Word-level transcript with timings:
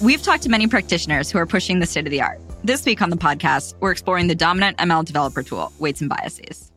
We've 0.00 0.22
talked 0.22 0.44
to 0.44 0.48
many 0.48 0.66
practitioners 0.66 1.30
who 1.30 1.36
are 1.36 1.44
pushing 1.44 1.78
the 1.78 1.86
state 1.86 2.06
of 2.06 2.10
the 2.10 2.22
art. 2.22 2.40
This 2.64 2.86
week 2.86 3.02
on 3.02 3.10
the 3.10 3.18
podcast, 3.18 3.74
we're 3.80 3.92
exploring 3.92 4.28
the 4.28 4.34
dominant 4.34 4.78
ML 4.78 5.04
developer 5.04 5.42
tool, 5.42 5.74
Weights 5.78 6.00
and 6.00 6.08
Biases. 6.08 6.72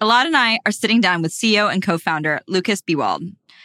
Elad 0.00 0.24
and 0.24 0.34
I 0.34 0.58
are 0.64 0.72
sitting 0.72 1.02
down 1.02 1.20
with 1.20 1.30
CEO 1.30 1.70
and 1.70 1.82
co-founder 1.82 2.40
Lukas 2.48 2.80
Biewald. 2.80 3.22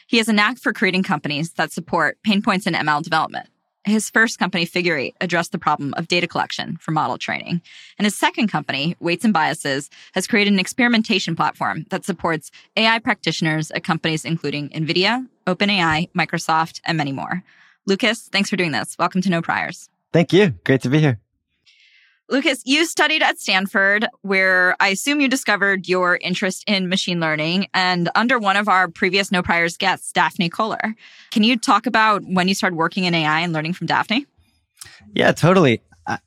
He 0.07 0.18
has 0.18 0.27
a 0.27 0.34
knack 0.34 0.57
for 0.57 0.73
creating 0.73 1.04
companies 1.04 1.54
that 1.54 1.71
support 1.71 2.18
pain 2.25 2.41
points 2.41 2.68
in 2.68 2.73
ML 2.73 3.02
development. 3.02 3.48
His 3.86 4.09
first 4.09 4.38
company, 4.38 4.66
Figure 4.66 4.98
Eight, 4.98 5.16
addressed 5.21 5.54
the 5.54 5.59
problem 5.59 5.93
of 5.93 6.09
data 6.09 6.27
collection 6.27 6.75
for 6.81 6.91
model 6.91 7.18
training. 7.18 7.61
And 7.97 8.05
his 8.05 8.18
second 8.18 8.50
company, 8.50 8.97
Weights 9.00 9.23
and 9.23 9.34
Biases, 9.34 9.89
has 10.13 10.27
created 10.27 10.52
an 10.52 10.59
experimentation 10.59 11.38
platform 11.38 11.86
that 11.89 12.04
supports 12.04 12.52
AI 12.75 13.00
practitioners 13.00 13.71
at 13.71 13.86
companies 13.86 14.25
including 14.25 14.68
NVIDIA, 14.71 15.25
OpenAI, 15.47 16.11
Microsoft, 16.11 16.82
and 16.84 16.97
many 16.97 17.14
more. 17.14 17.43
Lukas, 17.89 18.29
thanks 18.32 18.50
for 18.50 18.56
doing 18.56 18.71
this. 18.71 18.96
Welcome 19.00 19.21
to 19.24 19.29
No 19.29 19.42
Priors. 19.42 19.89
Thank 20.14 20.32
you. 20.32 20.52
Great 20.64 20.82
to 20.82 20.89
be 20.89 21.00
here. 21.00 21.20
Lukas, 22.30 22.61
you 22.64 22.86
studied 22.86 23.24
at 23.24 23.39
Stanford, 23.39 24.06
where 24.21 24.75
I 24.80 24.89
assume 24.89 25.20
you 25.20 25.28
discovered 25.28 25.88
your 25.88 26.20
interest 26.21 26.64
in 26.68 26.88
machine 26.88 27.20
learning 27.20 27.68
and 27.74 28.07
under 28.14 28.38
one 28.38 28.56
of 28.56 28.70
our 28.70 28.88
previous 28.88 29.32
No 29.32 29.42
Priors 29.42 29.75
guests, 29.78 30.11
Daphne 30.11 30.50
Koller. 30.50 30.96
Can 31.32 31.42
you 31.42 31.57
talk 31.57 31.88
about 31.88 32.22
when 32.23 32.47
you 32.47 32.53
started 32.53 32.75
working 32.75 33.06
in 33.06 33.16
AI 33.16 33.39
and 33.39 33.52
learning 33.52 33.73
from 33.73 33.88
Daphne? 33.88 34.28
Yeah, 35.16 35.31
totally. 35.31 35.81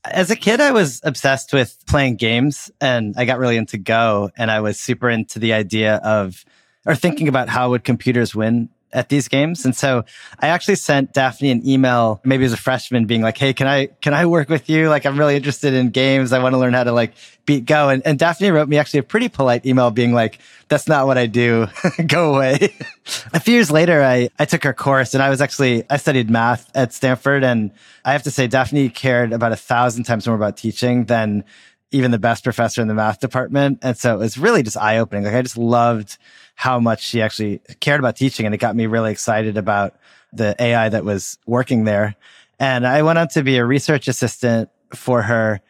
As 0.05 0.33
a 0.33 0.37
kid, 0.37 0.61
I 0.61 0.73
was 0.73 1.01
obsessed 1.05 1.53
with 1.53 1.79
playing 1.87 2.17
games 2.17 2.73
and 2.81 3.15
I 3.17 3.25
got 3.25 3.39
really 3.39 3.57
into 3.57 3.79
Go 3.79 4.33
and 4.37 4.51
I 4.51 4.61
was 4.61 4.81
super 4.81 5.09
into 5.09 5.39
the 5.39 5.53
idea 5.53 5.97
of 5.99 6.45
or 6.85 6.97
thinking 6.97 7.29
about 7.29 7.49
how 7.49 7.71
would 7.71 7.85
computers 7.85 8.35
win 8.35 8.69
at 8.93 9.09
these 9.09 9.29
games. 9.29 9.65
And 9.65 9.75
so 9.75 10.05
I 10.39 10.49
actually 10.49 10.77
sent 10.77 11.13
Daphne 11.13 11.51
an 11.51 11.67
email, 11.67 12.21
maybe 12.25 12.45
as 12.45 12.53
a 12.53 12.57
freshman 12.57 13.07
being 13.07 13.23
like, 13.23 13.39
Hey, 13.39 13.53
can 13.53 13.67
I, 13.67 13.87
can 14.01 14.15
I 14.15 14.27
work 14.27 14.49
with 14.49 14.69
you? 14.69 14.89
Like, 14.89 15.07
I'm 15.07 15.19
really 15.19 15.37
interested 15.37 15.75
in 15.75 15.91
games. 15.91 16.33
I 16.33 16.43
want 16.43 16.55
to 16.55 16.59
learn 16.59 16.75
how 16.75 16.85
to 16.85 16.93
like 16.93 17.15
beat 17.47 17.65
Go. 17.65 17.89
And, 17.89 18.07
and 18.07 18.19
Daphne 18.19 18.51
wrote 18.51 18.69
me 18.69 18.79
actually 18.79 19.01
a 19.01 19.05
pretty 19.05 19.29
polite 19.29 19.67
email 19.67 19.91
being 19.91 20.13
like, 20.13 20.39
that's 20.69 20.89
not 20.89 21.07
what 21.07 21.19
I 21.19 21.27
do. 21.27 21.67
Go 22.07 22.35
away. 22.35 22.75
a 23.33 23.41
few 23.41 23.55
years 23.55 23.71
later, 23.71 24.03
I, 24.03 24.29
I 24.39 24.45
took 24.45 24.65
her 24.65 24.73
course 24.73 25.15
and 25.15 25.23
I 25.23 25.31
was 25.31 25.41
actually, 25.41 25.85
I 25.91 25.97
studied 25.97 26.31
math 26.31 26.71
at 26.75 26.93
Stanford. 26.93 27.45
And 27.45 27.71
I 28.05 28.13
have 28.13 28.23
to 28.25 28.31
say, 28.31 28.47
Daphne 28.47 28.89
cared 28.89 29.33
about 29.33 29.53
a 29.53 29.57
thousand 29.57 30.05
times 30.05 30.27
more 30.27 30.37
about 30.37 30.57
teaching 30.57 31.05
than 31.05 31.45
even 31.93 32.11
the 32.11 32.19
best 32.19 32.43
professor 32.43 32.83
in 32.83 32.89
the 32.89 32.95
math 32.95 33.21
department. 33.21 33.79
And 33.83 33.97
so 33.97 34.15
it 34.15 34.19
was 34.19 34.39
really 34.39 34.63
just 34.63 34.77
eye 34.77 34.99
opening. 34.99 35.25
Like 35.25 35.35
I 35.35 35.43
just 35.43 35.59
loved 35.59 36.19
how 36.55 36.81
much 36.81 37.03
she 37.05 37.23
actually 37.23 37.61
cared 37.81 38.01
about 38.01 38.17
teaching. 38.17 38.47
And 38.47 38.55
it 38.55 38.59
got 38.59 38.75
me 38.75 38.87
really 38.87 39.13
excited 39.13 39.57
about 39.57 39.95
the 40.33 40.57
AI 40.59 40.89
that 40.89 41.05
was 41.05 41.39
working 41.47 41.85
there. 41.85 42.17
And 42.59 42.87
I 42.87 43.03
went 43.03 43.19
on 43.19 43.29
to 43.29 43.43
be 43.43 43.57
a 43.59 43.65
research 43.65 44.09
assistant 44.09 44.71
for 44.95 45.23
her. 45.23 45.61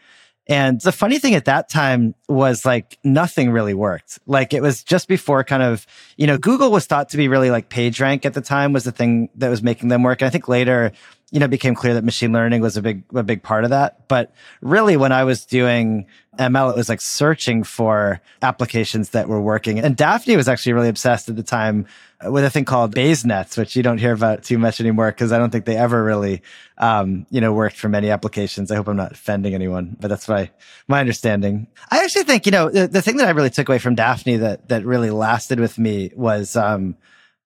And 0.49 0.81
the 0.81 0.93
funny 0.93 1.19
thing 1.19 1.35
at 1.35 1.45
that 1.45 1.69
time 1.69 2.15
was 2.29 2.65
like 2.65 2.99
nothing 3.05 3.51
really 3.51 3.75
worked. 3.75 4.19
Like 4.27 4.53
it 4.53 4.61
was 4.61 4.83
just 4.83 5.09
before 5.09 5.45
kind 5.45 5.63
of, 5.63 5.87
you 6.17 6.27
know, 6.27 6.37
Google 6.37 6.71
was 6.71 6.87
thought 6.87 7.11
to 7.11 7.17
be 7.17 7.29
really 7.29 7.51
like 7.51 7.69
PageRank 7.69 8.25
at 8.25 8.35
the 8.35 8.41
time 8.41 8.73
was 8.73 8.85
the 8.85 8.93
thing 8.93 9.29
that 9.37 9.49
was 9.49 9.63
making 9.63 9.89
them 9.89 10.03
work. 10.03 10.21
And 10.21 10.27
I 10.27 10.31
think 10.31 10.49
later 10.49 10.93
you 11.33 11.41
know, 11.41 11.49
became 11.49 11.75
clear 11.75 11.95
that 11.95 12.05
machine 12.05 12.31
learning 12.31 12.61
was 12.61 12.77
a 12.77 12.83
big, 12.83 13.05
a 13.15 13.23
big 13.23 13.43
part 13.43 13.65
of 13.65 13.71
that. 13.71 14.07
But 14.07 14.35
really, 14.61 14.99
when 14.99 15.13
I 15.13 15.25
was 15.25 15.47
doing 15.47 16.07
ML, 16.39 16.71
it 16.71 16.77
was 16.77 16.91
like 16.91 17.01
searching 17.01 17.65
for 17.65 18.21
applications 18.43 19.11
that 19.11 19.29
were 19.29 19.41
working. 19.41 19.79
And 19.79 19.97
Daphne 19.97 20.37
was 20.37 20.47
actually 20.47 20.75
really 20.75 20.91
obsessed 20.91 21.31
at 21.31 21.37
the 21.37 21.43
time 21.43 21.87
with 22.29 22.45
a 22.45 22.51
thing 22.51 22.67
called 22.67 22.95
Bayes 22.95 23.25
nets, 23.25 23.57
which 23.57 23.75
you 23.75 23.83
don't 23.83 23.97
hear 23.97 24.13
about 24.13 24.43
too 24.43 24.59
much 24.59 24.79
anymore 24.79 25.11
because 25.11 25.33
I 25.33 25.39
don't 25.39 25.49
think 25.49 25.65
they 25.65 25.77
ever 25.77 26.05
really, 26.05 26.43
um, 26.77 27.27
you 27.31 27.41
know, 27.41 27.55
worked 27.55 27.77
for 27.77 27.89
many 27.89 28.11
applications. 28.11 28.71
I 28.71 28.77
hope 28.77 28.87
I'm 28.87 28.97
not 28.97 29.13
offending 29.13 29.55
anyone, 29.55 29.97
but 29.99 30.09
that's 30.09 30.29
my, 30.29 30.51
my 30.87 31.01
understanding. 31.01 31.67
I 31.91 32.05
actually 32.05 32.25
think, 32.25 32.45
you 32.45 32.53
know, 32.53 32.69
the, 32.69 32.89
the 32.89 33.01
thing 33.01 33.17
that 33.17 33.27
I 33.27 33.31
really 33.31 33.51
took 33.51 33.71
away 33.71 33.79
from 33.79 33.95
Daphne 33.95 34.37
that, 34.37 34.69
that 34.69 34.85
really 34.85 35.11
lasted 35.11 35.59
with 35.59 35.79
me 35.79 36.13
was, 36.15 36.57
um, 36.57 36.95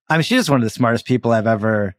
I 0.09 0.17
mean, 0.17 0.25
she's 0.25 0.41
just 0.41 0.51
one 0.51 0.61
of 0.61 0.65
the 0.65 0.71
smartest 0.71 1.05
people 1.05 1.31
I've 1.31 1.47
ever 1.47 1.95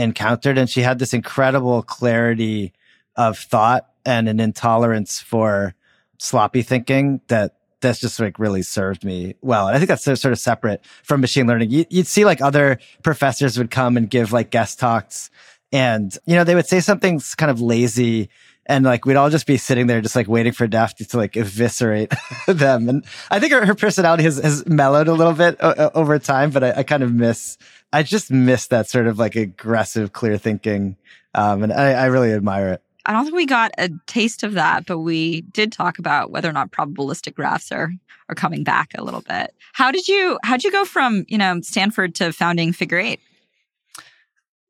encountered. 0.00 0.58
And 0.58 0.68
she 0.68 0.82
had 0.82 0.98
this 0.98 1.14
incredible 1.14 1.82
clarity 1.82 2.72
of 3.16 3.38
thought 3.38 3.88
and 4.04 4.28
an 4.28 4.40
intolerance 4.40 5.20
for 5.20 5.74
sloppy 6.18 6.62
thinking 6.62 7.20
that 7.28 7.56
that's 7.80 8.00
just 8.00 8.20
like 8.20 8.38
really 8.38 8.62
served 8.62 9.04
me 9.04 9.34
well. 9.40 9.66
And 9.66 9.74
I 9.74 9.78
think 9.78 9.88
that's 9.88 10.04
sort 10.04 10.26
of 10.32 10.38
separate 10.38 10.84
from 11.02 11.20
machine 11.20 11.46
learning. 11.46 11.70
You, 11.70 11.84
would 11.90 12.06
see 12.06 12.24
like 12.24 12.40
other 12.40 12.78
professors 13.02 13.56
would 13.56 13.70
come 13.70 13.96
and 13.96 14.08
give 14.08 14.32
like 14.32 14.50
guest 14.50 14.78
talks 14.78 15.30
and, 15.72 16.16
you 16.26 16.34
know, 16.34 16.44
they 16.44 16.54
would 16.54 16.66
say 16.66 16.80
something 16.80 17.20
kind 17.36 17.50
of 17.50 17.60
lazy 17.60 18.28
and 18.66 18.84
like 18.84 19.04
we'd 19.04 19.16
all 19.16 19.30
just 19.30 19.46
be 19.46 19.56
sitting 19.56 19.86
there 19.86 20.00
just 20.00 20.16
like 20.16 20.28
waiting 20.28 20.52
for 20.52 20.66
Daphne 20.66 21.06
to 21.06 21.16
like 21.16 21.36
eviscerate 21.36 22.12
them. 22.46 22.88
And 22.88 23.04
I 23.30 23.40
think 23.40 23.52
her, 23.52 23.66
her 23.66 23.74
personality 23.74 24.24
has, 24.24 24.38
has 24.38 24.66
mellowed 24.66 25.08
a 25.08 25.12
little 25.12 25.32
bit 25.32 25.56
o- 25.60 25.90
over 25.94 26.18
time, 26.18 26.50
but 26.50 26.62
I, 26.62 26.72
I 26.78 26.82
kind 26.82 27.02
of 27.02 27.12
miss 27.12 27.58
I 27.92 28.02
just 28.02 28.30
miss 28.30 28.68
that 28.68 28.88
sort 28.88 29.06
of 29.06 29.18
like 29.18 29.34
aggressive, 29.34 30.12
clear 30.12 30.38
thinking. 30.38 30.96
Um, 31.34 31.62
and 31.64 31.72
I, 31.72 31.92
I 31.92 32.06
really 32.06 32.32
admire 32.32 32.74
it. 32.74 32.82
I 33.06 33.12
don't 33.12 33.24
think 33.24 33.34
we 33.34 33.46
got 33.46 33.72
a 33.78 33.90
taste 34.06 34.42
of 34.42 34.52
that, 34.54 34.86
but 34.86 34.98
we 34.98 35.40
did 35.40 35.72
talk 35.72 35.98
about 35.98 36.30
whether 36.30 36.48
or 36.48 36.52
not 36.52 36.70
probabilistic 36.70 37.34
graphs 37.34 37.72
are 37.72 37.90
are 38.28 38.34
coming 38.34 38.62
back 38.62 38.92
a 38.94 39.02
little 39.02 39.22
bit. 39.22 39.52
How 39.72 39.90
did 39.90 40.06
you 40.06 40.38
how 40.44 40.56
did 40.56 40.64
you 40.64 40.72
go 40.72 40.84
from, 40.84 41.24
you 41.28 41.38
know, 41.38 41.60
Stanford 41.62 42.14
to 42.16 42.32
founding 42.32 42.72
Figure 42.72 42.98
8? 42.98 43.20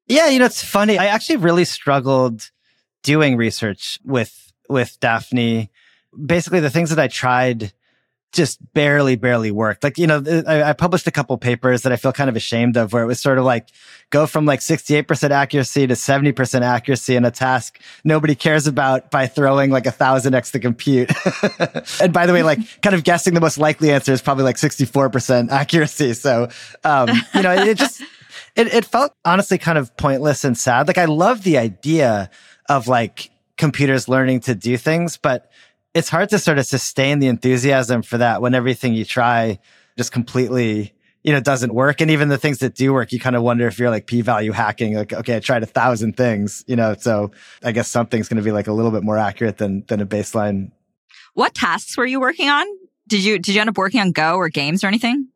Yeah, 0.07 0.29
you 0.29 0.39
know, 0.39 0.47
it's 0.47 0.65
funny. 0.65 0.99
I 0.99 1.07
actually 1.07 1.37
really 1.37 1.65
struggled 1.65 2.51
doing 3.03 3.37
research 3.37 3.99
with 4.05 4.53
with 4.69 4.99
Daphne. 5.01 5.71
Basically 6.27 6.61
the 6.61 6.71
things 6.71 6.91
that 6.91 6.99
I 6.99 7.09
tried 7.09 7.73
just 8.33 8.61
barely, 8.75 9.17
barely 9.17 9.51
worked. 9.51 9.83
Like, 9.83 9.99
you 9.99 10.07
know, 10.07 10.23
I, 10.47 10.63
I, 10.63 10.73
published 10.73 11.07
a 11.09 11.11
couple 11.11 11.37
papers 11.37 11.83
that 11.83 11.93
I 11.93 11.97
feel 11.97 12.13
kind 12.13 12.31
of 12.31 12.37
ashamed 12.37 12.77
of 12.77 12.93
where 12.93 13.03
it 13.03 13.07
was 13.07 13.21
sort 13.21 13.39
of 13.39 13.45
like 13.45 13.69
go 14.11 14.27
from 14.27 14.47
like 14.47 14.61
68% 14.61 15.31
accuracy 15.31 15.87
to 15.87 15.95
70% 15.95 16.63
accuracy 16.63 17.17
in 17.17 17.25
a 17.25 17.31
task 17.33 17.81
nobody 18.05 18.37
cares 18.37 18.69
about 18.69 19.11
by 19.11 19.27
throwing 19.27 19.71
like 19.71 19.87
a 19.87 19.91
thousand 19.91 20.35
X 20.35 20.53
to 20.53 20.61
compute. 20.61 21.11
and 22.01 22.13
by 22.13 22.27
the 22.27 22.33
way, 22.33 22.45
like 22.45 22.61
kind 22.83 22.95
of 22.95 23.03
guessing 23.03 23.35
the 23.35 23.41
most 23.41 23.59
likely 23.59 23.91
answer 23.91 24.13
is 24.13 24.23
probably 24.23 24.45
like 24.45 24.57
64% 24.57 25.51
accuracy. 25.51 26.15
So, 26.15 26.49
um, 26.85 27.09
you 27.35 27.43
know, 27.43 27.53
it 27.53 27.79
just, 27.79 28.01
it, 28.55 28.73
it 28.73 28.85
felt 28.85 29.13
honestly 29.25 29.59
kind 29.59 29.77
of 29.77 29.97
pointless 29.97 30.45
and 30.45 30.57
sad. 30.57 30.87
Like 30.87 30.99
I 30.99 31.07
love 31.07 31.43
the 31.43 31.59
idea 31.59 32.31
of 32.71 32.89
like 32.89 33.31
computers 33.59 34.09
learning 34.09 34.41
to 34.41 34.55
do 34.55 34.77
things, 34.79 35.19
but 35.19 35.51
it's 35.93 36.09
hard 36.09 36.29
to 36.31 36.39
sort 36.39 36.59
of 36.59 36.65
sustain 36.65 37.19
the 37.19 37.27
enthusiasm 37.27 38.01
for 38.01 38.17
that 38.19 38.41
when 38.41 38.55
everything 38.55 38.95
you 38.95 39.05
try 39.05 39.59
just 39.99 40.13
completely 40.13 40.95
you 41.25 41.33
know 41.33 41.41
doesn't 41.41 41.75
work. 41.75 42.01
And 42.01 42.11
even 42.13 42.29
the 42.29 42.39
things 42.39 42.61
that 42.61 42.75
do 42.75 42.93
work 42.95 43.13
you 43.13 43.19
kind 43.19 43.37
of 43.37 43.43
wonder 43.43 43.67
if 43.67 43.79
you're 43.79 43.91
like 43.91 44.07
p-value 44.07 44.53
hacking 44.53 44.95
like 44.95 45.13
okay 45.13 45.37
i 45.37 45.41
tried 45.41 45.63
a 45.63 45.67
thousand 45.67 46.17
things 46.17 46.65
you 46.67 46.77
know 46.77 46.95
so 46.99 47.33
i 47.63 47.73
guess 47.73 47.89
something's 47.89 48.29
going 48.29 48.39
to 48.39 48.43
be 48.43 48.53
like 48.53 48.69
a 48.69 48.73
little 48.73 48.91
bit 48.91 49.03
more 49.03 49.19
accurate 49.19 49.59
than 49.59 49.85
than 49.89 50.01
a 50.01 50.07
baseline. 50.07 50.71
What 51.35 51.55
tasks 51.55 51.97
were 51.97 52.07
you 52.07 52.21
working 52.21 52.49
on? 52.49 52.67
Did 53.09 53.25
you 53.25 53.39
did 53.39 53.55
you 53.55 53.61
end 53.61 53.69
up 53.69 53.77
working 53.77 54.01
on 54.01 54.13
go 54.13 54.37
or 54.37 54.49
games 54.49 54.85
or 54.85 54.87
anything 54.87 55.27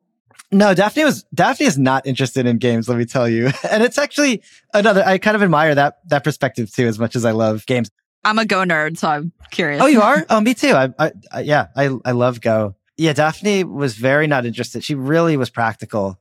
no, 0.55 0.73
Daphne 0.73 1.05
was 1.05 1.25
Daphne 1.35 1.67
is 1.67 1.77
not 1.77 2.07
interested 2.07 2.47
in 2.47 2.59
games, 2.59 2.89
let 2.89 2.97
me 2.97 3.05
tell 3.05 3.29
you. 3.29 3.51
And 3.71 3.83
it's 3.83 3.99
actually 3.99 4.43
another 4.73 5.03
I 5.05 5.19
kind 5.19 5.35
of 5.35 5.43
admire 5.43 5.75
that 5.75 5.99
that 6.09 6.23
perspective 6.23 6.73
too 6.73 6.87
as 6.87 6.99
much 6.99 7.17
as 7.17 7.25
I 7.25 7.33
love 7.33 7.67
games. 7.67 7.91
I'm 8.25 8.39
a 8.39 8.47
Go 8.47 8.63
nerd, 8.63 8.97
so 8.97 9.09
I'm 9.09 9.33
curious. 9.51 9.83
Oh, 9.83 9.87
you 9.87 10.01
are? 10.01 10.25
Oh, 10.31 10.41
me 10.41 10.55
too. 10.55 10.71
I, 10.71 10.89
I, 10.99 11.13
I, 11.31 11.41
yeah, 11.41 11.67
I, 11.77 11.91
I 12.05 12.13
love 12.13 12.41
Go. 12.41 12.77
Yeah, 12.97 13.13
Daphne 13.13 13.65
was 13.65 13.97
very 13.97 14.27
not 14.27 14.47
interested. 14.47 14.83
She 14.85 14.95
really 14.95 15.37
was 15.37 15.51
practical. 15.51 16.19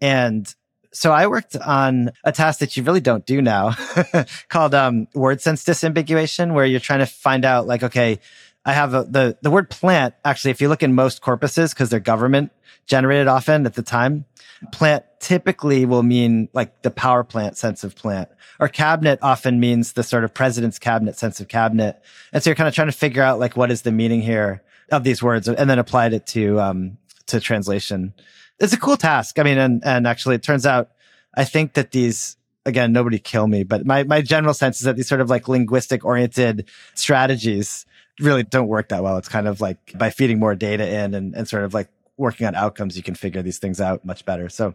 And 0.00 0.52
so 0.92 1.12
I 1.12 1.26
worked 1.26 1.54
on 1.54 2.10
a 2.24 2.32
task 2.32 2.60
that 2.60 2.76
you 2.76 2.82
really 2.82 3.00
don't 3.00 3.26
do 3.26 3.42
now 3.42 3.74
called 4.48 4.74
um, 4.74 5.06
word 5.14 5.40
sense 5.40 5.64
disambiguation, 5.64 6.54
where 6.54 6.64
you're 6.64 6.80
trying 6.80 7.00
to 7.00 7.06
find 7.06 7.44
out, 7.44 7.66
like, 7.66 7.82
okay, 7.82 8.18
I 8.64 8.72
have 8.72 8.94
a, 8.94 9.04
the, 9.04 9.38
the 9.42 9.50
word 9.50 9.70
plant. 9.70 10.14
Actually, 10.24 10.52
if 10.52 10.60
you 10.60 10.68
look 10.68 10.82
in 10.82 10.94
most 10.94 11.22
corpuses, 11.22 11.74
because 11.74 11.90
they're 11.90 12.00
government 12.00 12.50
generated 12.86 13.28
often 13.28 13.66
at 13.66 13.74
the 13.74 13.82
time, 13.82 14.24
plant 14.72 15.04
typically 15.20 15.84
will 15.84 16.02
mean 16.02 16.48
like 16.52 16.82
the 16.82 16.90
power 16.90 17.24
plant 17.24 17.56
sense 17.56 17.84
of 17.84 17.94
plant 17.96 18.28
or 18.60 18.68
cabinet 18.68 19.18
often 19.22 19.60
means 19.60 19.92
the 19.92 20.02
sort 20.02 20.24
of 20.24 20.32
president's 20.32 20.78
cabinet 20.78 21.16
sense 21.16 21.40
of 21.40 21.48
cabinet. 21.48 22.00
And 22.32 22.42
so 22.42 22.50
you're 22.50 22.56
kind 22.56 22.68
of 22.68 22.74
trying 22.74 22.88
to 22.88 22.92
figure 22.92 23.22
out 23.22 23.38
like 23.38 23.56
what 23.56 23.70
is 23.70 23.82
the 23.82 23.92
meaning 23.92 24.22
here 24.22 24.62
of 24.90 25.04
these 25.04 25.22
words 25.22 25.48
and 25.48 25.70
then 25.70 25.78
applied 25.78 26.12
it 26.12 26.26
to, 26.28 26.60
um, 26.60 26.98
to 27.26 27.40
translation. 27.40 28.14
It's 28.60 28.72
a 28.72 28.78
cool 28.78 28.96
task. 28.96 29.38
I 29.38 29.42
mean, 29.42 29.58
and, 29.58 29.84
and 29.84 30.06
actually 30.06 30.36
it 30.36 30.42
turns 30.42 30.66
out, 30.66 30.90
I 31.34 31.44
think 31.44 31.74
that 31.74 31.90
these, 31.90 32.36
again, 32.64 32.92
nobody 32.92 33.18
kill 33.18 33.46
me, 33.46 33.64
but 33.64 33.84
my, 33.84 34.04
my 34.04 34.22
general 34.22 34.54
sense 34.54 34.78
is 34.78 34.82
that 34.82 34.96
these 34.96 35.08
sort 35.08 35.20
of 35.20 35.28
like 35.28 35.48
linguistic 35.48 36.04
oriented 36.04 36.68
strategies 36.94 37.86
really 38.20 38.42
don't 38.42 38.68
work 38.68 38.88
that 38.88 39.02
well. 39.02 39.16
It's 39.18 39.28
kind 39.28 39.48
of 39.48 39.60
like 39.60 39.96
by 39.96 40.10
feeding 40.10 40.38
more 40.38 40.54
data 40.54 40.88
in 40.88 41.14
and, 41.14 41.34
and 41.34 41.48
sort 41.48 41.64
of 41.64 41.74
like 41.74 41.88
working 42.16 42.46
on 42.46 42.54
outcomes, 42.54 42.96
you 42.96 43.02
can 43.02 43.14
figure 43.14 43.42
these 43.42 43.58
things 43.58 43.80
out 43.80 44.04
much 44.04 44.24
better. 44.24 44.48
So, 44.48 44.74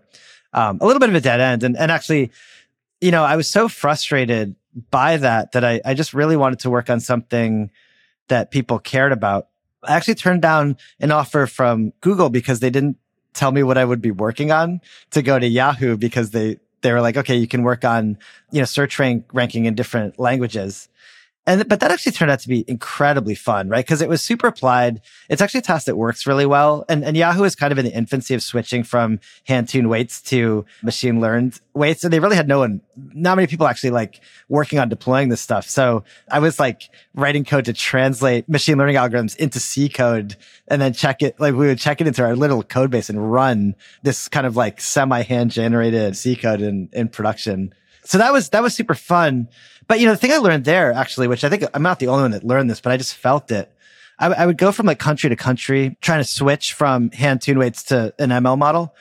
um, 0.53 0.79
a 0.81 0.85
little 0.85 0.99
bit 0.99 1.09
of 1.09 1.15
a 1.15 1.21
dead 1.21 1.39
end. 1.39 1.63
And, 1.63 1.77
and 1.77 1.91
actually, 1.91 2.31
you 3.01 3.11
know, 3.11 3.23
I 3.23 3.35
was 3.35 3.47
so 3.47 3.67
frustrated 3.67 4.55
by 4.91 5.17
that 5.17 5.53
that 5.53 5.63
I, 5.63 5.81
I 5.85 5.93
just 5.93 6.13
really 6.13 6.35
wanted 6.35 6.59
to 6.59 6.69
work 6.69 6.89
on 6.89 6.99
something 6.99 7.71
that 8.27 8.51
people 8.51 8.79
cared 8.79 9.11
about. 9.11 9.47
I 9.83 9.95
actually 9.95 10.15
turned 10.15 10.41
down 10.41 10.77
an 10.99 11.11
offer 11.11 11.47
from 11.47 11.93
Google 12.01 12.29
because 12.29 12.59
they 12.59 12.69
didn't 12.69 12.97
tell 13.33 13.51
me 13.51 13.63
what 13.63 13.77
I 13.77 13.85
would 13.85 14.01
be 14.01 14.11
working 14.11 14.51
on 14.51 14.81
to 15.11 15.21
go 15.21 15.39
to 15.39 15.47
Yahoo 15.47 15.97
because 15.97 16.31
they, 16.31 16.59
they 16.81 16.91
were 16.91 17.01
like, 17.01 17.17
okay, 17.17 17.35
you 17.35 17.47
can 17.47 17.63
work 17.63 17.85
on, 17.85 18.17
you 18.51 18.59
know, 18.59 18.65
search 18.65 18.99
rank 18.99 19.25
ranking 19.33 19.65
in 19.65 19.75
different 19.75 20.19
languages. 20.19 20.89
And, 21.49 21.67
but 21.67 21.79
that 21.79 21.89
actually 21.89 22.11
turned 22.11 22.29
out 22.29 22.41
to 22.41 22.47
be 22.47 22.63
incredibly 22.67 23.33
fun, 23.33 23.69
right? 23.69 23.83
Because 23.83 24.03
it 24.03 24.07
was 24.07 24.21
super 24.21 24.45
applied. 24.45 25.01
It's 25.29 25.41
actually 25.41 25.61
a 25.61 25.63
task 25.63 25.87
that 25.87 25.97
works 25.97 26.27
really 26.27 26.45
well. 26.45 26.85
And, 26.87 27.03
and 27.03 27.17
Yahoo 27.17 27.43
is 27.43 27.55
kind 27.55 27.71
of 27.71 27.79
in 27.79 27.85
the 27.85 27.91
infancy 27.91 28.35
of 28.35 28.43
switching 28.43 28.83
from 28.83 29.19
hand 29.47 29.67
tuned 29.67 29.89
weights 29.89 30.21
to 30.23 30.63
machine 30.83 31.19
learned 31.19 31.59
weights. 31.73 32.03
And 32.03 32.13
they 32.13 32.19
really 32.19 32.35
had 32.35 32.47
no 32.47 32.59
one, 32.59 32.81
not 32.95 33.35
many 33.35 33.47
people 33.47 33.65
actually 33.65 33.89
like 33.89 34.21
working 34.47 34.77
on 34.77 34.89
deploying 34.89 35.29
this 35.29 35.41
stuff. 35.41 35.67
So 35.67 36.03
I 36.29 36.37
was 36.37 36.59
like 36.59 36.91
writing 37.15 37.45
code 37.45 37.65
to 37.65 37.73
translate 37.73 38.47
machine 38.47 38.77
learning 38.77 38.97
algorithms 38.97 39.35
into 39.37 39.59
C 39.59 39.89
code 39.89 40.35
and 40.67 40.79
then 40.79 40.93
check 40.93 41.23
it. 41.23 41.39
Like 41.39 41.55
we 41.55 41.65
would 41.65 41.79
check 41.79 41.99
it 41.99 42.05
into 42.05 42.21
our 42.21 42.35
little 42.35 42.61
code 42.61 42.91
base 42.91 43.09
and 43.09 43.31
run 43.31 43.73
this 44.03 44.27
kind 44.27 44.45
of 44.45 44.55
like 44.55 44.79
semi 44.79 45.23
hand 45.23 45.49
generated 45.49 46.15
C 46.15 46.35
code 46.35 46.61
in, 46.61 46.89
in 46.93 47.07
production. 47.09 47.73
So 48.03 48.19
that 48.19 48.31
was, 48.31 48.49
that 48.49 48.61
was 48.61 48.75
super 48.75 48.93
fun. 48.95 49.49
But 49.89 49.99
you 49.99 50.05
know, 50.05 50.13
the 50.13 50.17
thing 50.17 50.31
I 50.31 50.37
learned 50.37 50.65
there 50.65 50.93
actually, 50.93 51.27
which 51.27 51.43
I 51.43 51.49
think 51.49 51.63
I'm 51.73 51.81
not 51.81 51.97
the 51.97 52.07
only 52.07 52.21
one 52.21 52.31
that 52.31 52.43
learned 52.45 52.69
this, 52.69 52.79
but 52.79 52.93
I 52.93 52.97
just 52.97 53.15
felt 53.15 53.51
it. 53.51 53.73
I, 54.19 54.27
I 54.27 54.45
would 54.45 54.57
go 54.57 54.71
from 54.71 54.85
like 54.85 54.99
country 54.99 55.31
to 55.31 55.35
country 55.35 55.97
trying 55.99 56.19
to 56.19 56.29
switch 56.29 56.73
from 56.73 57.09
hand 57.09 57.41
tune 57.41 57.57
weights 57.57 57.83
to 57.85 58.13
an 58.19 58.29
ML 58.29 58.55
model. 58.55 58.93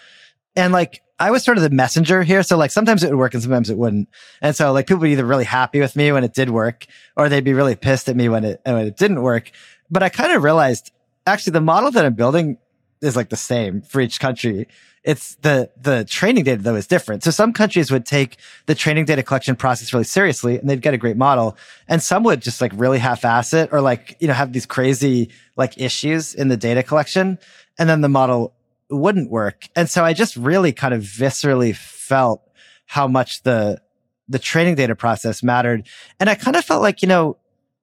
And 0.57 0.73
like, 0.73 1.03
I 1.21 1.31
was 1.31 1.45
sort 1.45 1.59
of 1.59 1.63
the 1.63 1.71
messenger 1.71 2.23
here. 2.23 2.43
So 2.43 2.57
like 2.57 2.71
sometimes 2.71 3.05
it 3.05 3.11
would 3.11 3.19
work 3.19 3.35
and 3.35 3.43
sometimes 3.43 3.69
it 3.69 3.77
wouldn't. 3.77 4.09
And 4.41 4.57
so 4.57 4.73
like 4.73 4.87
people 4.87 5.01
would 5.01 5.11
either 5.11 5.27
really 5.27 5.45
happy 5.45 5.79
with 5.79 5.95
me 5.95 6.11
when 6.11 6.25
it 6.25 6.33
did 6.33 6.49
work 6.49 6.87
or 7.17 7.29
they'd 7.29 7.45
be 7.45 7.53
really 7.53 7.77
pissed 7.77 8.09
at 8.09 8.17
me 8.17 8.31
when 8.31 8.45
it, 8.45 8.63
when 8.65 8.87
it 8.87 8.97
didn't 8.97 9.21
work. 9.21 9.51
But 9.91 10.03
I 10.03 10.09
kind 10.09 10.33
of 10.33 10.43
realized 10.43 10.91
actually 11.27 11.53
the 11.53 11.61
model 11.61 11.91
that 11.91 12.07
I'm 12.07 12.15
building 12.15 12.57
is 13.03 13.15
like 13.15 13.29
the 13.29 13.37
same 13.37 13.83
for 13.83 14.01
each 14.01 14.21
country. 14.21 14.69
It's 15.05 15.37
the, 15.37 15.71
the 15.81 16.05
training 16.05 16.45
data 16.45 16.63
though 16.63 16.75
is 16.75 16.87
different. 16.87 17.23
So 17.23 17.31
some 17.31 17.53
countries 17.53 17.91
would 17.91 18.05
take 18.05 18.37
the 18.67 18.75
training 18.75 19.05
data 19.05 19.23
collection 19.23 19.57
process 19.57 19.93
really 19.93 20.05
seriously 20.05 20.59
and 20.59 20.69
they'd 20.69 20.83
get 20.83 20.95
a 20.95 20.99
great 20.99 21.17
model. 21.17 21.57
And 21.89 22.03
some 22.03 22.25
would 22.25 22.43
just 22.43 22.61
like 22.61 22.73
really 22.75 22.99
half-ass 22.99 23.55
it 23.55 23.71
or 23.73 23.81
like, 23.81 24.17
you 24.21 24.29
know, 24.29 24.35
have 24.35 24.53
these 24.53 24.67
crazy 24.67 25.31
like 25.57 25.79
issues 25.81 26.35
in 26.35 26.49
the 26.49 26.57
data 26.57 26.83
collection. 26.83 27.39
And 27.79 27.89
then 27.89 28.01
the 28.01 28.09
model 28.09 28.55
wouldn't 28.91 29.31
work. 29.31 29.69
And 29.77 29.89
so 29.89 30.05
I 30.05 30.13
just 30.13 30.37
really 30.37 30.73
kind 30.73 30.95
of 30.95 31.03
viscerally 31.03 31.75
felt 31.75 32.43
how 32.87 33.07
much 33.07 33.43
the, 33.43 33.81
the 34.29 34.39
training 34.39 34.75
data 34.75 34.95
process 34.95 35.43
mattered. 35.43 35.87
And 36.19 36.29
I 36.29 36.35
kind 36.35 36.57
of 36.57 36.65
felt 36.65 36.83
like, 36.83 37.03
you 37.03 37.09
know, 37.09 37.37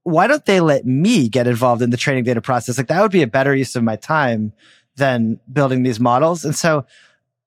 why 0.03 0.27
don't 0.27 0.45
they 0.45 0.59
let 0.59 0.85
me 0.85 1.27
get 1.29 1.47
involved 1.47 1.81
in 1.81 1.89
the 1.89 1.97
training 1.97 2.23
data 2.23 2.41
process? 2.41 2.77
Like 2.77 2.87
that 2.87 3.01
would 3.01 3.11
be 3.11 3.23
a 3.23 3.27
better 3.27 3.55
use 3.55 3.75
of 3.75 3.83
my 3.83 3.95
time 3.95 4.53
than 4.97 5.39
building 5.51 5.83
these 5.83 5.99
models. 5.99 6.45
And 6.45 6.55
so 6.55 6.85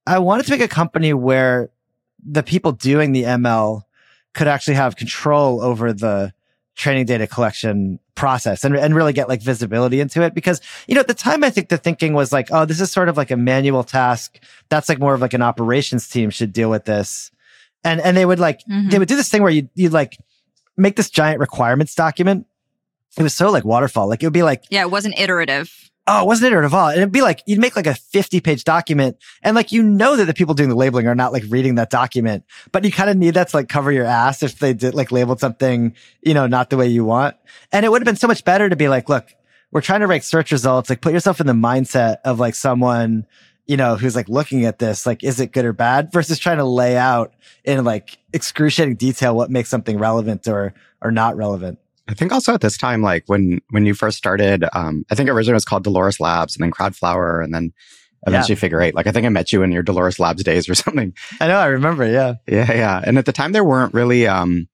I 0.07 0.19
wanted 0.19 0.47
to 0.47 0.53
make 0.53 0.61
a 0.61 0.69
company 0.69 1.13
where 1.13 1.71
the 2.25 2.43
people 2.43 2.73
doing 2.73 3.13
the 3.13 3.25
ML 3.25 3.83
could 4.35 4.49
actually 4.49 4.75
have 4.75 4.97
control 4.97 5.61
over 5.61 5.93
the 5.93 6.33
training 6.77 7.07
data 7.07 7.27
collection 7.27 7.99
process 8.15 8.65
and, 8.65 8.77
and 8.77 8.95
really 8.95 9.13
get 9.13 9.29
like 9.29 9.43
visibility 9.43 10.01
into 10.01 10.23
it. 10.23 10.35
Because, 10.35 10.61
you 10.87 10.95
know, 10.95 11.01
at 11.01 11.09
the 11.09 11.15
time, 11.15 11.43
I 11.43 11.51
think 11.51 11.69
the 11.69 11.79
thinking 11.79 12.15
was 12.15 12.33
like, 12.33 12.49
oh, 12.51 12.65
this 12.65 12.81
is 12.81 12.91
sort 12.91 13.09
of 13.09 13.17
like 13.17 13.31
a 13.31 13.37
manual 13.37 13.85
task. 13.85 14.39
That's 14.69 14.89
like 14.89 14.99
more 14.99 15.15
of 15.15 15.21
like 15.21 15.35
an 15.35 15.43
operations 15.43 16.09
team 16.09 16.31
should 16.31 16.53
deal 16.53 16.71
with 16.71 16.85
this. 16.85 17.31
And, 17.85 18.01
and 18.01 18.17
they 18.17 18.27
would 18.27 18.39
like, 18.39 18.61
mm-hmm. 18.61 18.91
they 18.91 18.99
would 18.99 19.09
do 19.09 19.17
this 19.17 19.29
thing 19.29 19.43
where 19.43 19.53
you, 19.53 19.69
you'd 19.75 19.93
like 19.93 20.19
make 20.77 20.97
this 20.97 21.11
giant 21.11 21.41
requirements 21.41 21.95
document. 21.95 22.47
It 23.17 23.23
was 23.23 23.35
so 23.35 23.51
like 23.51 23.65
waterfall. 23.65 24.09
Like 24.09 24.23
it 24.23 24.27
would 24.27 24.33
be 24.33 24.43
like, 24.43 24.65
yeah, 24.71 24.83
it 24.83 24.91
wasn't 24.91 25.19
iterative 25.19 25.91
oh, 26.09 26.25
wasn't 26.25 26.53
it 26.53 26.57
at 26.57 26.73
all. 26.73 26.89
And 26.89 26.97
it'd 26.97 27.13
be 27.13 27.21
like, 27.21 27.43
you'd 27.47 27.61
make 27.61 27.77
like 27.77 27.87
a 27.87 27.95
50 27.95 28.41
page 28.41 28.65
document 28.65 29.19
and 29.43 29.55
like, 29.55 29.71
you 29.71 29.83
know 29.83 30.17
that 30.17 30.25
the 30.25 30.35
people 30.35 30.55
doing 30.55 30.71
the 30.71 30.75
labeling 30.75 31.07
are 31.07 31.15
not 31.15 31.33
like 31.33 31.45
reading 31.49 31.75
that 31.77 31.91
document, 31.91 32.45
but 32.73 32.85
you 32.85 32.91
kind 32.91 33.11
of 33.11 33.17
need 33.17 33.35
that 33.35 33.49
to 33.49 33.57
like 33.57 33.69
cover 33.69 33.93
your 33.93 34.07
ass 34.07 34.43
if 34.43 34.59
they 34.59 34.73
did 34.73 34.95
like 34.95 35.13
labeled 35.13 35.39
something, 35.39 35.95
you 36.23 36.35
know, 36.35 36.47
not 36.47 36.71
the 36.71 36.77
way 36.77 36.89
you 36.89 37.05
want. 37.05 37.37
And 37.73 37.85
it 37.85 37.91
would 37.91 38.01
have 38.01 38.07
been 38.07 38.17
so 38.17 38.27
much 38.27 38.45
better 38.45 38.69
to 38.69 38.77
be 38.77 38.89
like, 38.89 39.09
look, 39.09 39.29
we're 39.71 39.83
trying 39.83 40.01
to 40.01 40.07
rank 40.07 40.23
search 40.23 40.51
results. 40.51 40.89
Like 40.89 41.03
put 41.03 41.13
yourself 41.13 41.41
in 41.41 41.47
the 41.47 41.53
mindset 41.53 42.17
of 42.25 42.41
like 42.41 42.55
someone, 42.55 43.27
you 43.67 43.77
know, 43.77 43.97
who's 43.97 44.17
like 44.17 44.31
looking 44.31 44.65
at 44.65 44.79
this, 44.79 45.05
like, 45.05 45.23
is 45.23 45.39
it 45.41 45.53
good 45.53 45.67
or 45.67 45.75
bad 45.75 46.11
versus 46.11 46.39
trying 46.39 46.57
to 46.57 46.65
lay 46.65 46.97
out 46.97 47.35
in 47.65 47.85
like 47.85 48.19
excruciating 48.33 48.97
detail 48.97 49.37
what 49.37 49.51
makes 49.51 49.69
something 49.69 49.99
relevant 49.99 50.49
or, 50.49 50.73
or 51.03 51.11
not 51.11 51.37
relevant. 51.37 51.79
I 52.09 52.15
think 52.15 52.33
also 52.33 52.55
at 52.55 52.63
this 52.63 52.79
time, 52.79 53.03
like 53.03 53.25
when 53.27 53.61
when 53.71 53.85
you 53.85 53.95
first 53.95 54.17
started, 54.17 54.65
um, 54.73 55.05
I 55.11 55.15
think 55.15 55.29
originally 55.29 55.53
it 55.53 55.57
was 55.57 55.65
called 55.67 55.85
Dolores 55.85 56.21
Labs, 56.21 56.57
and 56.57 56.65
then 56.65 56.71
Crowdflower, 56.71 57.45
and 57.45 57.55
then 57.55 57.73
eventually 58.27 58.55
yeah. 58.55 58.61
Figure 58.61 58.81
Eight. 58.81 58.95
Like 58.95 59.07
I 59.07 59.13
think 59.13 59.27
I 59.27 59.29
met 59.29 59.53
you 59.53 59.63
in 59.63 59.73
your 59.73 59.83
Dolores 59.83 60.19
Labs 60.19 60.43
days 60.43 60.69
or 60.69 60.75
something. 60.75 61.13
I 61.41 61.49
know, 61.49 61.59
I 61.59 61.67
remember. 61.67 62.07
Yeah, 62.07 62.35
yeah, 62.47 62.73
yeah. 62.73 63.03
And 63.05 63.19
at 63.19 63.27
the 63.27 63.33
time, 63.33 63.53
there 63.53 63.65
weren't 63.65 63.93
really 63.93 64.27
um, 64.27 64.69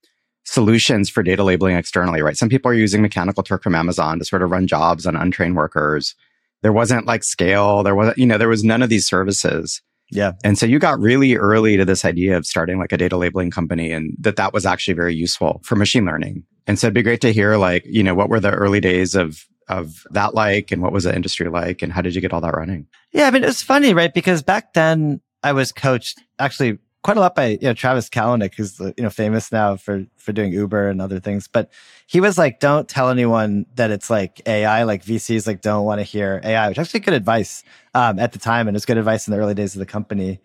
solutions 0.45 1.11
for 1.11 1.23
data 1.23 1.43
labeling 1.43 1.77
externally, 1.77 2.23
right? 2.23 2.37
Some 2.37 2.49
people 2.49 2.71
are 2.71 2.75
using 2.75 3.03
Mechanical 3.03 3.43
Turk 3.43 3.63
from 3.65 3.75
Amazon 3.75 4.19
to 4.21 4.25
sort 4.25 4.43
of 4.43 4.51
run 4.51 4.67
jobs 4.67 5.05
on 5.05 5.17
untrained 5.17 5.57
workers. 5.57 6.15
There 6.63 6.73
wasn't 6.73 7.07
like 7.07 7.25
scale. 7.25 7.83
There 7.83 7.95
wasn't, 7.95 8.19
you 8.19 8.27
know, 8.27 8.39
there 8.39 8.49
was 8.49 8.65
none 8.65 8.83
of 8.83 8.89
these 8.89 9.07
services. 9.07 9.83
Yeah. 10.11 10.33
And 10.45 10.57
so 10.57 10.67
you 10.67 10.79
got 10.79 11.01
really 11.01 11.35
early 11.35 11.77
to 11.77 11.85
this 11.85 12.05
idea 12.05 12.37
of 12.37 12.47
starting 12.47 12.79
like 12.79 12.93
a 12.93 12.97
data 12.97 13.17
labeling 13.17 13.51
company 13.51 13.91
and 13.91 14.15
that 14.21 14.37
that 14.37 14.53
was 14.53 14.65
actually 14.65 14.95
very 14.95 15.15
useful 15.15 15.61
for 15.65 15.77
machine 15.77 16.05
learning. 16.05 16.45
And 16.67 16.79
so 16.79 16.87
it'd 16.87 16.95
be 16.95 17.03
great 17.03 17.21
to 17.23 17.33
hear 17.33 17.57
like, 17.57 17.85
you 17.87 18.03
know, 18.03 18.15
what 18.15 18.29
were 18.29 18.41
the 18.41 18.53
early 18.53 18.81
days 18.81 19.15
of 19.15 19.47
of 19.69 20.07
that 20.11 20.35
like 20.35 20.71
and 20.73 20.83
what 20.83 20.93
was 20.93 21.05
the 21.05 21.15
industry 21.15 21.49
like 21.49 21.81
and 21.81 21.91
how 21.91 22.03
did 22.03 22.15
you 22.15 22.21
get 22.21 22.33
all 22.33 22.41
that 22.43 22.55
running? 22.55 22.87
Yeah, 23.13 23.27
I 23.27 23.31
mean, 23.31 23.45
it's 23.45 23.63
funny, 23.63 23.95
right? 23.95 24.13
Because 24.13 24.43
back 24.43 24.75
then 24.75 25.21
I 25.43 25.53
was 25.53 25.73
coached 25.73 26.21
actually 26.39 26.79
quite 27.03 27.19
a 27.19 27.21
lot 27.21 27.35
by, 27.35 27.49
you 27.49 27.59
know, 27.63 27.75
Travis 27.75 28.09
Kalanick, 28.09 28.55
who's, 28.55 28.81
you 28.81 28.95
know, 28.99 29.11
famous 29.11 29.53
now 29.53 29.77
for, 29.77 30.07
for 30.17 30.33
doing 30.33 30.53
Uber 30.53 30.89
and 30.89 31.03
other 31.03 31.21
things. 31.21 31.47
But 31.47 31.71
he 32.07 32.21
was 32.21 32.39
like, 32.39 32.61
don't 32.61 32.89
tell 32.89 33.11
anyone 33.11 33.67
that 33.75 33.91
it's 33.91 34.09
like 34.09 34.41
AI, 34.47 34.85
like 34.85 35.05
VCs 35.05 35.47
like 35.47 35.61
don't 35.61 35.85
want 35.85 36.01
to 36.01 36.03
hear 36.03 36.41
AI, 36.43 36.69
which 36.69 36.79
actually 36.79 37.01
good 37.01 37.15
advice, 37.15 37.63
um, 37.95 38.19
at 38.19 38.33
the 38.33 38.39
time. 38.39 38.69
And 38.69 38.77
it's 38.77 38.87
good 38.87 38.97
advice 38.97 39.29
in 39.29 39.33
the 39.33 39.39
early 39.39 39.55
days 39.55 39.75
of 39.75 39.81
the 39.81 39.87
company. 39.87 40.41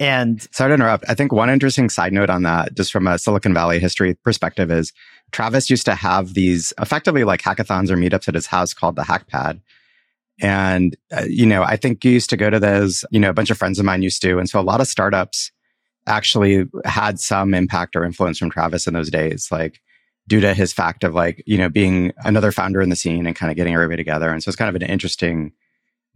And 0.00 0.46
sorry 0.52 0.70
to 0.70 0.74
interrupt. 0.74 1.04
I 1.08 1.14
think 1.14 1.32
one 1.32 1.50
interesting 1.50 1.88
side 1.88 2.12
note 2.12 2.30
on 2.30 2.42
that, 2.42 2.74
just 2.74 2.92
from 2.92 3.08
a 3.08 3.18
Silicon 3.18 3.52
Valley 3.52 3.80
history 3.80 4.14
perspective, 4.14 4.70
is 4.70 4.92
Travis 5.32 5.68
used 5.70 5.86
to 5.86 5.94
have 5.94 6.34
these 6.34 6.72
effectively 6.80 7.24
like 7.24 7.42
hackathons 7.42 7.90
or 7.90 7.96
meetups 7.96 8.28
at 8.28 8.34
his 8.34 8.46
house 8.46 8.72
called 8.72 8.96
the 8.96 9.02
Hackpad. 9.02 9.60
And, 10.40 10.96
uh, 11.12 11.24
you 11.28 11.46
know, 11.46 11.64
I 11.64 11.76
think 11.76 12.04
you 12.04 12.12
used 12.12 12.30
to 12.30 12.36
go 12.36 12.48
to 12.48 12.60
those, 12.60 13.04
you 13.10 13.18
know, 13.18 13.30
a 13.30 13.34
bunch 13.34 13.50
of 13.50 13.58
friends 13.58 13.80
of 13.80 13.84
mine 13.84 14.02
used 14.02 14.22
to. 14.22 14.38
And 14.38 14.48
so 14.48 14.60
a 14.60 14.62
lot 14.62 14.80
of 14.80 14.86
startups 14.86 15.50
actually 16.06 16.66
had 16.84 17.18
some 17.18 17.52
impact 17.52 17.96
or 17.96 18.04
influence 18.04 18.38
from 18.38 18.50
Travis 18.50 18.86
in 18.86 18.94
those 18.94 19.10
days, 19.10 19.48
like 19.50 19.80
due 20.28 20.40
to 20.40 20.54
his 20.54 20.72
fact 20.72 21.02
of 21.02 21.12
like, 21.12 21.42
you 21.44 21.58
know, 21.58 21.68
being 21.68 22.12
another 22.24 22.52
founder 22.52 22.80
in 22.80 22.88
the 22.88 22.96
scene 22.96 23.26
and 23.26 23.34
kind 23.34 23.50
of 23.50 23.56
getting 23.56 23.74
everybody 23.74 23.96
together. 23.96 24.30
And 24.30 24.42
so 24.42 24.48
it's 24.48 24.56
kind 24.56 24.68
of 24.68 24.80
an 24.80 24.88
interesting 24.88 25.52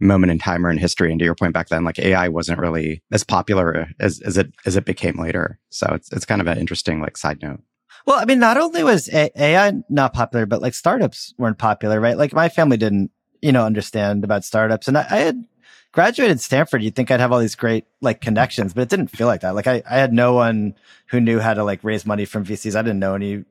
moment 0.03 0.31
in 0.31 0.39
time 0.39 0.65
or 0.65 0.69
in 0.69 0.77
history. 0.77 1.11
And 1.11 1.19
to 1.19 1.25
your 1.25 1.35
point 1.35 1.53
back 1.53 1.69
then, 1.69 1.83
like 1.83 1.99
AI 1.99 2.27
wasn't 2.27 2.59
really 2.59 3.01
as 3.11 3.23
popular 3.23 3.87
as, 3.99 4.19
as 4.21 4.37
it, 4.37 4.53
as 4.65 4.75
it 4.75 4.85
became 4.85 5.19
later. 5.19 5.59
So 5.69 5.87
it's, 5.93 6.11
it's 6.11 6.25
kind 6.25 6.41
of 6.41 6.47
an 6.47 6.57
interesting 6.57 7.01
like 7.01 7.17
side 7.17 7.41
note. 7.41 7.61
Well, 8.05 8.19
I 8.19 8.25
mean, 8.25 8.39
not 8.39 8.57
only 8.57 8.83
was 8.83 9.09
AI 9.13 9.73
not 9.89 10.13
popular, 10.13 10.45
but 10.45 10.61
like 10.61 10.73
startups 10.73 11.33
weren't 11.37 11.57
popular, 11.57 12.01
right? 12.01 12.17
Like 12.17 12.33
my 12.33 12.49
family 12.49 12.77
didn't, 12.77 13.11
you 13.41 13.51
know, 13.51 13.65
understand 13.65 14.23
about 14.23 14.43
startups. 14.43 14.87
And 14.87 14.97
I, 14.97 15.05
I 15.09 15.17
had 15.19 15.45
graduated 15.93 16.41
Stanford. 16.41 16.83
You'd 16.83 16.95
think 16.95 17.11
I'd 17.11 17.21
have 17.21 17.31
all 17.31 17.39
these 17.39 17.55
great 17.55 17.85
like 18.01 18.19
connections, 18.19 18.73
but 18.73 18.81
it 18.81 18.89
didn't 18.89 19.07
feel 19.07 19.27
like 19.27 19.41
that. 19.41 19.55
Like 19.55 19.67
I, 19.67 19.83
I 19.89 19.97
had 19.97 20.11
no 20.11 20.33
one 20.33 20.75
who 21.07 21.21
knew 21.21 21.39
how 21.39 21.53
to 21.53 21.63
like 21.63 21.83
raise 21.83 22.05
money 22.05 22.25
from 22.25 22.45
VCs. 22.45 22.75
I 22.75 22.81
didn't 22.81 22.99
know 22.99 23.15
any, 23.15 23.45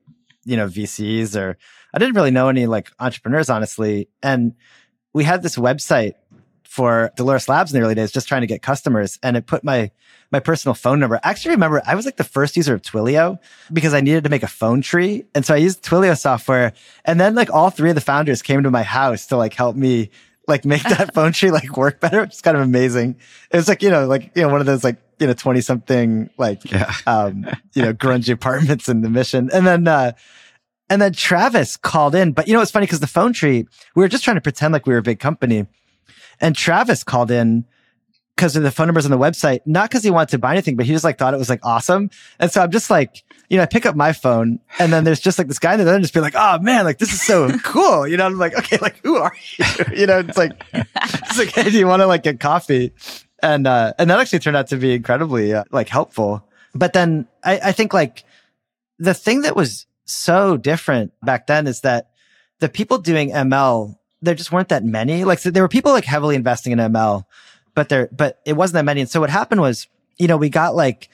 you 0.45 0.57
know, 0.57 0.67
VCs 0.67 1.39
or 1.39 1.57
I 1.93 1.99
didn't 1.99 2.15
really 2.15 2.31
know 2.31 2.49
any 2.49 2.67
like 2.67 2.91
entrepreneurs, 2.99 3.49
honestly. 3.49 4.09
And 4.21 4.53
we 5.13 5.23
had 5.23 5.41
this 5.41 5.55
website 5.55 6.13
for 6.73 7.11
Dolores 7.15 7.47
Labs 7.47 7.71
in 7.71 7.79
the 7.79 7.85
early 7.85 7.93
days, 7.93 8.11
just 8.11 8.27
trying 8.27 8.41
to 8.41 8.47
get 8.47 8.63
customers. 8.63 9.19
And 9.21 9.37
it 9.37 9.45
put 9.45 9.63
my, 9.63 9.91
my 10.31 10.39
personal 10.39 10.73
phone 10.73 10.99
number. 10.99 11.17
I 11.17 11.29
actually 11.29 11.51
remember 11.51 11.83
I 11.85 11.93
was 11.93 12.03
like 12.03 12.17
the 12.17 12.23
first 12.23 12.57
user 12.57 12.73
of 12.73 12.81
Twilio 12.81 13.37
because 13.71 13.93
I 13.93 14.01
needed 14.01 14.23
to 14.23 14.31
make 14.31 14.41
a 14.41 14.47
phone 14.47 14.81
tree. 14.81 15.23
And 15.35 15.45
so 15.45 15.53
I 15.53 15.57
used 15.57 15.83
Twilio 15.83 16.17
software. 16.17 16.73
And 17.05 17.21
then 17.21 17.35
like 17.35 17.51
all 17.53 17.69
three 17.69 17.89
of 17.89 17.95
the 17.95 18.01
founders 18.01 18.41
came 18.41 18.63
to 18.63 18.71
my 18.71 18.81
house 18.81 19.27
to 19.27 19.37
like 19.37 19.53
help 19.53 19.75
me 19.75 20.09
like 20.47 20.65
make 20.65 20.81
that 20.81 21.13
phone 21.13 21.31
tree 21.31 21.51
like 21.51 21.77
work 21.77 21.99
better, 21.99 22.21
which 22.21 22.33
is 22.33 22.41
kind 22.41 22.57
of 22.57 22.63
amazing. 22.63 23.17
It 23.51 23.57
was 23.57 23.67
like, 23.67 23.83
you 23.83 23.91
know, 23.91 24.07
like, 24.07 24.31
you 24.33 24.41
know, 24.41 24.49
one 24.49 24.59
of 24.59 24.65
those 24.65 24.83
like, 24.83 24.97
you 25.19 25.27
know, 25.27 25.33
20 25.33 25.61
something 25.61 26.31
like, 26.39 26.71
yeah. 26.71 26.91
um, 27.05 27.45
you 27.73 27.83
know, 27.83 27.93
grungy 27.93 28.33
apartments 28.33 28.89
in 28.89 29.01
the 29.01 29.11
mission. 29.11 29.51
And 29.53 29.67
then, 29.67 29.87
uh, 29.87 30.13
and 30.89 30.99
then 30.99 31.13
Travis 31.13 31.77
called 31.77 32.15
in, 32.15 32.31
but 32.31 32.47
you 32.47 32.55
know, 32.55 32.61
it's 32.61 32.71
funny 32.71 32.87
because 32.87 32.99
the 32.99 33.05
phone 33.05 33.31
tree, 33.31 33.67
we 33.95 34.01
were 34.01 34.07
just 34.07 34.23
trying 34.23 34.37
to 34.37 34.41
pretend 34.41 34.73
like 34.73 34.87
we 34.87 34.93
were 34.93 34.99
a 34.99 35.03
big 35.03 35.19
company. 35.19 35.67
And 36.43 36.55
Travis 36.55 37.05
called 37.05 37.31
in 37.31 37.65
because 38.35 38.57
of 38.57 38.63
the 38.63 38.71
phone 38.71 38.87
numbers 38.87 39.05
on 39.05 39.11
the 39.11 39.17
website, 39.17 39.61
not 39.65 39.89
because 39.89 40.03
he 40.03 40.11
wanted 40.11 40.29
to 40.29 40.37
buy 40.37 40.51
anything, 40.51 40.75
but 40.75 40.85
he 40.85 40.91
just 40.91 41.05
like 41.05 41.17
thought 41.17 41.33
it 41.33 41.37
was 41.37 41.49
like 41.49 41.63
awesome. 41.63 42.09
And 42.37 42.51
so 42.51 42.61
I'm 42.61 42.69
just 42.69 42.89
like, 42.89 43.23
you 43.49 43.55
know, 43.55 43.63
I 43.63 43.65
pick 43.65 43.85
up 43.85 43.95
my 43.95 44.11
phone 44.11 44.59
and 44.77 44.91
then 44.91 45.05
there's 45.05 45.21
just 45.21 45.37
like 45.37 45.47
this 45.47 45.57
guy 45.57 45.73
in 45.73 45.85
there 45.85 45.95
and 45.95 46.03
just 46.03 46.13
be 46.13 46.19
like, 46.19 46.33
oh 46.35 46.59
man, 46.59 46.83
like 46.83 46.97
this 46.97 47.13
is 47.13 47.21
so 47.21 47.49
cool. 47.63 48.05
You 48.05 48.17
know, 48.17 48.25
I'm 48.25 48.37
like, 48.37 48.57
okay, 48.57 48.77
like 48.81 48.99
who 49.03 49.15
are 49.15 49.33
you? 49.57 49.65
you 49.95 50.05
know, 50.05 50.19
it's 50.19 50.37
like, 50.37 50.51
it's 50.73 51.37
like, 51.37 51.49
hey, 51.49 51.69
do 51.69 51.79
you 51.79 51.87
want 51.87 52.01
to 52.01 52.07
like 52.07 52.23
get 52.23 52.41
coffee? 52.41 52.91
And, 53.41 53.65
uh, 53.65 53.93
and 53.97 54.09
that 54.09 54.19
actually 54.19 54.39
turned 54.39 54.57
out 54.57 54.67
to 54.67 54.77
be 54.77 54.93
incredibly 54.95 55.53
uh, 55.53 55.63
like 55.71 55.87
helpful. 55.87 56.45
But 56.75 56.91
then 56.91 57.27
I, 57.43 57.59
I 57.65 57.71
think 57.71 57.93
like 57.93 58.25
the 58.99 59.13
thing 59.13 59.43
that 59.43 59.55
was 59.55 59.85
so 60.05 60.57
different 60.57 61.13
back 61.21 61.47
then 61.47 61.67
is 61.67 61.81
that 61.81 62.09
the 62.59 62.67
people 62.67 62.97
doing 62.97 63.31
ML, 63.31 63.95
there 64.23 64.35
just 64.35 64.51
weren't 64.51 64.69
that 64.69 64.83
many. 64.83 65.25
Like 65.25 65.39
so 65.39 65.51
there 65.51 65.63
were 65.63 65.69
people 65.69 65.91
like 65.91 66.05
heavily 66.05 66.35
investing 66.35 66.71
in 66.71 66.79
ML, 66.79 67.25
but 67.75 67.89
there, 67.89 68.09
but 68.11 68.39
it 68.45 68.53
wasn't 68.53 68.75
that 68.75 68.85
many. 68.85 69.01
And 69.01 69.09
so 69.09 69.19
what 69.19 69.29
happened 69.29 69.61
was, 69.61 69.87
you 70.17 70.27
know, 70.27 70.37
we 70.37 70.49
got 70.49 70.75
like 70.75 71.09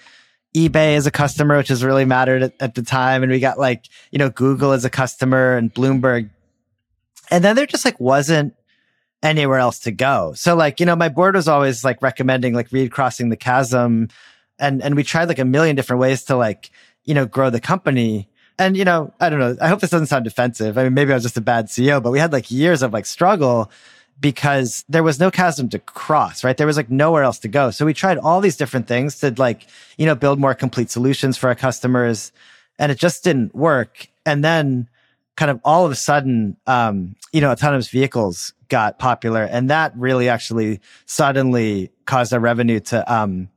eBay 0.55 0.95
as 0.95 1.07
a 1.07 1.11
customer, 1.11 1.57
which 1.57 1.67
has 1.67 1.83
really 1.83 2.05
mattered 2.05 2.43
at, 2.43 2.53
at 2.59 2.75
the 2.75 2.83
time. 2.83 3.23
And 3.23 3.31
we 3.31 3.39
got 3.39 3.59
like, 3.59 3.85
you 4.11 4.19
know, 4.19 4.29
Google 4.29 4.71
as 4.71 4.85
a 4.85 4.89
customer 4.89 5.57
and 5.57 5.73
Bloomberg. 5.73 6.29
And 7.31 7.43
then 7.43 7.55
there 7.55 7.65
just 7.65 7.85
like 7.85 7.99
wasn't 7.99 8.55
anywhere 9.21 9.59
else 9.59 9.79
to 9.79 9.91
go. 9.91 10.33
So 10.35 10.55
like, 10.55 10.79
you 10.79 10.85
know, 10.85 10.95
my 10.95 11.09
board 11.09 11.35
was 11.35 11.47
always 11.47 11.83
like 11.83 12.01
recommending 12.01 12.53
like 12.53 12.71
read 12.71 12.91
crossing 12.91 13.29
the 13.29 13.37
chasm. 13.37 14.09
And, 14.59 14.81
and 14.81 14.95
we 14.95 15.03
tried 15.03 15.27
like 15.29 15.39
a 15.39 15.45
million 15.45 15.75
different 15.75 15.99
ways 15.99 16.23
to 16.25 16.35
like, 16.35 16.69
you 17.05 17.13
know, 17.13 17.25
grow 17.25 17.49
the 17.49 17.59
company. 17.59 18.28
And, 18.59 18.75
you 18.75 18.83
know, 18.83 19.13
I 19.21 19.29
don't 19.29 19.39
know. 19.39 19.55
I 19.61 19.69
hope 19.69 19.79
this 19.79 19.89
doesn't 19.89 20.07
sound 20.07 20.25
defensive. 20.25 20.77
I 20.77 20.83
mean, 20.83 20.93
maybe 20.93 21.13
I 21.13 21.15
was 21.15 21.23
just 21.23 21.37
a 21.37 21.41
bad 21.41 21.67
CEO, 21.67 22.03
but 22.03 22.11
we 22.11 22.19
had 22.19 22.33
like 22.33 22.51
years 22.51 22.81
of 22.81 22.91
like 22.91 23.05
struggle 23.05 23.71
because 24.19 24.83
there 24.89 25.01
was 25.01 25.17
no 25.17 25.31
chasm 25.31 25.69
to 25.69 25.79
cross, 25.79 26.43
right? 26.43 26.57
There 26.57 26.67
was 26.67 26.75
like 26.75 26.89
nowhere 26.89 27.23
else 27.23 27.39
to 27.39 27.47
go. 27.47 27.71
So 27.71 27.85
we 27.85 27.93
tried 27.93 28.17
all 28.17 28.41
these 28.41 28.57
different 28.57 28.85
things 28.85 29.17
to 29.21 29.33
like, 29.37 29.65
you 29.97 30.05
know, 30.05 30.13
build 30.13 30.39
more 30.39 30.53
complete 30.53 30.91
solutions 30.91 31.37
for 31.37 31.47
our 31.47 31.55
customers 31.55 32.33
and 32.77 32.91
it 32.91 32.97
just 32.99 33.23
didn't 33.23 33.55
work. 33.55 34.09
And 34.25 34.43
then 34.43 34.89
kind 35.37 35.49
of 35.49 35.61
all 35.63 35.85
of 35.85 35.91
a 35.93 35.95
sudden, 35.95 36.57
um, 36.67 37.15
you 37.31 37.39
know, 37.39 37.51
autonomous 37.51 37.87
vehicles 37.87 38.51
got 38.67 38.99
popular 38.99 39.43
and 39.43 39.69
that 39.69 39.93
really 39.95 40.27
actually 40.27 40.81
suddenly 41.05 41.91
caused 42.05 42.33
our 42.33 42.41
revenue 42.41 42.81
to, 42.81 43.13
um, 43.13 43.47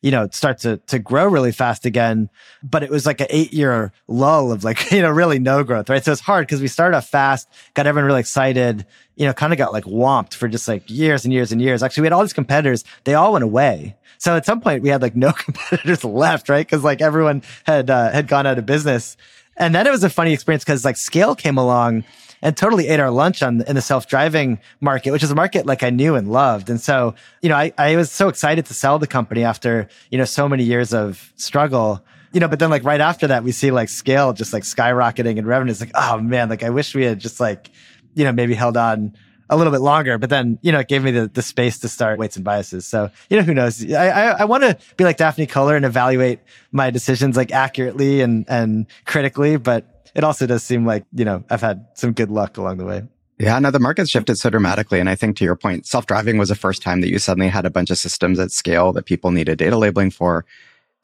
you 0.00 0.10
know, 0.10 0.28
start 0.30 0.58
to, 0.58 0.76
to 0.86 0.98
grow 0.98 1.26
really 1.26 1.52
fast 1.52 1.84
again. 1.84 2.30
But 2.62 2.82
it 2.82 2.90
was 2.90 3.04
like 3.04 3.20
an 3.20 3.26
eight 3.30 3.52
year 3.52 3.92
lull 4.06 4.52
of 4.52 4.64
like, 4.64 4.90
you 4.92 5.02
know, 5.02 5.10
really 5.10 5.38
no 5.38 5.64
growth, 5.64 5.90
right? 5.90 6.04
So 6.04 6.12
it's 6.12 6.20
hard 6.20 6.46
because 6.46 6.60
we 6.60 6.68
started 6.68 6.96
off 6.96 7.08
fast, 7.08 7.48
got 7.74 7.86
everyone 7.86 8.06
really 8.06 8.20
excited, 8.20 8.86
you 9.16 9.26
know, 9.26 9.32
kind 9.32 9.52
of 9.52 9.58
got 9.58 9.72
like 9.72 9.84
whomped 9.84 10.34
for 10.34 10.48
just 10.48 10.68
like 10.68 10.88
years 10.88 11.24
and 11.24 11.32
years 11.32 11.50
and 11.50 11.60
years. 11.60 11.82
Actually, 11.82 12.02
we 12.02 12.06
had 12.06 12.12
all 12.12 12.22
these 12.22 12.32
competitors. 12.32 12.84
They 13.04 13.14
all 13.14 13.32
went 13.32 13.44
away. 13.44 13.96
So 14.18 14.36
at 14.36 14.46
some 14.46 14.60
point 14.60 14.82
we 14.82 14.88
had 14.88 15.02
like 15.02 15.16
no 15.16 15.32
competitors 15.36 16.04
left, 16.04 16.48
right? 16.48 16.68
Cause 16.68 16.84
like 16.84 17.00
everyone 17.00 17.42
had, 17.64 17.90
uh, 17.90 18.10
had 18.10 18.28
gone 18.28 18.46
out 18.46 18.58
of 18.58 18.66
business. 18.66 19.16
And 19.56 19.74
then 19.74 19.86
it 19.88 19.90
was 19.90 20.04
a 20.04 20.10
funny 20.10 20.32
experience 20.32 20.62
because 20.62 20.84
like 20.84 20.96
scale 20.96 21.34
came 21.34 21.58
along 21.58 22.04
and 22.42 22.56
totally 22.56 22.88
ate 22.88 23.00
our 23.00 23.10
lunch 23.10 23.42
on 23.42 23.62
in 23.62 23.74
the 23.74 23.82
self-driving 23.82 24.60
market, 24.80 25.10
which 25.10 25.22
is 25.22 25.30
a 25.30 25.34
market 25.34 25.66
like 25.66 25.82
I 25.82 25.90
knew 25.90 26.14
and 26.14 26.30
loved. 26.30 26.70
And 26.70 26.80
so, 26.80 27.14
you 27.42 27.48
know, 27.48 27.56
I, 27.56 27.72
I 27.78 27.96
was 27.96 28.10
so 28.10 28.28
excited 28.28 28.66
to 28.66 28.74
sell 28.74 28.98
the 28.98 29.06
company 29.06 29.44
after, 29.44 29.88
you 30.10 30.18
know, 30.18 30.24
so 30.24 30.48
many 30.48 30.64
years 30.64 30.92
of 30.94 31.32
struggle. 31.36 32.04
You 32.32 32.40
know, 32.40 32.48
but 32.48 32.58
then 32.58 32.68
like 32.68 32.84
right 32.84 33.00
after 33.00 33.26
that, 33.28 33.42
we 33.42 33.52
see 33.52 33.70
like 33.70 33.88
scale 33.88 34.34
just 34.34 34.52
like 34.52 34.62
skyrocketing 34.62 35.38
and 35.38 35.46
revenue. 35.46 35.70
It's 35.70 35.80
like, 35.80 35.92
oh 35.94 36.20
man, 36.20 36.50
like 36.50 36.62
I 36.62 36.70
wish 36.70 36.94
we 36.94 37.04
had 37.04 37.18
just 37.18 37.40
like, 37.40 37.70
you 38.14 38.24
know, 38.24 38.32
maybe 38.32 38.54
held 38.54 38.76
on 38.76 39.14
a 39.50 39.56
little 39.56 39.72
bit 39.72 39.80
longer, 39.80 40.18
but 40.18 40.28
then, 40.28 40.58
you 40.60 40.70
know, 40.70 40.80
it 40.80 40.88
gave 40.88 41.02
me 41.02 41.10
the, 41.10 41.26
the 41.26 41.40
space 41.40 41.78
to 41.78 41.88
start 41.88 42.18
weights 42.18 42.36
and 42.36 42.44
biases. 42.44 42.86
So, 42.86 43.10
you 43.30 43.38
know, 43.38 43.42
who 43.42 43.54
knows? 43.54 43.82
I, 43.92 44.08
I, 44.08 44.24
I 44.40 44.44
want 44.44 44.62
to 44.62 44.76
be 44.98 45.04
like 45.04 45.16
Daphne 45.16 45.46
Koller 45.46 45.74
and 45.74 45.86
evaluate 45.86 46.40
my 46.70 46.90
decisions 46.90 47.34
like 47.34 47.50
accurately 47.50 48.20
and, 48.20 48.44
and 48.46 48.84
critically, 49.06 49.56
but 49.56 49.97
it 50.18 50.24
also 50.24 50.46
does 50.46 50.64
seem 50.64 50.84
like, 50.84 51.04
you 51.14 51.24
know, 51.24 51.44
I've 51.48 51.60
had 51.60 51.86
some 51.94 52.12
good 52.12 52.28
luck 52.28 52.56
along 52.56 52.78
the 52.78 52.84
way. 52.84 53.04
Yeah, 53.38 53.56
no, 53.60 53.70
the 53.70 53.78
market's 53.78 54.10
shifted 54.10 54.36
so 54.36 54.50
dramatically. 54.50 54.98
And 54.98 55.08
I 55.08 55.14
think 55.14 55.36
to 55.36 55.44
your 55.44 55.54
point, 55.54 55.86
self 55.86 56.06
driving 56.06 56.38
was 56.38 56.48
the 56.48 56.56
first 56.56 56.82
time 56.82 57.02
that 57.02 57.08
you 57.08 57.20
suddenly 57.20 57.48
had 57.48 57.64
a 57.64 57.70
bunch 57.70 57.90
of 57.90 57.98
systems 57.98 58.40
at 58.40 58.50
scale 58.50 58.92
that 58.94 59.04
people 59.04 59.30
needed 59.30 59.58
data 59.58 59.78
labeling 59.78 60.10
for. 60.10 60.44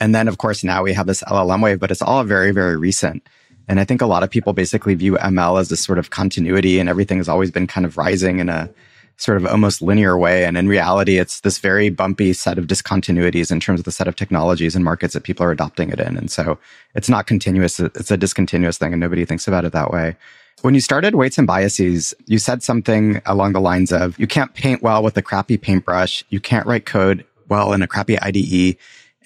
And 0.01 0.17
then, 0.17 0.27
of 0.27 0.39
course, 0.39 0.65
now 0.65 0.83
we 0.83 0.93
have 0.95 1.07
this 1.07 1.23
LLM 1.23 1.63
wave, 1.63 1.79
but 1.79 1.93
it's 1.93 2.03
all 2.03 2.25
very, 2.25 2.51
very 2.51 2.77
recent. 2.77 3.25
And 3.69 3.79
I 3.79 3.85
think 3.85 4.03
a 4.03 4.07
lot 4.07 4.25
of 4.25 4.31
people 4.31 4.53
basically 4.53 4.97
view 4.97 5.13
ML 5.13 5.61
as 5.61 5.69
this 5.69 5.81
sort 5.81 6.01
of 6.01 6.11
continuity 6.11 6.81
and 6.81 6.89
everything 6.89 7.19
has 7.19 7.29
always 7.29 7.53
been 7.53 7.69
kind 7.69 7.87
of 7.87 7.97
rising 7.97 8.41
in 8.41 8.49
a 8.49 8.69
sort 9.17 9.37
of 9.37 9.47
almost 9.47 9.81
linear 9.81 10.19
way. 10.19 10.45
And 10.45 10.57
in 10.57 10.69
reality, 10.69 11.19
it's 11.19 11.41
this 11.41 11.59
very 11.59 11.89
bumpy 11.89 12.33
set 12.33 12.59
of 12.59 12.67
discontinuities 12.67 13.53
in 13.53 13.61
terms 13.61 13.81
of 13.81 13.85
the 13.85 13.93
set 13.93 14.09
of 14.09 14.17
technologies 14.17 14.75
and 14.75 14.85
markets 14.85 15.15
that 15.15 15.23
people 15.23 15.47
are 15.47 15.51
adopting 15.53 15.91
it 15.91 16.01
in. 16.01 16.17
And 16.17 16.31
so 16.31 16.59
it's 16.95 17.09
not 17.09 17.27
continuous. 17.27 17.79
It's 17.79 18.11
a 18.11 18.17
discontinuous 18.17 18.79
thing 18.79 18.93
and 18.93 19.01
nobody 19.01 19.25
thinks 19.25 19.47
about 19.47 19.65
it 19.65 19.73
that 19.73 19.91
way. 19.91 20.17
When 20.63 20.75
you 20.75 20.81
started 20.81 21.15
Weights 21.15 21.39
and 21.39 21.47
Biases, 21.47 22.15
you 22.27 22.39
said 22.39 22.63
something 22.63 23.21
along 23.27 23.53
the 23.53 23.61
lines 23.61 23.93
of 23.93 24.19
you 24.19 24.27
can't 24.27 24.55
paint 24.55 24.83
well 24.83 25.03
with 25.03 25.17
a 25.17 25.23
crappy 25.23 25.59
paintbrush. 25.59 26.25
You 26.31 26.41
can't 26.41 26.67
write 26.67 26.87
code 26.87 27.25
well 27.49 27.73
in 27.73 27.83
a 27.83 27.87
crappy 27.87 28.19
IDE 28.19 28.77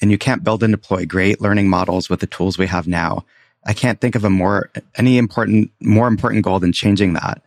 and 0.01 0.11
you 0.11 0.19
can't 0.19 0.45
build 0.45 0.63
and 0.63 0.73
deploy 0.73 1.07
great 1.07 1.41
learning 1.41 1.69
models 1.69 2.09
with 2.09 2.21
the 2.21 2.27
tools 2.27 2.59
we 2.59 2.67
have 2.67 2.87
now. 2.87 3.25
I 3.67 3.73
can't 3.73 4.01
think 4.01 4.15
of 4.15 4.25
a 4.25 4.31
more, 4.31 4.71
any 4.97 5.19
important, 5.19 5.71
more 5.81 6.09
important 6.09 6.45
goal 6.45 6.59
than 6.59 6.73
changing 6.73 7.15
that. 7.15 7.43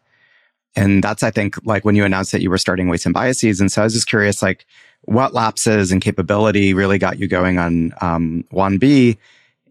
And 0.76 1.04
that's, 1.04 1.24
I 1.24 1.32
think, 1.32 1.56
like 1.66 1.84
when 1.84 1.96
you 1.96 2.06
announced 2.06 2.32
that 2.32 2.42
you 2.42 2.50
were 2.50 2.58
starting 2.58 2.88
weights 2.88 3.06
and 3.06 3.14
biases. 3.14 3.60
And 3.60 3.72
so 3.72 3.82
I 3.82 3.84
was 3.84 3.94
just 3.94 4.08
curious, 4.08 4.42
like, 4.42 4.66
what 5.04 5.34
lapses 5.34 5.92
and 5.92 6.02
capability 6.02 6.74
really 6.74 6.98
got 6.98 7.20
you 7.20 7.28
going 7.28 7.58
on 7.58 7.94
um, 8.02 8.46
1B? 8.54 9.18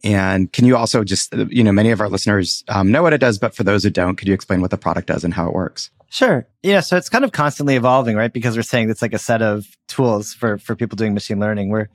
And 0.02 0.52
can 0.52 0.64
you 0.64 0.76
also 0.76 1.04
just, 1.04 1.34
you 1.48 1.62
know, 1.62 1.72
many 1.72 1.90
of 1.90 2.00
our 2.00 2.08
listeners 2.08 2.64
um, 2.68 2.90
know 2.90 3.02
what 3.02 3.12
it 3.12 3.18
does, 3.18 3.38
but 3.38 3.54
for 3.54 3.64
those 3.64 3.84
who 3.84 3.90
don't, 3.90 4.16
could 4.16 4.28
you 4.28 4.34
explain 4.34 4.60
what 4.60 4.70
the 4.70 4.78
product 4.78 5.08
does 5.08 5.24
and 5.24 5.34
how 5.34 5.46
it 5.46 5.54
works? 5.54 5.90
Sure. 6.08 6.46
Yeah. 6.62 6.80
So 6.80 6.96
it's 6.96 7.08
kind 7.08 7.24
of 7.24 7.32
constantly 7.32 7.76
evolving, 7.76 8.16
right? 8.16 8.32
Because 8.32 8.56
we're 8.56 8.62
saying 8.62 8.90
it's 8.90 9.02
like 9.02 9.14
a 9.14 9.18
set 9.18 9.42
of 9.42 9.66
tools 9.88 10.34
for, 10.34 10.58
for 10.58 10.74
people 10.74 10.96
doing 10.96 11.14
machine 11.14 11.38
learning. 11.38 11.68
We're 11.68 11.88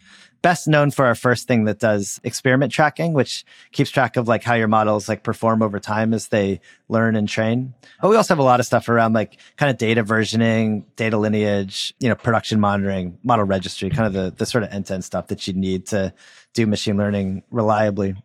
best 0.46 0.68
known 0.68 0.92
for 0.92 1.08
our 1.08 1.16
first 1.16 1.48
thing 1.48 1.64
that 1.64 1.80
does 1.80 2.22
experiment 2.24 2.72
tracking, 2.72 3.14
which 3.14 3.44
keeps 3.72 3.90
track 3.90 4.16
of 4.16 4.28
like 4.28 4.44
how 4.44 4.54
your 4.54 4.68
models 4.68 5.10
like 5.10 5.24
perform 5.24 5.64
over 5.64 5.80
time 5.80 6.14
as 6.14 6.28
they 6.28 6.62
learn 6.88 7.16
and 7.16 7.28
train. 7.28 7.74
But 8.00 8.10
we 8.10 8.16
also 8.16 8.36
have 8.36 8.40
a 8.40 8.44
lot 8.44 8.60
of 8.60 8.66
stuff 8.68 8.88
around 8.88 9.14
like 9.14 9.40
kind 9.58 9.72
of 9.72 9.80
data 9.80 10.04
versioning, 10.04 10.84
data 10.98 11.18
lineage, 11.18 11.96
you 12.00 12.10
know, 12.10 12.14
production 12.14 12.60
monitoring, 12.60 13.18
model 13.24 13.46
registry, 13.46 13.90
kind 13.90 14.06
of 14.06 14.14
the, 14.14 14.36
the 14.38 14.46
sort 14.46 14.64
of 14.64 14.72
end 14.72 14.86
to 14.86 14.94
end 14.94 15.04
stuff 15.04 15.30
that 15.30 15.48
you 15.48 15.54
need 15.54 15.88
to 15.88 16.14
do 16.54 16.68
machine 16.68 16.96
learning 16.96 17.42
reliably. 17.50 18.16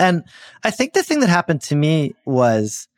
And 0.00 0.24
I 0.64 0.70
think 0.70 0.94
the 0.94 1.02
thing 1.02 1.20
that 1.20 1.28
happened 1.28 1.60
to 1.64 1.76
me 1.76 2.14
was 2.24 2.88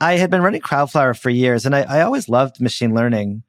I 0.00 0.16
had 0.16 0.30
been 0.30 0.40
running 0.40 0.62
Crowdflower 0.62 1.20
for 1.20 1.28
years 1.28 1.66
and 1.66 1.76
I, 1.76 1.82
I 1.82 2.00
always 2.00 2.30
loved 2.30 2.62
machine 2.62 2.94
learning 2.94 3.42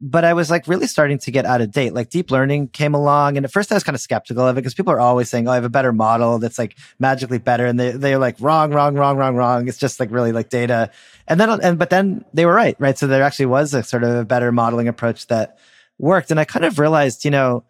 but 0.00 0.24
I 0.24 0.32
was 0.32 0.48
like 0.50 0.68
really 0.68 0.86
starting 0.86 1.18
to 1.18 1.30
get 1.30 1.44
out 1.44 1.60
of 1.60 1.72
date. 1.72 1.92
Like 1.92 2.08
deep 2.08 2.30
learning 2.30 2.68
came 2.68 2.94
along, 2.94 3.36
and 3.36 3.44
at 3.44 3.52
first 3.52 3.72
I 3.72 3.74
was 3.74 3.82
kind 3.82 3.94
of 3.94 4.00
skeptical 4.00 4.46
of 4.46 4.56
it 4.56 4.60
because 4.60 4.74
people 4.74 4.92
are 4.92 5.00
always 5.00 5.28
saying, 5.28 5.48
"Oh, 5.48 5.50
I 5.50 5.56
have 5.56 5.64
a 5.64 5.68
better 5.68 5.92
model 5.92 6.38
that's 6.38 6.58
like 6.58 6.76
magically 6.98 7.38
better," 7.38 7.66
and 7.66 7.78
they 7.80 7.90
they're 7.90 8.18
like 8.18 8.36
wrong, 8.38 8.72
wrong, 8.72 8.94
wrong, 8.94 9.16
wrong, 9.16 9.34
wrong. 9.34 9.66
It's 9.66 9.78
just 9.78 9.98
like 9.98 10.10
really 10.12 10.30
like 10.30 10.50
data, 10.50 10.90
and 11.26 11.40
then 11.40 11.50
and 11.50 11.78
but 11.78 11.90
then 11.90 12.24
they 12.32 12.46
were 12.46 12.54
right, 12.54 12.76
right? 12.78 12.96
So 12.96 13.06
there 13.06 13.22
actually 13.22 13.46
was 13.46 13.74
a 13.74 13.82
sort 13.82 14.04
of 14.04 14.14
a 14.14 14.24
better 14.24 14.52
modeling 14.52 14.86
approach 14.86 15.26
that 15.26 15.58
worked, 15.98 16.30
and 16.30 16.38
I 16.38 16.44
kind 16.44 16.64
of 16.64 16.78
realized, 16.78 17.24
you 17.24 17.32
know, 17.32 17.64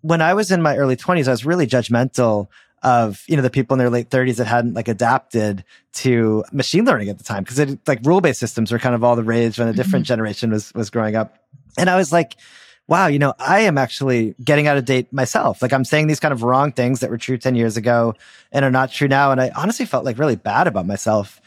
when 0.00 0.22
I 0.22 0.32
was 0.32 0.50
in 0.50 0.62
my 0.62 0.76
early 0.76 0.96
twenties, 0.96 1.28
I 1.28 1.32
was 1.32 1.44
really 1.44 1.66
judgmental 1.66 2.48
of 2.82 3.22
you 3.26 3.36
know 3.36 3.42
the 3.42 3.50
people 3.50 3.74
in 3.74 3.78
their 3.78 3.90
late 3.90 4.10
30s 4.10 4.36
that 4.36 4.46
hadn't 4.46 4.74
like 4.74 4.86
adapted 4.86 5.64
to 5.92 6.44
machine 6.52 6.84
learning 6.84 7.08
at 7.08 7.18
the 7.18 7.24
time 7.24 7.42
because 7.42 7.58
it 7.58 7.78
like 7.88 7.98
rule 8.04 8.20
based 8.20 8.38
systems 8.38 8.70
were 8.70 8.78
kind 8.78 8.94
of 8.94 9.02
all 9.02 9.16
the 9.16 9.24
rage 9.24 9.58
when 9.58 9.66
a 9.66 9.72
different 9.72 10.04
mm-hmm. 10.04 10.12
generation 10.12 10.50
was 10.50 10.72
was 10.74 10.90
growing 10.90 11.16
up 11.16 11.38
and 11.78 11.90
I 11.90 11.96
was 11.96 12.12
like, 12.12 12.36
wow, 12.88 13.08
you 13.08 13.18
know, 13.18 13.34
I 13.38 13.60
am 13.60 13.78
actually 13.78 14.34
getting 14.42 14.66
out 14.66 14.76
of 14.76 14.84
date 14.84 15.12
myself. 15.12 15.60
Like 15.60 15.72
I'm 15.72 15.84
saying 15.84 16.06
these 16.06 16.20
kind 16.20 16.32
of 16.32 16.42
wrong 16.42 16.72
things 16.72 17.00
that 17.00 17.10
were 17.10 17.18
true 17.18 17.36
10 17.36 17.54
years 17.56 17.76
ago 17.76 18.14
and 18.52 18.64
are 18.64 18.70
not 18.70 18.92
true 18.92 19.08
now. 19.08 19.32
And 19.32 19.40
I 19.40 19.50
honestly 19.56 19.86
felt 19.86 20.04
like 20.04 20.18
really 20.18 20.36
bad 20.36 20.66
about 20.66 20.86
myself. 20.86 21.40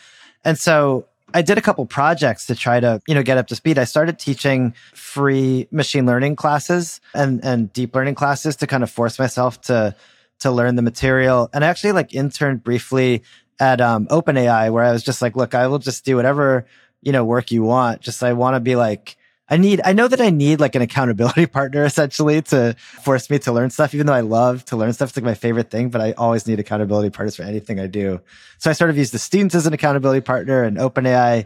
And 0.44 0.58
so 0.58 1.06
I 1.34 1.42
did 1.42 1.58
a 1.58 1.62
couple 1.62 1.86
projects 1.86 2.46
to 2.48 2.56
try 2.56 2.80
to, 2.80 3.02
you 3.08 3.16
know, 3.16 3.24
get 3.24 3.38
up 3.38 3.48
to 3.48 3.56
speed. 3.56 3.78
I 3.78 3.84
started 3.86 4.20
teaching 4.20 4.74
free 4.94 5.68
machine 5.72 6.06
learning 6.06 6.36
classes 6.36 7.00
and, 7.14 7.44
and 7.44 7.72
deep 7.72 7.96
learning 7.96 8.16
classes 8.16 8.56
to 8.58 8.68
kind 8.68 8.84
of 8.84 8.90
force 8.90 9.18
myself 9.18 9.62
to, 9.62 9.96
to 10.40 10.52
learn 10.52 10.76
the 10.76 10.82
material. 10.82 11.50
And 11.54 11.64
I 11.64 11.68
actually 11.68 11.94
like 11.94 12.14
interned 12.14 12.64
briefly 12.64 13.24
at 13.60 13.80
um, 13.80 14.08
OpenAI 14.08 14.72
where 14.72 14.84
I 14.84 14.92
was 14.92 15.04
just 15.04 15.22
like, 15.22 15.36
look, 15.36 15.54
I 15.54 15.68
will 15.68 15.80
just 15.80 16.04
do 16.04 16.16
whatever, 16.16 16.66
you 17.02 17.12
know, 17.12 17.24
work 17.24 17.52
you 17.52 17.64
want. 17.64 18.02
Just 18.02 18.24
I 18.24 18.34
want 18.34 18.56
to 18.56 18.60
be 18.60 18.76
like, 18.76 19.18
I 19.50 19.58
need, 19.58 19.82
I 19.84 19.94
know 19.94 20.08
that 20.08 20.22
I 20.22 20.30
need 20.30 20.60
like 20.60 20.76
an 20.76 20.82
accountability 20.82 21.46
partner 21.48 21.84
essentially 21.84 22.42
to 22.44 22.76
force 22.80 23.30
me 23.30 23.40
to 23.40 23.52
learn 23.52 23.70
stuff, 23.70 23.94
even 23.94 24.08
though 24.08 24.14
I 24.14 24.22
love 24.22 24.66
to 24.66 24.78
learn 24.78 24.94
stuff. 24.94 25.10
It's 25.10 25.18
like 25.18 25.24
my 25.24 25.34
favorite 25.34 25.72
thing, 25.72 25.90
but 25.90 26.02
I 26.02 26.12
always 26.14 26.48
need 26.48 26.60
accountability 26.60 27.10
partners 27.10 27.36
for 27.36 27.44
anything 27.44 27.80
I 27.80 27.88
do. 27.88 28.22
So 28.58 28.70
I 28.70 28.74
sort 28.74 28.90
of 28.90 28.98
used 28.98 29.14
the 29.14 29.20
students 29.20 29.56
as 29.56 29.66
an 29.66 29.74
accountability 29.74 30.22
partner 30.22 30.64
and 30.64 30.78
OpenAI. 30.78 31.46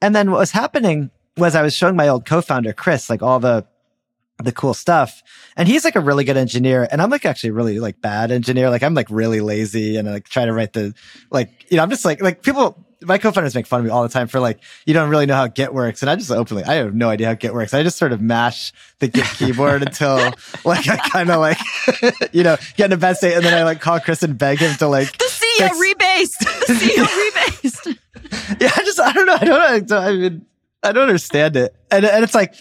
And 0.00 0.14
then 0.14 0.30
what 0.30 0.38
was 0.38 0.50
happening 0.50 1.10
was 1.36 1.54
I 1.54 1.62
was 1.62 1.74
showing 1.74 1.96
my 1.96 2.08
old 2.08 2.26
co-founder, 2.26 2.72
Chris, 2.72 3.08
like 3.08 3.22
all 3.22 3.40
the 3.40 3.66
the 4.38 4.52
cool 4.52 4.74
stuff. 4.74 5.22
And 5.56 5.68
he's 5.68 5.84
like 5.84 5.96
a 5.96 6.00
really 6.00 6.24
good 6.24 6.36
engineer. 6.36 6.88
And 6.90 7.00
I'm 7.00 7.10
like 7.10 7.24
actually 7.24 7.50
really 7.50 7.78
like 7.78 8.00
bad 8.00 8.30
engineer. 8.30 8.70
Like 8.70 8.82
I'm 8.82 8.94
like 8.94 9.08
really 9.10 9.40
lazy 9.40 9.96
and 9.96 10.08
I 10.08 10.12
like 10.14 10.28
try 10.28 10.44
to 10.44 10.52
write 10.52 10.72
the, 10.72 10.94
like, 11.30 11.66
you 11.70 11.76
know, 11.76 11.82
I'm 11.82 11.90
just 11.90 12.04
like, 12.04 12.20
like 12.22 12.42
people, 12.42 12.84
my 13.04 13.18
co-founders 13.18 13.54
make 13.54 13.66
fun 13.66 13.80
of 13.80 13.86
me 13.86 13.90
all 13.90 14.02
the 14.02 14.08
time 14.08 14.28
for 14.28 14.40
like, 14.40 14.60
you 14.86 14.94
don't 14.94 15.10
really 15.10 15.26
know 15.26 15.34
how 15.34 15.46
Git 15.46 15.72
works. 15.74 16.02
And 16.02 16.10
I 16.10 16.16
just 16.16 16.30
openly, 16.30 16.64
I 16.64 16.74
have 16.74 16.94
no 16.94 17.08
idea 17.08 17.28
how 17.28 17.34
Git 17.34 17.54
works. 17.54 17.74
I 17.74 17.82
just 17.82 17.98
sort 17.98 18.12
of 18.12 18.20
mash 18.20 18.72
the 18.98 19.08
Git 19.08 19.24
keyboard 19.36 19.82
until 19.82 20.16
like 20.64 20.88
I 20.88 20.96
kind 20.96 21.30
of 21.30 21.40
like, 21.40 21.58
you 22.32 22.42
know, 22.42 22.56
get 22.76 22.86
in 22.86 22.92
a 22.92 22.96
bad 22.96 23.16
state. 23.16 23.34
And 23.34 23.44
then 23.44 23.54
I 23.54 23.62
like 23.64 23.80
call 23.80 24.00
Chris 24.00 24.22
and 24.22 24.36
beg 24.36 24.58
him 24.58 24.74
to 24.76 24.88
like, 24.88 25.16
the 25.18 25.24
CEO 25.24 25.68
fix- 25.68 25.78
rebased, 25.78 26.66
the 26.66 26.74
CEO 26.74 27.04
rebased. 27.06 28.60
yeah. 28.60 28.72
I 28.74 28.84
just, 28.84 29.00
I 29.00 29.12
don't 29.12 29.26
know. 29.26 29.34
I 29.34 29.44
don't 29.44 29.90
know. 29.90 29.98
I 29.98 30.12
mean, 30.12 30.46
I 30.82 30.92
don't 30.92 31.04
understand 31.04 31.56
it. 31.56 31.74
And, 31.90 32.04
and 32.04 32.24
it's 32.24 32.34
like, 32.34 32.54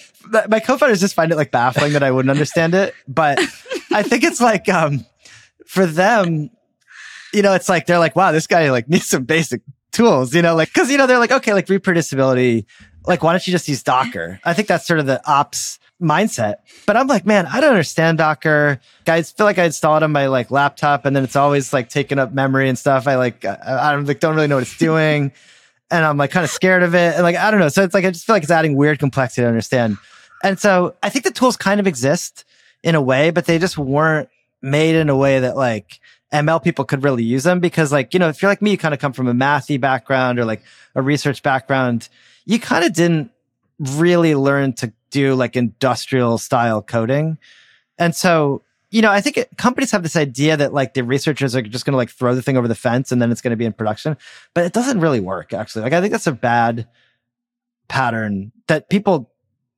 my 0.47 0.59
co-founders 0.59 0.99
just 0.99 1.15
find 1.15 1.31
it 1.31 1.35
like 1.35 1.51
baffling 1.51 1.93
that 1.93 2.03
I 2.03 2.11
wouldn't 2.11 2.29
understand 2.29 2.75
it. 2.75 2.93
But 3.07 3.39
I 3.91 4.03
think 4.03 4.23
it's 4.23 4.39
like, 4.39 4.69
um, 4.69 5.05
for 5.65 5.85
them, 5.85 6.51
you 7.33 7.41
know, 7.41 7.53
it's 7.53 7.67
like, 7.67 7.87
they're 7.87 7.97
like, 7.99 8.15
wow, 8.15 8.31
this 8.31 8.45
guy 8.45 8.69
like 8.69 8.87
needs 8.87 9.07
some 9.07 9.23
basic 9.23 9.61
tools, 9.91 10.33
you 10.33 10.41
know, 10.41 10.55
like, 10.55 10.73
cause 10.73 10.89
you 10.89 10.97
know, 10.97 11.07
they're 11.07 11.19
like, 11.19 11.31
okay, 11.31 11.53
like 11.53 11.67
reproducibility, 11.67 12.65
like, 13.05 13.23
why 13.23 13.33
don't 13.33 13.45
you 13.45 13.51
just 13.51 13.67
use 13.67 13.83
Docker? 13.83 14.39
I 14.43 14.53
think 14.53 14.67
that's 14.67 14.85
sort 14.85 14.99
of 14.99 15.05
the 15.05 15.21
ops 15.29 15.79
mindset. 16.01 16.55
But 16.85 16.97
I'm 16.97 17.07
like, 17.07 17.25
man, 17.25 17.45
I 17.45 17.61
don't 17.61 17.71
understand 17.71 18.17
Docker. 18.17 18.79
Guys 19.05 19.31
feel 19.31 19.45
like 19.45 19.57
I 19.57 19.65
install 19.65 19.97
it 19.97 20.03
on 20.03 20.11
my 20.11 20.27
like 20.27 20.51
laptop 20.51 21.05
and 21.05 21.15
then 21.15 21.23
it's 21.23 21.35
always 21.35 21.73
like 21.73 21.89
taking 21.89 22.19
up 22.19 22.33
memory 22.33 22.69
and 22.69 22.77
stuff. 22.77 23.07
I 23.07 23.15
like, 23.15 23.45
I, 23.45 23.57
I 23.65 23.91
don't 23.91 24.05
like, 24.05 24.19
don't 24.19 24.35
really 24.35 24.47
know 24.47 24.55
what 24.55 24.63
it's 24.63 24.77
doing. 24.77 25.31
and 25.91 26.05
I'm 26.05 26.17
like 26.17 26.31
kind 26.31 26.43
of 26.43 26.49
scared 26.49 26.83
of 26.83 26.95
it. 26.95 27.15
And 27.15 27.23
like, 27.23 27.35
I 27.35 27.51
don't 27.51 27.59
know. 27.59 27.69
So 27.69 27.83
it's 27.83 27.93
like, 27.93 28.05
I 28.05 28.11
just 28.11 28.25
feel 28.25 28.35
like 28.35 28.43
it's 28.43 28.51
adding 28.51 28.75
weird 28.75 28.97
complexity 28.97 29.43
to 29.43 29.47
understand. 29.47 29.97
And 30.43 30.59
so 30.59 30.95
I 31.03 31.09
think 31.09 31.25
the 31.25 31.31
tools 31.31 31.57
kind 31.57 31.79
of 31.79 31.85
exist 31.85 32.45
in 32.81 32.95
a 32.95 33.01
way, 33.01 33.29
but 33.29 33.45
they 33.45 33.59
just 33.59 33.77
weren't 33.77 34.29
made 34.61 34.95
in 34.95 35.09
a 35.09 35.17
way 35.17 35.39
that 35.39 35.55
like 35.55 35.99
ML 36.31 36.63
people 36.63 36.85
could 36.85 37.03
really 37.03 37.23
use 37.23 37.43
them 37.43 37.59
because 37.59 37.91
like, 37.91 38.13
you 38.13 38.19
know, 38.19 38.29
if 38.29 38.41
you're 38.41 38.51
like 38.51 38.61
me, 38.61 38.71
you 38.71 38.77
kind 38.77 38.93
of 38.93 38.99
come 38.99 39.13
from 39.13 39.27
a 39.27 39.33
mathy 39.33 39.79
background 39.79 40.39
or 40.39 40.45
like 40.45 40.63
a 40.95 41.01
research 41.01 41.43
background, 41.43 42.09
you 42.45 42.59
kind 42.59 42.85
of 42.85 42.93
didn't 42.93 43.31
really 43.79 44.35
learn 44.35 44.73
to 44.73 44.93
do 45.09 45.35
like 45.35 45.55
industrial 45.55 46.37
style 46.37 46.81
coding. 46.81 47.37
And 47.97 48.15
so, 48.15 48.63
you 48.91 49.01
know, 49.01 49.11
I 49.11 49.21
think 49.21 49.37
it, 49.37 49.57
companies 49.57 49.91
have 49.91 50.03
this 50.03 50.15
idea 50.15 50.57
that 50.57 50.73
like 50.73 50.93
the 50.93 51.03
researchers 51.03 51.55
are 51.55 51.61
just 51.61 51.85
going 51.85 51.93
to 51.93 51.97
like 51.97 52.09
throw 52.09 52.35
the 52.35 52.41
thing 52.41 52.57
over 52.57 52.67
the 52.67 52.75
fence 52.75 53.11
and 53.11 53.21
then 53.21 53.31
it's 53.31 53.41
going 53.41 53.51
to 53.51 53.57
be 53.57 53.65
in 53.65 53.73
production, 53.73 54.17
but 54.53 54.65
it 54.65 54.73
doesn't 54.73 54.99
really 54.99 55.19
work 55.19 55.53
actually. 55.53 55.83
Like 55.83 55.93
I 55.93 56.01
think 56.01 56.11
that's 56.11 56.27
a 56.27 56.31
bad 56.31 56.87
pattern 57.87 58.51
that 58.67 58.89
people 58.89 59.30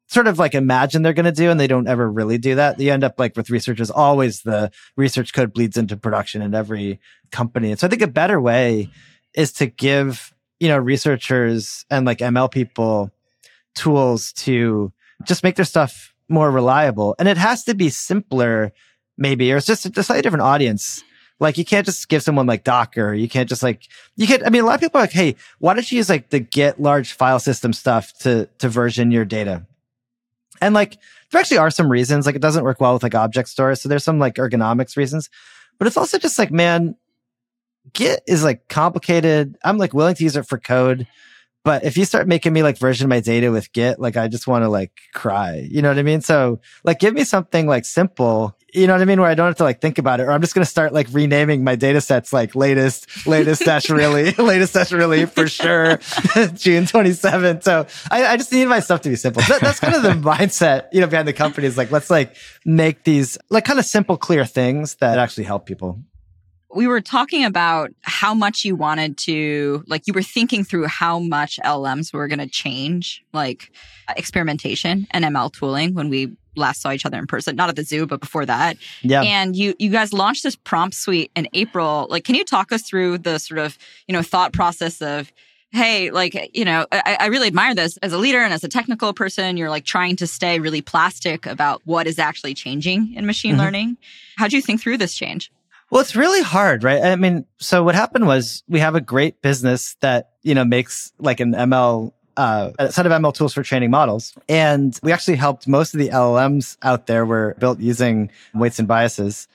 sort 0.07 0.27
of 0.27 0.39
like 0.39 0.53
imagine 0.53 1.01
they're 1.01 1.13
going 1.13 1.25
to 1.25 1.31
do 1.31 1.49
and 1.49 1.59
they 1.59 1.67
don't 1.67 1.87
ever 1.87 2.09
really 2.09 2.37
do 2.37 2.55
that. 2.55 2.79
You 2.79 2.91
end 2.91 3.03
up 3.03 3.19
like 3.19 3.35
with 3.35 3.49
researchers, 3.49 3.89
always 3.89 4.41
the 4.41 4.71
research 4.95 5.33
code 5.33 5.53
bleeds 5.53 5.77
into 5.77 5.97
production 5.97 6.41
in 6.41 6.53
every 6.53 6.99
company. 7.31 7.71
And 7.71 7.79
so 7.79 7.87
I 7.87 7.89
think 7.89 8.01
a 8.01 8.07
better 8.07 8.39
way 8.39 8.89
is 9.33 9.51
to 9.53 9.67
give, 9.67 10.33
you 10.59 10.67
know, 10.67 10.77
researchers 10.77 11.85
and 11.89 12.05
like 12.05 12.19
ML 12.19 12.51
people 12.51 13.11
tools 13.75 14.33
to 14.33 14.91
just 15.23 15.43
make 15.43 15.55
their 15.55 15.65
stuff 15.65 16.13
more 16.29 16.51
reliable. 16.51 17.15
And 17.17 17.27
it 17.27 17.37
has 17.37 17.63
to 17.65 17.73
be 17.73 17.89
simpler, 17.89 18.71
maybe, 19.17 19.51
or 19.51 19.57
it's 19.57 19.65
just 19.65 19.85
a 19.85 20.03
slightly 20.03 20.21
different 20.21 20.43
audience. 20.43 21.03
Like 21.39 21.57
you 21.57 21.65
can't 21.65 21.85
just 21.85 22.07
give 22.07 22.23
someone 22.23 22.45
like 22.45 22.63
Docker. 22.63 23.13
You 23.13 23.27
can't 23.27 23.49
just 23.49 23.63
like, 23.63 23.87
you 24.15 24.27
can't, 24.27 24.45
I 24.45 24.49
mean, 24.49 24.61
a 24.61 24.65
lot 24.65 24.75
of 24.75 24.81
people 24.81 24.99
are 24.99 25.03
like, 25.03 25.11
Hey, 25.11 25.35
why 25.59 25.73
don't 25.73 25.91
you 25.91 25.97
use 25.97 26.09
like 26.09 26.29
the 26.29 26.39
Git 26.39 26.79
large 26.79 27.13
file 27.13 27.39
system 27.39 27.73
stuff 27.73 28.13
to, 28.19 28.47
to 28.59 28.69
version 28.69 29.11
your 29.11 29.25
data? 29.25 29.65
And 30.61 30.73
like, 30.73 30.97
there 31.31 31.41
actually 31.41 31.57
are 31.57 31.71
some 31.71 31.89
reasons. 31.89 32.25
Like, 32.25 32.35
it 32.35 32.41
doesn't 32.41 32.63
work 32.63 32.79
well 32.79 32.93
with 32.93 33.03
like 33.03 33.15
object 33.15 33.49
stores. 33.49 33.81
So 33.81 33.89
there's 33.89 34.03
some 34.03 34.19
like 34.19 34.35
ergonomics 34.35 34.95
reasons, 34.95 35.29
but 35.77 35.87
it's 35.87 35.97
also 35.97 36.17
just 36.17 36.37
like, 36.39 36.51
man, 36.51 36.95
Git 37.91 38.21
is 38.27 38.43
like 38.43 38.69
complicated. 38.69 39.57
I'm 39.63 39.77
like 39.77 39.93
willing 39.93 40.15
to 40.15 40.23
use 40.23 40.35
it 40.35 40.47
for 40.47 40.57
code. 40.57 41.07
But 41.63 41.85
if 41.85 41.97
you 41.97 42.05
start 42.05 42.27
making 42.27 42.53
me 42.53 42.61
like 42.61 42.77
version 42.77 43.07
my 43.09 43.19
data 43.19 43.51
with 43.51 43.71
Git, 43.73 43.99
like 43.99 44.17
I 44.17 44.27
just 44.27 44.47
want 44.47 44.63
to 44.63 44.69
like 44.69 44.91
cry. 45.13 45.67
You 45.69 45.81
know 45.81 45.89
what 45.89 45.99
I 45.99 46.03
mean? 46.03 46.21
So 46.21 46.59
like 46.83 46.99
give 46.99 47.13
me 47.13 47.23
something 47.23 47.67
like 47.67 47.85
simple. 47.85 48.57
You 48.73 48.87
know 48.87 48.93
what 48.93 49.01
I 49.01 49.05
mean? 49.05 49.21
Where 49.21 49.29
I 49.29 49.35
don't 49.35 49.47
have 49.47 49.57
to 49.57 49.63
like 49.63 49.81
think 49.81 49.97
about 49.97 50.19
it, 50.19 50.23
or 50.23 50.31
I'm 50.31 50.41
just 50.41 50.55
going 50.55 50.65
to 50.65 50.69
start 50.69 50.93
like 50.93 51.07
renaming 51.11 51.63
my 51.63 51.75
data 51.75 52.01
sets 52.01 52.33
like 52.33 52.55
latest, 52.55 53.27
latest 53.27 53.61
dash 53.65 53.89
really, 53.89 54.31
latest 54.31 54.73
dash 54.73 54.91
really 54.91 55.25
for 55.25 55.47
sure, 55.47 55.97
June 56.55 56.85
27th. 56.85 57.63
So 57.63 57.85
I, 58.09 58.25
I, 58.25 58.37
just 58.37 58.51
need 58.51 58.65
my 58.65 58.79
stuff 58.79 59.01
to 59.01 59.09
be 59.09 59.15
simple. 59.15 59.43
That, 59.43 59.61
that's 59.61 59.79
kind 59.79 59.95
of 59.95 60.01
the 60.01 60.09
mindset, 60.29 60.87
you 60.91 61.01
know, 61.01 61.07
behind 61.07 61.27
the 61.27 61.33
company 61.33 61.67
is 61.67 61.77
like, 61.77 61.91
let's 61.91 62.09
like 62.09 62.35
make 62.65 63.03
these 63.03 63.37
like 63.49 63.65
kind 63.65 63.79
of 63.79 63.85
simple, 63.85 64.17
clear 64.17 64.45
things 64.45 64.95
that 64.95 65.19
actually 65.19 65.43
help 65.43 65.65
people 65.65 65.99
we 66.75 66.87
were 66.87 67.01
talking 67.01 67.45
about 67.45 67.91
how 68.01 68.33
much 68.33 68.65
you 68.65 68.75
wanted 68.75 69.17
to 69.17 69.83
like 69.87 70.07
you 70.07 70.13
were 70.13 70.23
thinking 70.23 70.63
through 70.63 70.87
how 70.87 71.19
much 71.19 71.59
LLMs 71.63 72.13
were 72.13 72.27
going 72.27 72.39
to 72.39 72.47
change 72.47 73.23
like 73.33 73.71
experimentation 74.15 75.07
and 75.11 75.25
ML 75.25 75.51
tooling 75.51 75.93
when 75.93 76.09
we 76.09 76.31
last 76.55 76.81
saw 76.81 76.91
each 76.91 77.05
other 77.05 77.17
in 77.17 77.25
person 77.25 77.55
not 77.55 77.69
at 77.69 77.75
the 77.75 77.83
zoo 77.83 78.05
but 78.05 78.19
before 78.19 78.45
that 78.45 78.77
yeah 79.01 79.23
and 79.23 79.55
you 79.55 79.73
you 79.79 79.89
guys 79.89 80.13
launched 80.13 80.43
this 80.43 80.55
prompt 80.55 80.95
suite 80.95 81.31
in 81.35 81.47
April 81.53 82.07
like 82.09 82.23
can 82.23 82.35
you 82.35 82.43
talk 82.43 82.71
us 82.71 82.83
through 82.83 83.17
the 83.17 83.39
sort 83.39 83.59
of 83.59 83.77
you 84.07 84.13
know 84.13 84.21
thought 84.21 84.53
process 84.53 85.01
of 85.01 85.31
hey, 85.73 86.11
like, 86.11 86.51
you 86.55 86.63
know, 86.63 86.85
I, 86.91 87.17
I, 87.19 87.25
really 87.25 87.47
admire 87.47 87.73
this 87.73 87.97
as 87.97 88.13
a 88.13 88.17
leader 88.19 88.37
and 88.37 88.53
as 88.53 88.63
a 88.63 88.69
technical 88.69 89.11
person. 89.11 89.57
You're 89.57 89.71
like 89.71 89.85
trying 89.85 90.15
to 90.17 90.27
stay 90.27 90.59
really 90.59 90.83
plastic 90.83 91.47
about 91.47 91.81
what 91.83 92.05
is 92.05 92.19
actually 92.19 92.53
changing 92.53 93.15
in 93.15 93.25
machine 93.25 93.53
mm-hmm. 93.53 93.61
learning. 93.61 93.97
how 94.37 94.47
do 94.47 94.55
you 94.55 94.61
think 94.61 94.81
through 94.81 94.99
this 94.99 95.15
change? 95.15 95.51
Well, 95.93 96.01
it's 96.01 96.15
really 96.15 96.41
hard, 96.41 96.83
right? 96.83 97.03
I 97.03 97.15
mean, 97.15 97.45
so 97.59 97.83
what 97.83 97.93
happened 97.93 98.25
was 98.25 98.63
we 98.67 98.79
have 98.79 98.95
a 98.95 98.99
great 98.99 99.43
business 99.43 99.95
that, 99.99 100.31
you 100.41 100.55
know, 100.55 100.65
makes 100.65 101.13
like 101.19 101.39
an 101.39 101.51
ML, 101.53 102.11
uh, 102.35 102.71
a 102.79 102.91
set 102.91 103.05
of 103.05 103.11
ML 103.11 103.31
tools 103.31 103.53
for 103.53 103.61
training 103.61 103.91
models. 103.91 104.33
And 104.49 104.99
we 105.03 105.11
actually 105.11 105.35
helped 105.35 105.67
most 105.67 105.93
of 105.93 105.99
the 105.99 106.09
LLMs 106.09 106.77
out 106.81 107.05
there 107.05 107.27
were 107.27 107.55
built 107.59 107.79
using 107.79 108.31
weights 108.55 108.79
and 108.79 108.87
biases. 108.87 109.47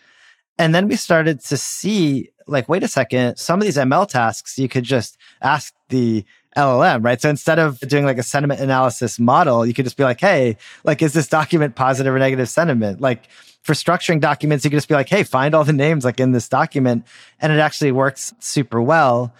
And 0.61 0.73
then 0.73 0.87
we 0.87 0.95
started 0.95 1.41
to 1.41 1.57
see 1.57 2.31
like, 2.47 2.69
wait 2.69 2.85
a 2.85 2.89
second, 2.89 3.37
some 3.37 3.59
of 3.59 3.65
these 3.65 3.77
ML 3.77 4.07
tasks, 4.07 4.61
you 4.61 4.69
could 4.69 4.85
just 4.85 5.19
ask 5.43 5.75
the 5.89 6.25
LLM, 6.57 7.05
right? 7.05 7.21
So 7.21 7.29
instead 7.29 7.59
of 7.59 7.81
doing 7.81 8.05
like 8.05 8.19
a 8.19 8.23
sentiment 8.23 8.61
analysis 8.61 9.19
model, 9.19 9.67
you 9.67 9.75
could 9.75 9.87
just 9.87 9.97
be 9.97 10.05
like, 10.05 10.21
Hey, 10.21 10.57
like, 10.85 11.03
is 11.03 11.15
this 11.15 11.27
document 11.27 11.75
positive 11.75 12.15
or 12.15 12.19
negative 12.21 12.49
sentiment? 12.49 13.01
Like, 13.01 13.25
for 13.69 13.75
structuring 13.75 14.19
documents, 14.19 14.65
you 14.65 14.71
can 14.71 14.79
just 14.79 14.89
be 14.89 14.95
like, 14.95 15.11
hey, 15.11 15.23
find 15.23 15.55
all 15.55 15.63
the 15.63 15.75
names 15.75 16.03
like 16.03 16.19
in 16.19 16.33
this 16.33 16.49
document. 16.49 17.07
And 17.39 17.53
it 17.53 17.59
actually 17.59 17.93
works 17.93 18.33
super 18.39 18.81
well. 18.81 19.35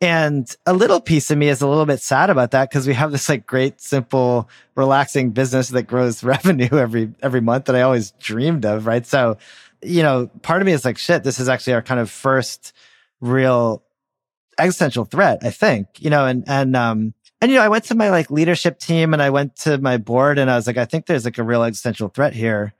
And 0.00 0.50
a 0.64 0.72
little 0.72 1.02
piece 1.02 1.30
of 1.30 1.36
me 1.36 1.50
is 1.50 1.60
a 1.60 1.68
little 1.68 1.84
bit 1.84 2.00
sad 2.00 2.30
about 2.30 2.52
that 2.52 2.70
because 2.70 2.86
we 2.86 2.94
have 2.94 3.12
this 3.12 3.28
like 3.28 3.46
great, 3.46 3.82
simple, 3.82 4.48
relaxing 4.74 5.32
business 5.32 5.68
that 5.68 5.82
grows 5.82 6.24
revenue 6.34 6.70
every 6.72 7.12
every 7.22 7.42
month 7.42 7.66
that 7.66 7.76
I 7.76 7.82
always 7.82 8.12
dreamed 8.12 8.64
of, 8.64 8.86
right? 8.86 9.04
So, 9.04 9.36
you 9.82 10.02
know, 10.02 10.28
part 10.40 10.62
of 10.62 10.66
me 10.66 10.72
is 10.72 10.86
like, 10.86 10.96
shit, 10.96 11.22
this 11.22 11.38
is 11.38 11.50
actually 11.50 11.74
our 11.74 11.82
kind 11.82 12.00
of 12.00 12.10
first 12.10 12.72
real 13.20 13.82
existential 14.58 15.04
threat, 15.04 15.40
I 15.42 15.50
think, 15.50 15.88
you 15.98 16.08
know, 16.08 16.24
and 16.24 16.42
and 16.46 16.74
um 16.74 17.12
and 17.42 17.50
you 17.50 17.58
know, 17.58 17.64
I 17.64 17.68
went 17.68 17.84
to 17.84 17.94
my 17.94 18.08
like 18.08 18.30
leadership 18.30 18.78
team 18.78 19.12
and 19.12 19.20
I 19.20 19.28
went 19.28 19.56
to 19.56 19.76
my 19.76 19.98
board 19.98 20.38
and 20.38 20.50
I 20.50 20.56
was 20.56 20.66
like, 20.66 20.78
I 20.78 20.86
think 20.86 21.04
there's 21.04 21.26
like 21.26 21.36
a 21.36 21.42
real 21.42 21.62
existential 21.62 22.08
threat 22.08 22.32
here. 22.32 22.72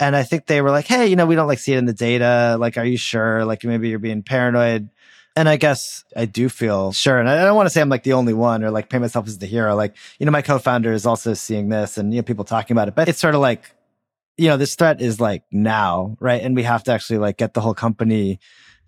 And 0.00 0.16
I 0.16 0.22
think 0.22 0.46
they 0.46 0.62
were 0.62 0.70
like, 0.70 0.86
Hey, 0.86 1.06
you 1.06 1.14
know, 1.14 1.26
we 1.26 1.34
don't 1.34 1.46
like 1.46 1.58
see 1.58 1.74
it 1.74 1.78
in 1.78 1.84
the 1.84 1.92
data. 1.92 2.56
Like, 2.58 2.78
are 2.78 2.84
you 2.84 2.96
sure? 2.96 3.44
Like 3.44 3.62
maybe 3.62 3.90
you're 3.90 3.98
being 3.98 4.22
paranoid. 4.22 4.88
And 5.36 5.48
I 5.48 5.56
guess 5.56 6.04
I 6.16 6.24
do 6.24 6.48
feel 6.48 6.90
sure. 6.90 7.18
And 7.18 7.28
I 7.28 7.44
don't 7.44 7.54
want 7.54 7.66
to 7.66 7.70
say 7.70 7.80
I'm 7.80 7.88
like 7.88 8.02
the 8.02 8.14
only 8.14 8.32
one 8.32 8.64
or 8.64 8.70
like 8.70 8.88
paint 8.88 9.02
myself 9.02 9.28
as 9.28 9.38
the 9.38 9.46
hero. 9.46 9.76
Like, 9.76 9.94
you 10.18 10.26
know, 10.26 10.32
my 10.32 10.42
co-founder 10.42 10.92
is 10.92 11.06
also 11.06 11.34
seeing 11.34 11.68
this 11.68 11.98
and, 11.98 12.12
you 12.12 12.18
know, 12.18 12.24
people 12.24 12.44
talking 12.44 12.74
about 12.74 12.88
it, 12.88 12.96
but 12.96 13.08
it's 13.08 13.20
sort 13.20 13.36
of 13.36 13.40
like, 13.40 13.70
you 14.36 14.48
know, 14.48 14.56
this 14.56 14.74
threat 14.74 15.00
is 15.00 15.20
like 15.20 15.44
now, 15.52 16.16
right? 16.18 16.42
And 16.42 16.56
we 16.56 16.64
have 16.64 16.82
to 16.84 16.92
actually 16.92 17.18
like 17.18 17.36
get 17.36 17.54
the 17.54 17.60
whole 17.60 17.74
company 17.74 18.40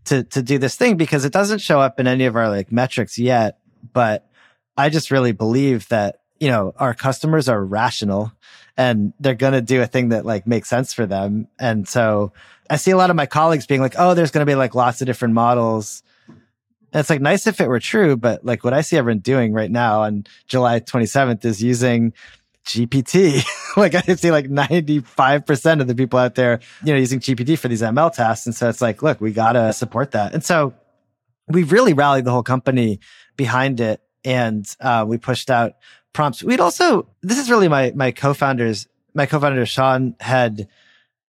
to, 0.07 0.25
to 0.25 0.43
do 0.43 0.59
this 0.59 0.75
thing 0.75 0.97
because 0.97 1.25
it 1.25 1.33
doesn't 1.33 1.61
show 1.61 1.79
up 1.79 2.01
in 2.01 2.09
any 2.09 2.25
of 2.25 2.35
our 2.35 2.49
like 2.49 2.73
metrics 2.73 3.19
yet. 3.19 3.59
But 3.93 4.29
I 4.77 4.89
just 4.89 5.11
really 5.11 5.33
believe 5.33 5.89
that, 5.89 6.22
you 6.43 6.49
know, 6.49 6.75
our 6.77 6.93
customers 6.93 7.49
are 7.49 7.65
rational 7.65 8.33
and 8.77 9.13
they're 9.21 9.37
going 9.37 9.53
to 9.53 9.61
do 9.61 9.81
a 9.81 9.87
thing 9.87 10.09
that 10.09 10.27
like 10.27 10.45
makes 10.45 10.69
sense 10.69 10.93
for 10.93 11.07
them. 11.07 11.47
And 11.61 11.87
so 11.87 12.33
I 12.69 12.79
see 12.79 12.91
a 12.91 12.97
lot 12.97 13.11
of 13.11 13.17
my 13.17 13.27
colleagues 13.27 13.65
being 13.65 13.81
like, 13.81 13.95
oh, 13.97 14.15
there's 14.15 14.33
going 14.33 14.45
to 14.45 14.51
be 14.51 14.57
like 14.57 14.75
lots 14.75 15.01
of 15.01 15.07
different 15.07 15.35
models. 15.35 16.03
And 16.29 16.99
it's 16.99 17.09
like 17.09 17.21
nice 17.21 17.47
if 17.47 17.61
it 17.61 17.69
were 17.69 17.79
true, 17.79 18.17
but 18.17 18.45
like 18.45 18.65
what 18.65 18.73
I 18.73 18.81
see 18.81 18.97
everyone 18.97 19.21
doing 19.21 19.53
right 19.53 19.71
now 19.71 20.03
on 20.03 20.27
July 20.49 20.81
27th 20.81 21.45
is 21.45 21.63
using 21.63 22.13
GPT. 22.65 23.45
like 23.77 23.95
I 23.95 24.01
see 24.17 24.33
like 24.33 24.47
95% 24.47 25.81
of 25.81 25.87
the 25.87 25.95
people 25.95 26.19
out 26.19 26.35
there, 26.35 26.59
you 26.83 26.93
know, 26.93 26.99
using 26.99 27.21
GPT 27.21 27.57
for 27.57 27.69
these 27.69 27.83
ML 27.83 28.13
tasks. 28.13 28.47
And 28.47 28.55
so 28.55 28.69
it's 28.69 28.83
like, 28.83 29.01
look, 29.01 29.21
we 29.21 29.31
got 29.31 29.53
to 29.53 29.73
support 29.73 30.11
that. 30.11 30.35
And 30.35 30.45
so 30.45 30.75
we 31.47 31.63
really 31.63 31.93
rallied 31.93 32.25
the 32.25 32.33
whole 32.33 32.43
company 32.43 32.99
behind 33.37 33.79
it. 33.79 34.01
And 34.25 34.67
uh, 34.81 35.05
we 35.07 35.19
pushed 35.19 35.49
out 35.49 35.75
prompts. 36.13 36.43
We'd 36.43 36.61
also, 36.61 37.09
this 37.23 37.39
is 37.39 37.51
really 37.51 37.69
my, 37.69 37.93
my 37.95 38.11
co-founder's 38.11 38.87
my 39.15 39.27
co-founder 39.27 39.67
Shawn 39.67 40.15
had 40.21 40.69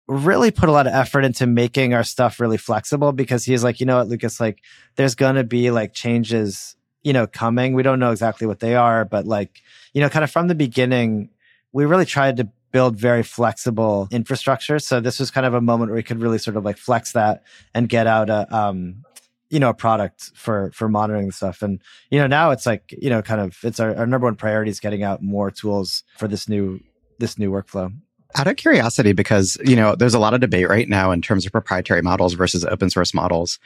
really 0.07 0.51
put 0.51 0.69
a 0.69 0.71
lot 0.71 0.87
of 0.87 0.93
effort 0.93 1.25
into 1.25 1.47
making 1.47 1.93
our 1.93 2.03
stuff 2.03 2.39
really 2.39 2.57
flexible 2.57 3.11
because 3.11 3.43
he's 3.43 3.63
like, 3.63 3.79
you 3.79 3.85
know 3.85 3.97
what, 3.97 4.07
Lukas, 4.07 4.39
like 4.39 4.61
there's 4.95 5.15
to 5.15 5.43
be 5.43 5.71
like 5.71 5.93
changes, 5.93 6.75
you 7.03 7.11
know, 7.11 7.27
coming. 7.27 7.73
We 7.73 7.83
don't 7.83 7.99
know 7.99 8.11
exactly 8.11 8.45
what 8.47 8.59
they 8.59 8.75
are, 8.75 9.03
but 9.03 9.25
like, 9.25 9.61
you 9.93 10.01
know, 10.01 10.09
kind 10.09 10.23
of 10.23 10.31
from 10.31 10.47
the 10.47 10.55
beginning, 10.55 11.29
we 11.71 11.85
really 11.85 12.05
tried 12.05 12.37
to 12.37 12.47
build 12.71 12.97
very 12.97 13.23
flexible 13.23 14.07
infrastructure. 14.11 14.79
So 14.79 14.99
this 14.99 15.19
was 15.19 15.31
kind 15.31 15.45
of 15.45 15.53
a 15.53 15.61
moment 15.61 15.89
where 15.89 15.95
we 15.95 16.03
could 16.03 16.21
really 16.21 16.37
sort 16.37 16.57
of 16.57 16.65
like 16.65 16.77
flex 16.77 17.13
that 17.13 17.43
and 17.73 17.89
get 17.89 18.05
out 18.05 18.29
a, 18.29 18.53
um, 18.55 19.04
you 19.49 19.59
know, 19.59 19.69
a 19.69 19.73
product 19.73 20.31
for, 20.35 20.71
for 20.73 20.89
monitoring 20.89 21.27
the 21.27 21.33
stuff. 21.33 21.61
And, 21.61 21.81
you 22.09 22.19
know, 22.19 22.27
now 22.27 22.51
it's 22.51 22.65
like, 22.65 22.95
you 22.99 23.09
know, 23.09 23.21
kind 23.21 23.41
of, 23.41 23.57
it's 23.63 23.79
our, 23.79 23.95
our 23.95 24.07
number 24.07 24.25
one 24.25 24.35
priority 24.35 24.71
is 24.71 24.79
getting 24.79 25.03
out 25.03 25.21
more 25.21 25.51
tools 25.51 26.03
for 26.17 26.27
this 26.27 26.49
new, 26.49 26.79
this 27.19 27.37
new 27.37 27.51
workflow. 27.51 27.93
Out 28.37 28.47
of 28.47 28.57
curiosity, 28.57 29.13
because, 29.13 29.57
you 29.63 29.75
know, 29.75 29.95
there's 29.95 30.13
a 30.13 30.19
lot 30.19 30.33
of 30.33 30.41
debate 30.41 30.67
right 30.67 30.89
now 30.89 31.11
in 31.11 31.21
terms 31.21 31.45
of 31.45 31.51
proprietary 31.51 32.01
models 32.01 32.33
versus 32.33 32.65
open 32.65 32.89
source 32.89 33.13
models. 33.13 33.59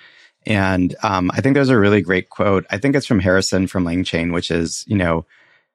And 0.45 0.95
um, 1.01 1.31
I 1.33 1.41
think 1.41 1.55
there's 1.55 1.69
a 1.69 1.77
really 1.77 2.01
great 2.01 2.29
quote. 2.29 2.65
I 2.69 2.77
think 2.77 2.95
it's 2.95 3.05
from 3.05 3.19
Harrison 3.19 3.67
from 3.67 3.85
LangChain, 3.85 4.33
which 4.33 4.51
is, 4.51 4.85
you 4.87 4.95
know, 4.95 5.25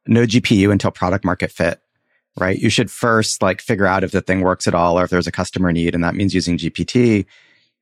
no 0.07 0.25
GPU 0.27 0.71
until 0.71 0.91
product 0.91 1.25
market 1.25 1.51
fit, 1.51 1.81
right? 2.39 2.59
You 2.59 2.71
should 2.71 2.91
first 2.91 3.43
like 3.43 3.61
figure 3.61 3.87
out 3.87 4.05
if 4.05 4.13
the 4.13 4.21
thing 4.21 4.43
works 4.43 4.69
at 4.69 4.75
all 4.75 4.99
or 4.99 5.05
if 5.05 5.11
there's 5.11 5.27
a 5.27 5.33
customer 5.33 5.73
need. 5.73 5.95
And 5.95 6.05
that 6.05 6.15
means 6.15 6.35
using 6.35 6.59
GPT. 6.59 7.27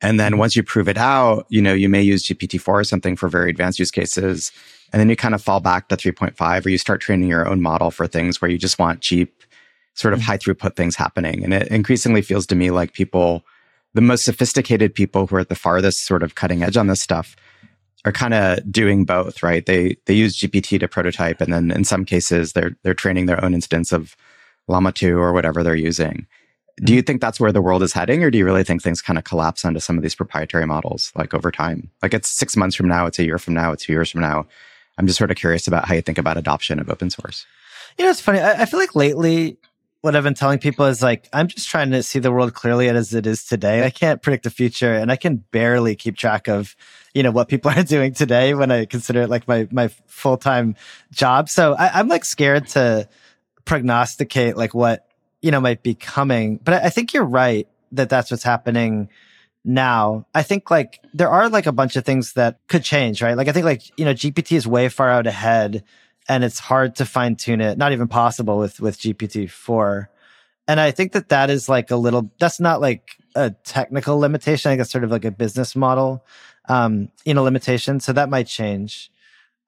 And 0.02 0.18
then 0.18 0.36
once 0.36 0.56
you 0.56 0.62
prove 0.62 0.88
it 0.88 0.98
out, 0.98 1.46
you 1.48 1.62
know, 1.62 1.72
you 1.72 1.88
may 1.88 2.02
use 2.02 2.26
GPT-4 2.26 2.68
or 2.68 2.84
something 2.84 3.16
for 3.16 3.28
very 3.28 3.48
advanced 3.48 3.78
use 3.78 3.90
cases. 3.90 4.52
And 4.92 5.00
then 5.00 5.08
you 5.08 5.16
kind 5.16 5.34
of 5.34 5.42
fall 5.42 5.60
back 5.60 5.88
to 5.88 5.96
3.5 5.96 6.66
or 6.66 6.68
you 6.68 6.76
start 6.76 7.00
training 7.00 7.28
your 7.28 7.48
own 7.48 7.62
model 7.62 7.90
for 7.90 8.06
things 8.06 8.42
where 8.42 8.50
you 8.50 8.58
just 8.58 8.78
want 8.78 9.00
cheap 9.00 9.42
sort 9.94 10.12
of 10.12 10.20
mm-hmm. 10.20 10.26
high 10.26 10.38
throughput 10.38 10.76
things 10.76 10.96
happening. 10.96 11.44
And 11.44 11.54
it 11.54 11.68
increasingly 11.68 12.20
feels 12.20 12.46
to 12.48 12.54
me 12.54 12.70
like 12.70 12.92
people, 12.92 13.44
the 13.94 14.00
most 14.00 14.24
sophisticated 14.24 14.94
people 14.94 15.26
who 15.26 15.36
are 15.36 15.40
at 15.40 15.48
the 15.48 15.54
farthest 15.54 16.04
sort 16.04 16.22
of 16.22 16.34
cutting 16.34 16.62
edge 16.62 16.76
on 16.76 16.88
this 16.88 17.00
stuff 17.00 17.36
are 18.04 18.12
kind 18.12 18.34
of 18.34 18.70
doing 18.70 19.04
both, 19.04 19.42
right? 19.42 19.64
They 19.64 19.96
they 20.06 20.14
use 20.14 20.38
GPT 20.38 20.80
to 20.80 20.88
prototype, 20.88 21.40
and 21.40 21.52
then 21.52 21.70
in 21.70 21.84
some 21.84 22.04
cases 22.04 22.52
they're 22.52 22.76
they're 22.82 22.94
training 22.94 23.26
their 23.26 23.42
own 23.44 23.54
instance 23.54 23.92
of 23.92 24.16
Llama 24.66 24.92
2 24.92 25.16
or 25.18 25.32
whatever 25.32 25.62
they're 25.62 25.74
using. 25.76 26.26
Do 26.78 26.94
you 26.94 27.02
think 27.02 27.20
that's 27.20 27.38
where 27.38 27.52
the 27.52 27.62
world 27.62 27.82
is 27.82 27.92
heading, 27.92 28.22
or 28.24 28.30
do 28.30 28.38
you 28.38 28.44
really 28.44 28.64
think 28.64 28.82
things 28.82 29.02
kind 29.02 29.18
of 29.18 29.24
collapse 29.24 29.64
onto 29.64 29.80
some 29.80 29.96
of 29.96 30.02
these 30.02 30.14
proprietary 30.14 30.66
models, 30.66 31.12
like 31.14 31.34
over 31.34 31.50
time? 31.50 31.90
Like 32.02 32.14
it's 32.14 32.28
six 32.28 32.56
months 32.56 32.76
from 32.76 32.88
now, 32.88 33.06
it's 33.06 33.18
a 33.18 33.24
year 33.24 33.38
from 33.38 33.54
now, 33.54 33.72
it's 33.72 33.84
two 33.84 33.92
years 33.92 34.10
from 34.10 34.22
now. 34.22 34.46
I'm 34.98 35.06
just 35.06 35.18
sort 35.18 35.30
of 35.30 35.36
curious 35.36 35.66
about 35.66 35.86
how 35.86 35.94
you 35.94 36.02
think 36.02 36.18
about 36.18 36.36
adoption 36.36 36.78
of 36.78 36.88
open 36.88 37.10
source. 37.10 37.46
You 37.98 38.04
know, 38.04 38.10
it's 38.10 38.20
funny. 38.20 38.40
I, 38.40 38.62
I 38.62 38.64
feel 38.66 38.80
like 38.80 38.94
lately 38.94 39.58
what 40.02 40.16
I've 40.16 40.24
been 40.24 40.34
telling 40.34 40.58
people 40.58 40.84
is 40.86 41.00
like, 41.00 41.28
I'm 41.32 41.46
just 41.46 41.68
trying 41.68 41.92
to 41.92 42.02
see 42.02 42.18
the 42.18 42.32
world 42.32 42.54
clearly 42.54 42.88
as 42.88 43.14
it 43.14 43.24
is 43.24 43.44
today. 43.44 43.84
I 43.84 43.90
can't 43.90 44.20
predict 44.20 44.42
the 44.42 44.50
future 44.50 44.92
and 44.92 45.12
I 45.12 45.16
can 45.16 45.36
barely 45.36 45.94
keep 45.94 46.16
track 46.16 46.48
of, 46.48 46.74
you 47.14 47.22
know, 47.22 47.30
what 47.30 47.48
people 47.48 47.70
are 47.70 47.82
doing 47.84 48.12
today 48.12 48.52
when 48.54 48.72
I 48.72 48.84
consider 48.84 49.22
it 49.22 49.30
like 49.30 49.46
my, 49.46 49.68
my 49.70 49.88
full 50.06 50.36
time 50.36 50.74
job. 51.12 51.48
So 51.48 51.74
I, 51.74 52.00
am 52.00 52.08
like 52.08 52.24
scared 52.24 52.66
to 52.68 53.08
prognosticate 53.64 54.56
like 54.56 54.74
what, 54.74 55.06
you 55.42 55.50
know, 55.50 55.60
might 55.60 55.82
be 55.82 55.94
coming. 55.94 56.58
But 56.64 56.82
I, 56.84 56.88
think 56.88 57.12
you're 57.12 57.24
right 57.24 57.68
that 57.90 58.08
that's 58.08 58.30
what's 58.30 58.44
happening 58.44 59.10
now. 59.64 60.26
I 60.34 60.42
think 60.42 60.70
like 60.70 61.00
there 61.12 61.28
are 61.28 61.48
like 61.48 61.66
a 61.66 61.72
bunch 61.72 61.96
of 61.96 62.04
things 62.04 62.32
that 62.34 62.58
could 62.68 62.84
change, 62.84 63.20
right? 63.20 63.36
Like 63.36 63.48
I 63.48 63.52
think 63.52 63.66
like, 63.66 63.98
you 63.98 64.04
know, 64.04 64.14
GPT 64.14 64.56
is 64.56 64.66
way 64.66 64.88
far 64.88 65.10
out 65.10 65.26
ahead 65.26 65.84
and 66.28 66.44
it's 66.44 66.58
hard 66.58 66.96
to 66.96 67.04
fine 67.04 67.36
tune 67.36 67.60
it. 67.60 67.76
Not 67.76 67.92
even 67.92 68.08
possible 68.08 68.56
with 68.56 68.80
with 68.80 68.98
GPT 68.98 69.50
four. 69.50 70.08
And 70.68 70.78
I 70.78 70.92
think 70.92 71.12
that 71.12 71.28
that 71.30 71.50
is 71.50 71.68
like 71.68 71.90
a 71.90 71.96
little. 71.96 72.30
That's 72.38 72.60
not 72.60 72.80
like 72.80 73.16
a 73.34 73.50
technical 73.50 74.18
limitation. 74.18 74.68
I 74.68 74.72
think 74.72 74.82
it's 74.82 74.92
sort 74.92 75.04
of 75.04 75.10
like 75.10 75.24
a 75.24 75.32
business 75.32 75.74
model, 75.74 76.24
um, 76.68 77.08
you 77.24 77.34
know, 77.34 77.42
limitation. 77.42 77.98
So 77.98 78.12
that 78.12 78.30
might 78.30 78.46
change. 78.46 79.10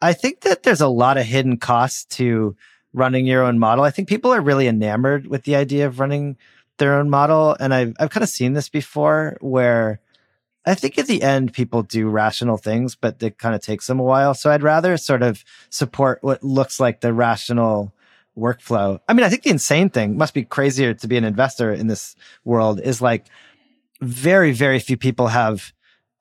I 0.00 0.12
think 0.12 0.42
that 0.42 0.62
there's 0.62 0.80
a 0.80 0.88
lot 0.88 1.16
of 1.16 1.24
hidden 1.24 1.56
costs 1.56 2.04
to 2.16 2.56
running 2.94 3.26
your 3.26 3.42
own 3.42 3.58
model. 3.58 3.84
I 3.84 3.90
think 3.90 4.08
people 4.08 4.32
are 4.32 4.40
really 4.40 4.66
enamored 4.66 5.26
with 5.26 5.42
the 5.42 5.56
idea 5.56 5.86
of 5.86 6.00
running 6.00 6.38
their 6.78 6.94
own 6.94 7.10
model, 7.10 7.56
and 7.60 7.74
I've 7.74 7.94
I've 8.00 8.10
kind 8.10 8.24
of 8.24 8.30
seen 8.30 8.54
this 8.54 8.70
before 8.70 9.36
where 9.40 10.00
I 10.64 10.74
think 10.74 10.98
at 10.98 11.06
the 11.06 11.22
end, 11.22 11.52
people 11.52 11.82
do 11.82 12.08
rational 12.08 12.56
things, 12.56 12.94
but 12.94 13.22
it 13.22 13.38
kind 13.38 13.54
of 13.54 13.60
takes 13.60 13.86
them 13.86 14.00
a 14.00 14.04
while. 14.04 14.32
So 14.32 14.50
I'd 14.50 14.62
rather 14.62 14.96
sort 14.96 15.22
of 15.22 15.44
support 15.68 16.20
what 16.22 16.42
looks 16.42 16.80
like 16.80 17.00
the 17.00 17.12
rational 17.12 17.92
workflow. 18.36 18.98
I 19.06 19.12
mean, 19.12 19.24
I 19.24 19.28
think 19.28 19.42
the 19.42 19.50
insane 19.50 19.90
thing 19.90 20.16
must 20.16 20.32
be 20.32 20.42
crazier 20.42 20.94
to 20.94 21.08
be 21.08 21.16
an 21.16 21.24
investor 21.24 21.72
in 21.72 21.86
this 21.86 22.16
world 22.44 22.80
is 22.80 23.02
like 23.02 23.26
very, 24.00 24.52
very 24.52 24.78
few 24.78 24.96
people 24.96 25.28
have 25.28 25.72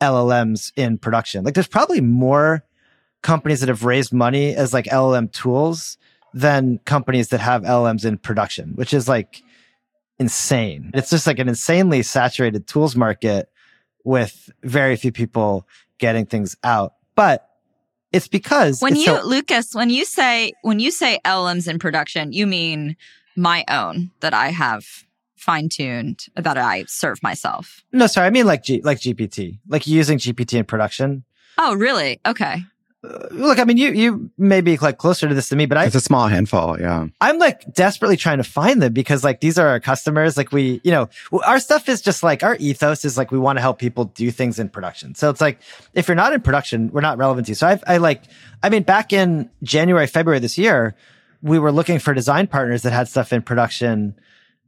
LLMs 0.01 0.73
in 0.75 0.97
production. 0.97 1.45
Like 1.45 1.53
there's 1.53 1.67
probably 1.67 2.01
more 2.01 2.63
companies 3.21 3.61
that 3.61 3.69
have 3.69 3.85
raised 3.85 4.13
money 4.13 4.53
as 4.53 4.73
like 4.73 4.85
LLM 4.85 5.31
tools 5.31 5.97
than 6.33 6.79
companies 6.85 7.29
that 7.29 7.39
have 7.39 7.63
LMs 7.63 8.05
in 8.05 8.17
production, 8.17 8.71
which 8.75 8.93
is 8.93 9.07
like 9.07 9.43
insane. 10.19 10.91
It's 10.93 11.09
just 11.09 11.27
like 11.27 11.39
an 11.39 11.47
insanely 11.47 12.03
saturated 12.03 12.67
tools 12.67 12.95
market 12.95 13.49
with 14.03 14.49
very 14.63 14.95
few 14.95 15.11
people 15.11 15.67
getting 15.99 16.25
things 16.25 16.55
out. 16.63 16.93
But 17.15 17.47
it's 18.11 18.27
because 18.27 18.81
when 18.81 18.93
it's 18.93 19.05
you 19.05 19.17
so- 19.17 19.25
Lukas, 19.25 19.73
when 19.73 19.89
you 19.89 20.05
say 20.05 20.53
when 20.61 20.79
you 20.79 20.91
say 20.91 21.19
LMs 21.25 21.67
in 21.67 21.79
production, 21.79 22.33
you 22.33 22.47
mean 22.47 22.95
my 23.35 23.63
own 23.67 24.11
that 24.19 24.33
I 24.33 24.49
have 24.49 24.85
fine 25.35 25.67
tuned 25.69 26.27
that 26.35 26.57
I 26.57 26.85
serve 26.87 27.21
myself. 27.21 27.83
No, 27.91 28.07
sorry, 28.07 28.27
I 28.27 28.29
mean 28.29 28.45
like 28.45 28.63
G, 28.63 28.81
like 28.81 28.99
GPT, 28.99 29.59
like 29.67 29.85
using 29.87 30.17
GPT 30.17 30.57
in 30.59 30.65
production. 30.65 31.25
Oh, 31.57 31.75
really? 31.75 32.19
Okay 32.25 32.63
look, 33.03 33.59
I 33.59 33.65
mean, 33.65 33.77
you 33.77 33.91
you 33.91 34.31
may 34.37 34.61
be 34.61 34.77
like 34.77 34.97
closer 34.97 35.27
to 35.27 35.35
this 35.35 35.49
than 35.49 35.57
me, 35.57 35.65
but 35.65 35.77
I, 35.77 35.85
it's 35.85 35.95
a 35.95 36.01
small 36.01 36.27
handful. 36.27 36.79
Yeah, 36.79 37.07
I'm 37.19 37.37
like 37.37 37.73
desperately 37.73 38.15
trying 38.15 38.37
to 38.37 38.43
find 38.43 38.81
them 38.81 38.93
because 38.93 39.23
like 39.23 39.41
these 39.41 39.57
are 39.57 39.67
our 39.67 39.79
customers. 39.79 40.37
Like 40.37 40.51
we, 40.51 40.79
you 40.83 40.91
know, 40.91 41.09
our 41.45 41.59
stuff 41.59 41.89
is 41.89 42.01
just 42.01 42.23
like 42.23 42.43
our 42.43 42.55
ethos 42.57 43.03
is 43.03 43.17
like 43.17 43.31
we 43.31 43.39
want 43.39 43.57
to 43.57 43.61
help 43.61 43.77
people 43.77 44.05
do 44.05 44.31
things 44.31 44.57
in 44.57 44.69
production. 44.69 45.15
So 45.15 45.29
it's 45.29 45.41
like 45.41 45.59
if 45.93 46.07
you're 46.07 46.15
not 46.15 46.33
in 46.33 46.41
production, 46.41 46.91
we're 46.91 47.01
not 47.01 47.17
relevant 47.17 47.47
to 47.47 47.51
you. 47.51 47.55
So 47.55 47.67
I've, 47.67 47.83
I 47.87 47.97
like, 47.97 48.23
I 48.61 48.69
mean, 48.69 48.83
back 48.83 49.11
in 49.11 49.49
January, 49.63 50.07
February 50.07 50.39
this 50.39 50.57
year, 50.57 50.95
we 51.41 51.59
were 51.59 51.71
looking 51.71 51.99
for 51.99 52.13
design 52.13 52.47
partners 52.47 52.83
that 52.83 52.93
had 52.93 53.09
stuff 53.09 53.33
in 53.33 53.41
production, 53.41 54.15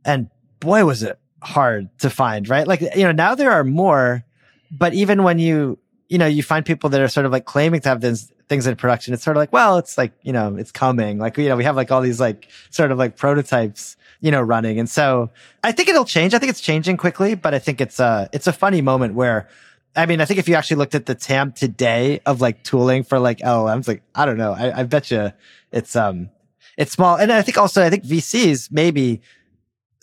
and 0.04 0.30
boy, 0.60 0.84
was 0.84 1.04
it 1.04 1.18
hard 1.42 1.90
to 2.00 2.10
find. 2.10 2.50
Right, 2.50 2.68
like 2.68 2.82
you 2.82 3.04
know, 3.04 3.14
now 3.14 3.34
there 3.34 3.52
are 3.52 3.64
more, 3.64 4.26
but 4.72 4.94
even 4.94 5.24
when 5.24 5.40
you 5.40 5.80
you 6.08 6.18
know, 6.18 6.28
you 6.28 6.44
find 6.44 6.66
people 6.66 6.90
that 6.92 7.02
are 7.02 7.08
sort 7.08 7.26
of 7.26 7.32
like 7.32 7.46
claiming 7.46 7.82
to 7.82 7.90
have 7.90 8.02
these 8.02 8.32
things 8.48 8.68
in 8.68 8.76
production. 8.76 9.14
It's 9.14 9.24
sort 9.24 9.38
of 9.38 9.42
like, 9.42 9.52
well, 9.52 9.78
it's 9.78 9.98
like, 9.98 10.14
you 10.22 10.32
know, 10.32 10.56
it's 10.56 10.72
coming. 10.72 11.18
Like, 11.18 11.38
you 11.38 11.50
know, 11.50 11.56
we 11.56 11.64
have 11.64 11.76
like 11.76 11.92
all 11.92 12.02
these 12.02 12.20
like 12.20 12.48
sort 12.70 12.92
of 12.92 12.98
like 12.98 13.18
prototypes, 13.18 13.98
you 14.22 14.32
know, 14.32 14.42
running. 14.42 14.80
And 14.80 14.90
so 14.90 15.32
I 15.64 15.72
think 15.72 15.90
it'll 15.90 16.06
change. 16.06 16.34
I 16.34 16.40
think 16.40 16.52
it's 16.52 16.62
changing 16.62 16.98
quickly, 16.98 17.34
but 17.36 17.54
I 17.54 17.60
think 17.60 17.82
it's 17.82 18.00
a, 18.00 18.30
it's 18.34 18.48
a 18.48 18.54
funny 18.54 18.82
moment 18.82 19.16
where, 19.16 19.50
I 19.96 20.06
mean, 20.06 20.22
I 20.22 20.26
think 20.26 20.40
if 20.40 20.48
you 20.48 20.56
actually 20.56 20.78
looked 20.78 20.94
at 20.94 21.06
the 21.06 21.16
TAM 21.16 21.54
today 21.54 22.20
of 22.26 22.42
like 22.42 22.64
tooling 22.64 23.04
for 23.04 23.18
like 23.18 23.40
LLMs, 23.40 23.88
like, 23.88 24.04
I 24.14 24.26
don't 24.26 24.38
know. 24.38 24.52
I, 24.52 24.82
I 24.82 24.84
bet 24.84 25.10
you 25.10 25.32
it's, 25.72 25.96
um, 25.96 26.30
it's 26.78 26.92
small. 26.92 27.16
And 27.16 27.32
I 27.32 27.42
think 27.42 27.58
also, 27.58 27.82
I 27.82 27.90
think 27.90 28.04
VCs 28.04 28.72
maybe 28.72 29.22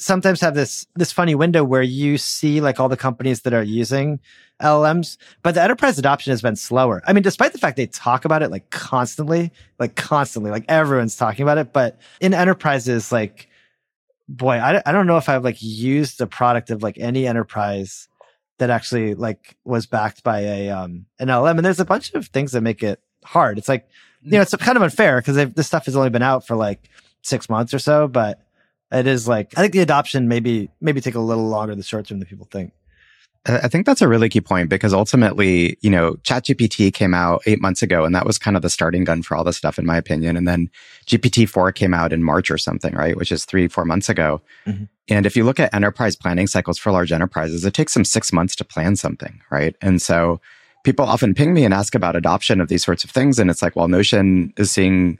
sometimes 0.02 0.40
have 0.40 0.54
this 0.54 0.86
this 0.96 1.12
funny 1.12 1.34
window 1.34 1.64
where 1.64 1.82
you 1.82 2.18
see 2.18 2.60
like 2.60 2.80
all 2.80 2.88
the 2.88 2.96
companies 2.96 3.42
that 3.42 3.54
are 3.54 3.62
using 3.62 4.20
LLMs, 4.60 5.16
but 5.42 5.54
the 5.54 5.62
enterprise 5.62 5.98
adoption 5.98 6.30
has 6.30 6.42
been 6.42 6.56
slower. 6.56 7.02
I 7.06 7.12
mean, 7.12 7.22
despite 7.22 7.52
the 7.52 7.58
fact 7.58 7.76
they 7.76 7.86
talk 7.86 8.24
about 8.24 8.42
it 8.42 8.50
like 8.50 8.70
constantly, 8.70 9.52
like 9.78 9.96
constantly, 9.96 10.50
like 10.50 10.64
everyone's 10.68 11.16
talking 11.16 11.42
about 11.42 11.58
it, 11.58 11.72
but 11.72 12.00
in 12.20 12.34
enterprises, 12.34 13.12
like, 13.12 13.48
boy, 14.28 14.54
I, 14.54 14.82
I 14.84 14.92
don't 14.92 15.06
know 15.06 15.16
if 15.16 15.28
I've 15.28 15.44
like 15.44 15.62
used 15.62 16.20
a 16.20 16.26
product 16.26 16.70
of 16.70 16.82
like 16.82 16.98
any 16.98 17.26
enterprise 17.26 18.08
that 18.58 18.70
actually 18.70 19.14
like 19.14 19.56
was 19.64 19.86
backed 19.86 20.22
by 20.22 20.40
a 20.40 20.70
um 20.70 21.06
an 21.18 21.28
LLM. 21.28 21.56
And 21.56 21.64
there's 21.64 21.80
a 21.80 21.84
bunch 21.84 22.12
of 22.14 22.26
things 22.28 22.52
that 22.52 22.60
make 22.60 22.82
it 22.82 23.00
hard. 23.24 23.58
It's 23.58 23.68
like, 23.68 23.88
you 24.22 24.32
know, 24.32 24.42
it's 24.42 24.54
kind 24.56 24.76
of 24.76 24.82
unfair 24.82 25.20
because 25.20 25.54
this 25.54 25.66
stuff 25.66 25.86
has 25.86 25.96
only 25.96 26.10
been 26.10 26.22
out 26.22 26.46
for 26.46 26.56
like 26.56 26.88
six 27.22 27.48
months 27.48 27.72
or 27.72 27.78
so, 27.78 28.08
but 28.08 28.40
it 28.92 29.06
is 29.06 29.26
like 29.26 29.52
I 29.56 29.62
think 29.62 29.72
the 29.72 29.80
adoption 29.80 30.28
maybe 30.28 30.70
maybe 30.80 31.00
take 31.00 31.14
a 31.14 31.20
little 31.20 31.48
longer 31.48 31.74
the 31.74 31.82
short 31.82 32.06
term 32.06 32.18
than 32.18 32.28
people 32.28 32.48
think. 32.50 32.72
I 33.44 33.66
think 33.66 33.86
that's 33.86 34.02
a 34.02 34.06
really 34.06 34.28
key 34.28 34.40
point 34.40 34.68
because 34.68 34.94
ultimately, 34.94 35.76
you 35.80 35.90
know, 35.90 36.12
ChatGPT 36.22 36.94
came 36.94 37.12
out 37.12 37.42
eight 37.44 37.60
months 37.60 37.82
ago 37.82 38.04
and 38.04 38.14
that 38.14 38.24
was 38.24 38.38
kind 38.38 38.56
of 38.56 38.62
the 38.62 38.70
starting 38.70 39.02
gun 39.02 39.24
for 39.24 39.36
all 39.36 39.42
this 39.42 39.56
stuff, 39.56 39.80
in 39.80 39.86
my 39.86 39.96
opinion. 39.96 40.36
And 40.36 40.46
then 40.46 40.70
GPT-4 41.06 41.74
came 41.74 41.92
out 41.92 42.12
in 42.12 42.22
March 42.22 42.52
or 42.52 42.58
something, 42.58 42.94
right? 42.94 43.16
Which 43.16 43.32
is 43.32 43.44
three, 43.44 43.66
four 43.66 43.84
months 43.84 44.08
ago. 44.08 44.40
Mm-hmm. 44.64 44.84
And 45.08 45.26
if 45.26 45.34
you 45.34 45.42
look 45.42 45.58
at 45.58 45.74
enterprise 45.74 46.14
planning 46.14 46.46
cycles 46.46 46.78
for 46.78 46.92
large 46.92 47.10
enterprises, 47.10 47.64
it 47.64 47.74
takes 47.74 47.94
them 47.94 48.04
six 48.04 48.32
months 48.32 48.54
to 48.56 48.64
plan 48.64 48.94
something, 48.94 49.40
right? 49.50 49.74
And 49.82 50.00
so 50.00 50.40
people 50.84 51.04
often 51.04 51.34
ping 51.34 51.52
me 51.52 51.64
and 51.64 51.74
ask 51.74 51.96
about 51.96 52.14
adoption 52.14 52.60
of 52.60 52.68
these 52.68 52.84
sorts 52.84 53.02
of 53.02 53.10
things. 53.10 53.40
And 53.40 53.50
it's 53.50 53.60
like, 53.62 53.74
well, 53.74 53.88
Notion 53.88 54.52
is 54.56 54.70
seeing 54.70 55.18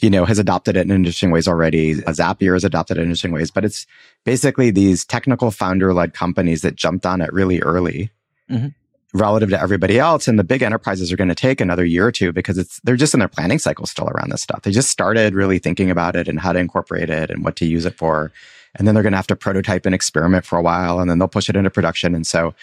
you 0.00 0.10
know, 0.10 0.24
has 0.24 0.38
adopted 0.38 0.76
it 0.76 0.80
in 0.80 0.90
interesting 0.90 1.30
ways 1.30 1.46
already. 1.46 1.94
Zapier 1.94 2.54
has 2.54 2.64
adopted 2.64 2.96
it 2.96 3.00
in 3.00 3.06
interesting 3.06 3.32
ways, 3.32 3.50
but 3.50 3.64
it's 3.64 3.86
basically 4.24 4.70
these 4.70 5.04
technical 5.04 5.50
founder 5.50 5.92
led 5.92 6.14
companies 6.14 6.62
that 6.62 6.76
jumped 6.76 7.06
on 7.06 7.20
it 7.20 7.32
really 7.32 7.60
early. 7.60 8.10
Mm-hmm 8.50 8.68
relative 9.12 9.50
to 9.50 9.60
everybody 9.60 9.98
else. 9.98 10.28
And 10.28 10.38
the 10.38 10.44
big 10.44 10.62
enterprises 10.62 11.12
are 11.12 11.16
going 11.16 11.28
to 11.28 11.34
take 11.34 11.60
another 11.60 11.84
year 11.84 12.06
or 12.06 12.12
two 12.12 12.32
because 12.32 12.58
it's, 12.58 12.80
they're 12.84 12.96
just 12.96 13.14
in 13.14 13.20
their 13.20 13.28
planning 13.28 13.58
cycle 13.58 13.86
still 13.86 14.08
around 14.08 14.30
this 14.30 14.42
stuff. 14.42 14.62
They 14.62 14.70
just 14.70 14.90
started 14.90 15.34
really 15.34 15.58
thinking 15.58 15.90
about 15.90 16.16
it 16.16 16.28
and 16.28 16.38
how 16.38 16.52
to 16.52 16.58
incorporate 16.58 17.10
it 17.10 17.30
and 17.30 17.44
what 17.44 17.56
to 17.56 17.66
use 17.66 17.86
it 17.86 17.96
for. 17.96 18.32
And 18.76 18.86
then 18.86 18.94
they're 18.94 19.02
going 19.02 19.12
to 19.12 19.18
have 19.18 19.26
to 19.28 19.36
prototype 19.36 19.84
and 19.84 19.94
experiment 19.94 20.44
for 20.44 20.58
a 20.58 20.62
while 20.62 21.00
and 21.00 21.10
then 21.10 21.18
they'll 21.18 21.28
push 21.28 21.48
it 21.48 21.56
into 21.56 21.70
production. 21.70 22.14
And 22.14 22.26
so 22.26 22.54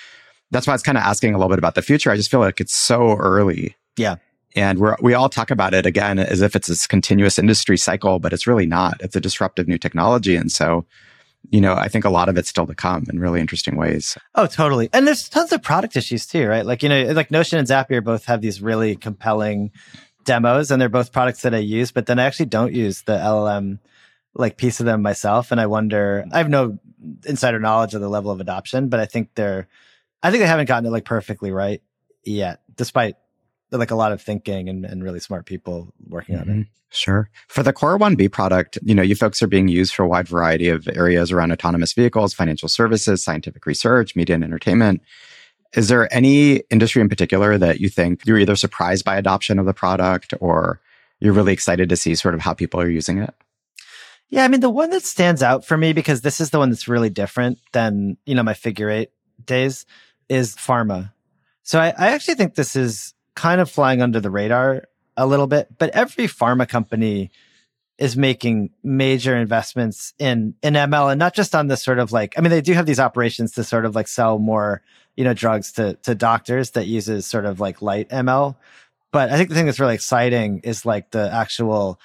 that's 0.51 0.67
why 0.67 0.73
it's 0.73 0.83
kind 0.83 0.97
of 0.97 1.03
asking 1.03 1.33
a 1.33 1.37
little 1.37 1.49
bit 1.49 1.59
about 1.59 1.75
the 1.75 1.81
future. 1.81 2.11
I 2.11 2.15
just 2.15 2.31
feel 2.31 2.39
like 2.39 2.61
it's 2.61 2.75
so 2.75 3.17
early. 3.17 3.75
Yeah. 3.97 4.15
And 4.57 4.79
we 4.79 4.89
we 5.01 5.13
all 5.13 5.29
talk 5.29 5.51
about 5.51 5.73
it 5.73 5.85
again 5.85 6.19
as 6.19 6.41
if 6.41 6.55
it's 6.55 6.67
this 6.67 6.87
continuous 6.87 7.39
industry 7.39 7.77
cycle, 7.77 8.19
but 8.19 8.33
it's 8.33 8.47
really 8.47 8.65
not. 8.65 8.99
It's 8.99 9.15
a 9.15 9.21
disruptive 9.21 9.67
new 9.67 9.77
technology. 9.77 10.35
And 10.35 10.51
so 10.51 10.85
you 11.51 11.61
know, 11.61 11.75
I 11.75 11.87
think 11.87 12.03
a 12.03 12.09
lot 12.09 12.29
of 12.29 12.37
it's 12.37 12.49
still 12.49 12.67
to 12.67 12.75
come 12.75 13.05
in 13.09 13.19
really 13.19 13.39
interesting 13.39 13.77
ways. 13.77 14.17
Oh, 14.35 14.47
totally. 14.47 14.89
And 14.91 15.07
there's 15.07 15.29
tons 15.29 15.53
of 15.53 15.61
product 15.61 15.95
issues 15.95 16.25
too, 16.25 16.47
right? 16.47 16.65
Like, 16.65 16.83
you 16.83 16.89
know, 16.89 17.03
like 17.13 17.31
Notion 17.31 17.57
and 17.57 17.67
Zapier 17.67 18.03
both 18.03 18.25
have 18.25 18.41
these 18.41 18.61
really 18.61 18.95
compelling 18.95 19.71
demos 20.25 20.71
and 20.71 20.81
they're 20.81 20.89
both 20.89 21.13
products 21.13 21.43
that 21.43 21.55
I 21.55 21.59
use, 21.59 21.91
but 21.91 22.05
then 22.05 22.19
I 22.19 22.25
actually 22.25 22.47
don't 22.47 22.73
use 22.73 23.03
the 23.03 23.13
LLM 23.13 23.79
like 24.33 24.57
piece 24.57 24.79
of 24.79 24.85
them 24.85 25.01
myself. 25.01 25.51
And 25.51 25.61
I 25.61 25.67
wonder, 25.67 26.25
I 26.31 26.37
have 26.39 26.49
no 26.49 26.79
insider 27.25 27.59
knowledge 27.59 27.93
of 27.93 28.01
the 28.01 28.09
level 28.09 28.31
of 28.31 28.41
adoption, 28.41 28.89
but 28.89 28.99
I 28.99 29.05
think 29.05 29.29
they're, 29.35 29.67
I 30.21 30.31
think 30.31 30.41
they 30.41 30.47
haven't 30.47 30.67
gotten 30.67 30.85
it 30.85 30.91
like 30.91 31.05
perfectly 31.05 31.51
right 31.51 31.81
yet, 32.23 32.59
despite 32.75 33.15
like 33.71 33.91
a 33.91 33.95
lot 33.95 34.11
of 34.11 34.21
thinking 34.21 34.69
and, 34.69 34.85
and 34.85 35.03
really 35.03 35.19
smart 35.19 35.45
people 35.45 35.93
working 36.07 36.35
mm-hmm. 36.35 36.49
on 36.49 36.49
it. 36.49 36.61
Mm-hmm. 36.61 36.71
Sure. 36.89 37.29
For 37.47 37.63
the 37.63 37.73
Core 37.73 37.99
1B 37.99 38.31
product, 38.31 38.77
you 38.81 38.95
know, 38.95 39.01
you 39.01 39.15
folks 39.15 39.43
are 39.43 39.47
being 39.47 39.67
used 39.67 39.93
for 39.93 40.03
a 40.03 40.07
wide 40.07 40.27
variety 40.27 40.69
of 40.69 40.87
areas 40.87 41.31
around 41.31 41.51
autonomous 41.51 41.93
vehicles, 41.93 42.33
financial 42.33 42.69
services, 42.69 43.23
scientific 43.23 43.65
research, 43.65 44.15
media 44.15 44.35
and 44.35 44.43
entertainment. 44.43 45.01
Is 45.73 45.89
there 45.89 46.11
any 46.13 46.63
industry 46.69 47.01
in 47.01 47.09
particular 47.09 47.57
that 47.57 47.81
you 47.81 47.89
think 47.89 48.25
you're 48.25 48.37
either 48.37 48.55
surprised 48.55 49.03
by 49.03 49.17
adoption 49.17 49.59
of 49.59 49.65
the 49.65 49.73
product 49.73 50.33
or 50.39 50.79
you're 51.19 51.33
really 51.33 51.51
excited 51.51 51.89
to 51.89 51.97
see 51.97 52.15
sort 52.15 52.35
of 52.35 52.39
how 52.41 52.53
people 52.53 52.79
are 52.79 52.89
using 52.89 53.17
it? 53.17 53.33
Yeah, 54.29 54.43
I 54.43 54.47
mean, 54.47 54.61
the 54.61 54.69
one 54.69 54.89
that 54.91 55.03
stands 55.03 55.43
out 55.43 55.65
for 55.65 55.77
me 55.77 55.93
because 55.93 56.21
this 56.21 56.39
is 56.39 56.49
the 56.51 56.59
one 56.59 56.69
that's 56.69 56.87
really 56.87 57.09
different 57.09 57.59
than, 57.73 58.17
you 58.25 58.35
know, 58.35 58.43
my 58.43 58.53
figure 58.53 58.89
eight 58.89 59.11
days 59.43 59.85
is 60.29 60.55
pharma. 60.55 61.11
So 61.63 61.79
I, 61.79 61.93
I 61.97 62.07
actually 62.09 62.35
think 62.35 62.55
this 62.55 62.75
is 62.75 63.13
kind 63.37 63.61
of 63.61 63.69
flying 63.69 64.01
under 64.01 64.19
the 64.19 64.31
radar 64.31 64.87
a 65.15 65.27
little 65.27 65.47
bit, 65.47 65.67
but 65.77 65.91
every 65.91 66.25
pharma 66.25 66.67
company 66.67 67.29
is 67.99 68.17
making 68.17 68.71
major 68.83 69.37
investments 69.37 70.13
in 70.19 70.55
in 70.61 70.73
ML 70.73 71.11
and 71.11 71.19
not 71.19 71.33
just 71.33 71.55
on 71.55 71.67
the 71.67 71.77
sort 71.77 71.99
of 71.99 72.11
like 72.11 72.33
I 72.37 72.41
mean 72.41 72.49
they 72.49 72.61
do 72.61 72.73
have 72.73 72.85
these 72.85 72.99
operations 72.99 73.53
to 73.53 73.63
sort 73.63 73.85
of 73.85 73.95
like 73.95 74.07
sell 74.07 74.37
more 74.39 74.81
you 75.15 75.23
know 75.23 75.33
drugs 75.33 75.71
to 75.73 75.93
to 76.03 76.13
doctors 76.13 76.71
that 76.71 76.87
uses 76.87 77.25
sort 77.25 77.45
of 77.45 77.59
like 77.59 77.81
light 77.81 78.09
ML 78.09 78.55
but 79.11 79.31
I 79.31 79.37
think 79.37 79.49
the 79.49 79.55
thing 79.55 79.65
that's 79.65 79.79
really 79.79 79.95
exciting 79.95 80.59
is 80.59 80.85
like 80.85 81.09
the 81.09 81.31
actual 81.33 81.99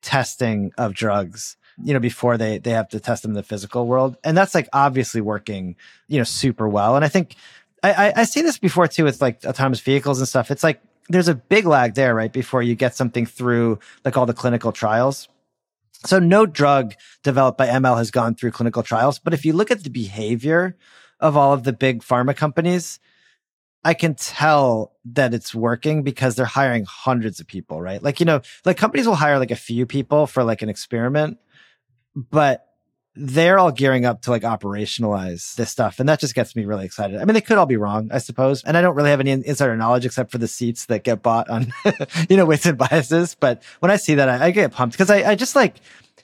testing 0.00 0.72
of 0.78 0.94
drugs 0.94 1.56
you 1.82 1.92
know 1.92 2.00
before 2.00 2.36
they 2.36 2.58
they 2.58 2.70
have 2.70 2.88
to 2.90 3.00
test 3.00 3.22
them 3.22 3.32
in 3.32 3.34
the 3.34 3.42
physical 3.42 3.86
world. 3.86 4.16
And 4.24 4.36
that's 4.36 4.54
like 4.54 4.68
obviously 4.72 5.20
working 5.20 5.76
you 6.08 6.18
know 6.18 6.24
super 6.24 6.68
well. 6.68 6.96
And 6.96 7.04
I 7.04 7.08
think 7.08 7.36
I, 7.82 7.92
I, 7.92 8.12
I 8.16 8.24
see 8.24 8.42
this 8.42 8.58
before 8.58 8.86
too 8.88 9.04
with 9.04 9.20
like 9.20 9.44
autonomous 9.44 9.80
vehicles 9.80 10.18
and 10.18 10.28
stuff. 10.28 10.50
It's 10.50 10.62
like 10.62 10.80
there's 11.08 11.28
a 11.28 11.34
big 11.34 11.66
lag 11.66 11.94
there, 11.94 12.14
right? 12.14 12.32
Before 12.32 12.62
you 12.62 12.74
get 12.74 12.94
something 12.94 13.26
through 13.26 13.78
like 14.04 14.16
all 14.16 14.26
the 14.26 14.34
clinical 14.34 14.72
trials. 14.72 15.28
So 16.04 16.18
no 16.18 16.46
drug 16.46 16.94
developed 17.22 17.58
by 17.58 17.68
ML 17.68 17.96
has 17.98 18.10
gone 18.10 18.34
through 18.34 18.52
clinical 18.52 18.82
trials. 18.82 19.18
But 19.18 19.34
if 19.34 19.44
you 19.44 19.52
look 19.52 19.70
at 19.70 19.84
the 19.84 19.90
behavior 19.90 20.76
of 21.20 21.36
all 21.36 21.52
of 21.52 21.64
the 21.64 21.72
big 21.72 22.02
pharma 22.02 22.36
companies, 22.36 22.98
I 23.84 23.94
can 23.94 24.14
tell 24.14 24.92
that 25.04 25.34
it's 25.34 25.54
working 25.54 26.02
because 26.02 26.36
they're 26.36 26.44
hiring 26.44 26.84
hundreds 26.84 27.40
of 27.40 27.46
people, 27.46 27.80
right? 27.80 28.02
Like, 28.02 28.20
you 28.20 28.26
know, 28.26 28.40
like 28.64 28.76
companies 28.76 29.06
will 29.06 29.16
hire 29.16 29.38
like 29.38 29.50
a 29.50 29.56
few 29.56 29.86
people 29.86 30.26
for 30.26 30.44
like 30.44 30.62
an 30.62 30.68
experiment, 30.68 31.38
but 32.14 32.66
they're 33.14 33.58
all 33.58 33.70
gearing 33.70 34.06
up 34.06 34.22
to 34.22 34.30
like 34.30 34.42
operationalize 34.42 35.54
this 35.56 35.70
stuff. 35.70 36.00
And 36.00 36.08
that 36.08 36.18
just 36.18 36.34
gets 36.34 36.56
me 36.56 36.64
really 36.64 36.86
excited. 36.86 37.20
I 37.20 37.24
mean, 37.24 37.34
they 37.34 37.42
could 37.42 37.58
all 37.58 37.66
be 37.66 37.76
wrong, 37.76 38.08
I 38.10 38.18
suppose. 38.18 38.64
And 38.64 38.76
I 38.76 38.80
don't 38.80 38.94
really 38.94 39.10
have 39.10 39.20
any 39.20 39.32
insider 39.32 39.76
knowledge 39.76 40.06
except 40.06 40.30
for 40.30 40.38
the 40.38 40.48
seats 40.48 40.86
that 40.86 41.04
get 41.04 41.22
bought 41.22 41.50
on, 41.50 41.72
you 42.30 42.36
know, 42.36 42.46
weights 42.46 42.64
and 42.64 42.78
biases. 42.78 43.34
But 43.34 43.62
when 43.80 43.90
I 43.90 43.96
see 43.96 44.14
that, 44.14 44.28
I, 44.28 44.46
I 44.46 44.50
get 44.50 44.72
pumped 44.72 44.94
because 44.94 45.10
I, 45.10 45.32
I 45.32 45.34
just 45.34 45.54
like, 45.54 45.76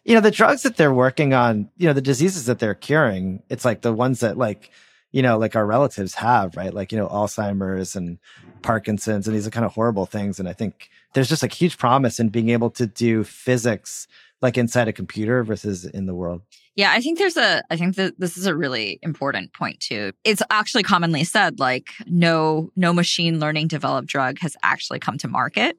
you 0.04 0.14
know, 0.14 0.22
the 0.22 0.30
drugs 0.30 0.62
that 0.62 0.78
they're 0.78 0.94
working 0.94 1.34
on, 1.34 1.68
you 1.76 1.86
know, 1.86 1.92
the 1.92 2.00
diseases 2.00 2.46
that 2.46 2.58
they're 2.58 2.74
curing, 2.74 3.42
it's 3.50 3.66
like 3.66 3.82
the 3.82 3.92
ones 3.92 4.20
that 4.20 4.38
like, 4.38 4.70
you 5.12 5.20
know, 5.20 5.36
like 5.36 5.56
our 5.56 5.66
relatives 5.66 6.14
have, 6.14 6.56
right? 6.56 6.72
Like, 6.72 6.90
you 6.90 6.98
know, 6.98 7.08
Alzheimer's 7.08 7.96
and 7.96 8.18
Parkinson's 8.62 9.26
and 9.26 9.36
these 9.36 9.46
are 9.46 9.50
kind 9.50 9.66
of 9.66 9.74
horrible 9.74 10.06
things. 10.06 10.40
And 10.40 10.48
I 10.48 10.54
think 10.54 10.88
there's 11.12 11.28
just 11.28 11.42
like 11.42 11.52
huge 11.52 11.76
promise 11.76 12.18
in 12.18 12.30
being 12.30 12.48
able 12.48 12.70
to 12.70 12.86
do 12.86 13.24
physics 13.24 14.08
like 14.40 14.56
inside 14.56 14.88
a 14.88 14.92
computer 14.92 15.42
versus 15.42 15.84
in 15.84 16.06
the 16.06 16.14
world. 16.14 16.42
Yeah, 16.78 16.92
I 16.92 17.00
think 17.00 17.18
there's 17.18 17.36
a, 17.36 17.64
I 17.70 17.76
think 17.76 17.96
that 17.96 18.20
this 18.20 18.36
is 18.36 18.46
a 18.46 18.54
really 18.54 19.00
important 19.02 19.52
point 19.52 19.80
too. 19.80 20.12
It's 20.22 20.42
actually 20.48 20.84
commonly 20.84 21.24
said 21.24 21.58
like 21.58 21.88
no, 22.06 22.70
no 22.76 22.92
machine 22.92 23.40
learning 23.40 23.66
developed 23.66 24.06
drug 24.06 24.38
has 24.38 24.56
actually 24.62 25.00
come 25.00 25.18
to 25.18 25.26
market 25.26 25.76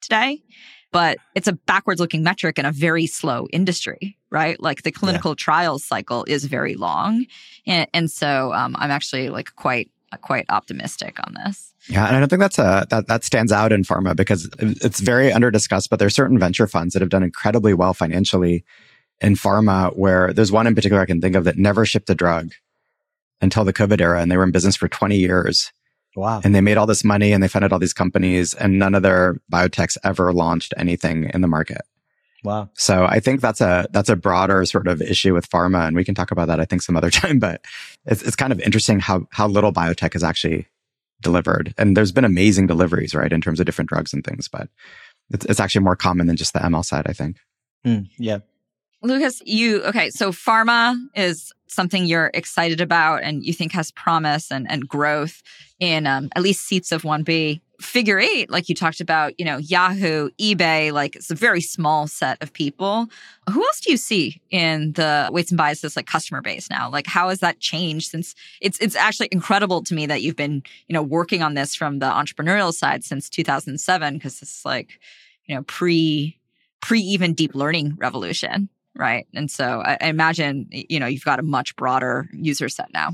today, 0.00 0.44
but 0.92 1.18
it's 1.34 1.48
a 1.48 1.54
backwards 1.54 2.00
looking 2.00 2.22
metric 2.22 2.60
in 2.60 2.64
a 2.64 2.70
very 2.70 3.08
slow 3.08 3.48
industry, 3.52 4.16
right? 4.30 4.62
Like 4.62 4.84
the 4.84 4.92
clinical 4.92 5.32
yeah. 5.32 5.36
trials 5.36 5.82
cycle 5.82 6.24
is 6.28 6.44
very 6.44 6.76
long. 6.76 7.26
And, 7.66 7.88
and 7.92 8.08
so 8.08 8.52
um, 8.52 8.76
I'm 8.78 8.92
actually 8.92 9.30
like 9.30 9.52
quite, 9.56 9.90
quite 10.20 10.46
optimistic 10.48 11.18
on 11.26 11.34
this. 11.34 11.74
Yeah, 11.88 12.06
and 12.06 12.14
I 12.14 12.20
don't 12.20 12.28
think 12.28 12.40
that's 12.40 12.60
a 12.60 12.86
that 12.90 13.08
that 13.08 13.24
stands 13.24 13.50
out 13.50 13.72
in 13.72 13.82
pharma 13.82 14.14
because 14.14 14.48
it's 14.58 15.00
very 15.00 15.32
under 15.32 15.50
discussed. 15.50 15.90
But 15.90 15.98
there 15.98 16.06
are 16.06 16.10
certain 16.10 16.38
venture 16.38 16.68
funds 16.68 16.94
that 16.94 17.02
have 17.02 17.10
done 17.10 17.24
incredibly 17.24 17.74
well 17.74 17.94
financially 17.94 18.64
in 19.20 19.34
pharma 19.34 19.96
where 19.96 20.32
there's 20.32 20.52
one 20.52 20.66
in 20.66 20.74
particular 20.74 21.02
I 21.02 21.06
can 21.06 21.20
think 21.20 21.36
of 21.36 21.44
that 21.44 21.56
never 21.56 21.86
shipped 21.86 22.10
a 22.10 22.14
drug 22.14 22.52
until 23.40 23.64
the 23.64 23.72
COVID 23.72 24.00
era 24.00 24.20
and 24.20 24.30
they 24.30 24.36
were 24.36 24.44
in 24.44 24.50
business 24.50 24.76
for 24.76 24.88
20 24.88 25.16
years. 25.16 25.72
Wow. 26.14 26.40
And 26.42 26.54
they 26.54 26.62
made 26.62 26.78
all 26.78 26.86
this 26.86 27.04
money 27.04 27.32
and 27.32 27.42
they 27.42 27.48
funded 27.48 27.72
all 27.72 27.78
these 27.78 27.92
companies 27.92 28.54
and 28.54 28.78
none 28.78 28.94
of 28.94 29.02
their 29.02 29.36
biotechs 29.52 29.98
ever 30.02 30.32
launched 30.32 30.72
anything 30.76 31.30
in 31.34 31.42
the 31.42 31.48
market. 31.48 31.82
Wow. 32.42 32.70
So 32.74 33.04
I 33.04 33.20
think 33.20 33.40
that's 33.40 33.60
a 33.60 33.88
that's 33.90 34.08
a 34.08 34.16
broader 34.16 34.64
sort 34.64 34.86
of 34.86 35.02
issue 35.02 35.34
with 35.34 35.50
pharma 35.50 35.86
and 35.86 35.96
we 35.96 36.04
can 36.04 36.14
talk 36.14 36.30
about 36.30 36.48
that 36.48 36.60
I 36.60 36.64
think 36.64 36.82
some 36.82 36.96
other 36.96 37.10
time 37.22 37.38
but 37.38 37.62
it's 38.06 38.22
it's 38.22 38.36
kind 38.36 38.52
of 38.52 38.60
interesting 38.60 39.00
how 39.00 39.26
how 39.30 39.46
little 39.46 39.72
biotech 39.72 40.12
has 40.12 40.22
actually 40.22 40.66
delivered. 41.20 41.74
And 41.78 41.96
there's 41.96 42.12
been 42.12 42.24
amazing 42.24 42.66
deliveries, 42.66 43.14
right, 43.14 43.32
in 43.32 43.40
terms 43.40 43.60
of 43.60 43.66
different 43.66 43.88
drugs 43.88 44.12
and 44.12 44.24
things, 44.24 44.48
but 44.48 44.68
it's, 45.30 45.44
it's 45.46 45.60
actually 45.60 45.84
more 45.84 45.96
common 45.96 46.26
than 46.26 46.36
just 46.36 46.52
the 46.52 46.60
ML 46.60 46.84
side, 46.84 47.06
I 47.06 47.12
think. 47.12 47.38
Mm, 47.86 48.08
yeah. 48.18 48.38
Lukas, 49.06 49.40
you 49.44 49.82
okay? 49.84 50.10
So 50.10 50.32
pharma 50.32 50.96
is 51.14 51.52
something 51.68 52.04
you're 52.06 52.30
excited 52.34 52.80
about 52.80 53.22
and 53.22 53.44
you 53.44 53.52
think 53.52 53.72
has 53.72 53.90
promise 53.90 54.50
and, 54.50 54.70
and 54.70 54.88
growth 54.88 55.42
in 55.78 56.06
um, 56.06 56.30
at 56.34 56.42
least 56.42 56.66
seats 56.66 56.92
of 56.92 57.02
1B. 57.02 57.60
Figure 57.78 58.18
eight, 58.18 58.48
like 58.48 58.70
you 58.70 58.74
talked 58.74 59.02
about, 59.02 59.38
you 59.38 59.44
know, 59.44 59.58
Yahoo, 59.58 60.30
eBay, 60.40 60.92
like 60.92 61.14
it's 61.14 61.30
a 61.30 61.34
very 61.34 61.60
small 61.60 62.06
set 62.06 62.42
of 62.42 62.50
people. 62.54 63.06
Who 63.50 63.62
else 63.62 63.80
do 63.82 63.90
you 63.90 63.98
see 63.98 64.40
in 64.50 64.94
the 64.94 65.28
weights 65.30 65.50
and 65.50 65.58
biases 65.58 65.94
like 65.94 66.06
customer 66.06 66.40
base 66.40 66.70
now? 66.70 66.88
Like 66.88 67.06
how 67.06 67.28
has 67.28 67.40
that 67.40 67.60
changed 67.60 68.10
since 68.10 68.34
it's 68.62 68.78
it's 68.78 68.96
actually 68.96 69.28
incredible 69.30 69.82
to 69.82 69.94
me 69.94 70.06
that 70.06 70.22
you've 70.22 70.36
been, 70.36 70.62
you 70.88 70.94
know, 70.94 71.02
working 71.02 71.42
on 71.42 71.52
this 71.52 71.74
from 71.74 71.98
the 71.98 72.06
entrepreneurial 72.06 72.72
side 72.72 73.04
since 73.04 73.28
2007 73.28 74.14
because 74.14 74.40
it's 74.40 74.64
like, 74.64 74.98
you 75.44 75.54
know, 75.54 75.62
pre 75.64 76.38
pre 76.80 77.00
even 77.00 77.34
deep 77.34 77.54
learning 77.54 77.94
revolution 77.98 78.70
right? 78.96 79.26
And 79.34 79.50
so 79.50 79.82
I, 79.84 79.98
I 80.00 80.08
imagine, 80.08 80.68
you 80.70 80.98
know, 81.00 81.06
you've 81.06 81.24
got 81.24 81.38
a 81.38 81.42
much 81.42 81.76
broader 81.76 82.28
user 82.32 82.68
set 82.68 82.92
now. 82.92 83.12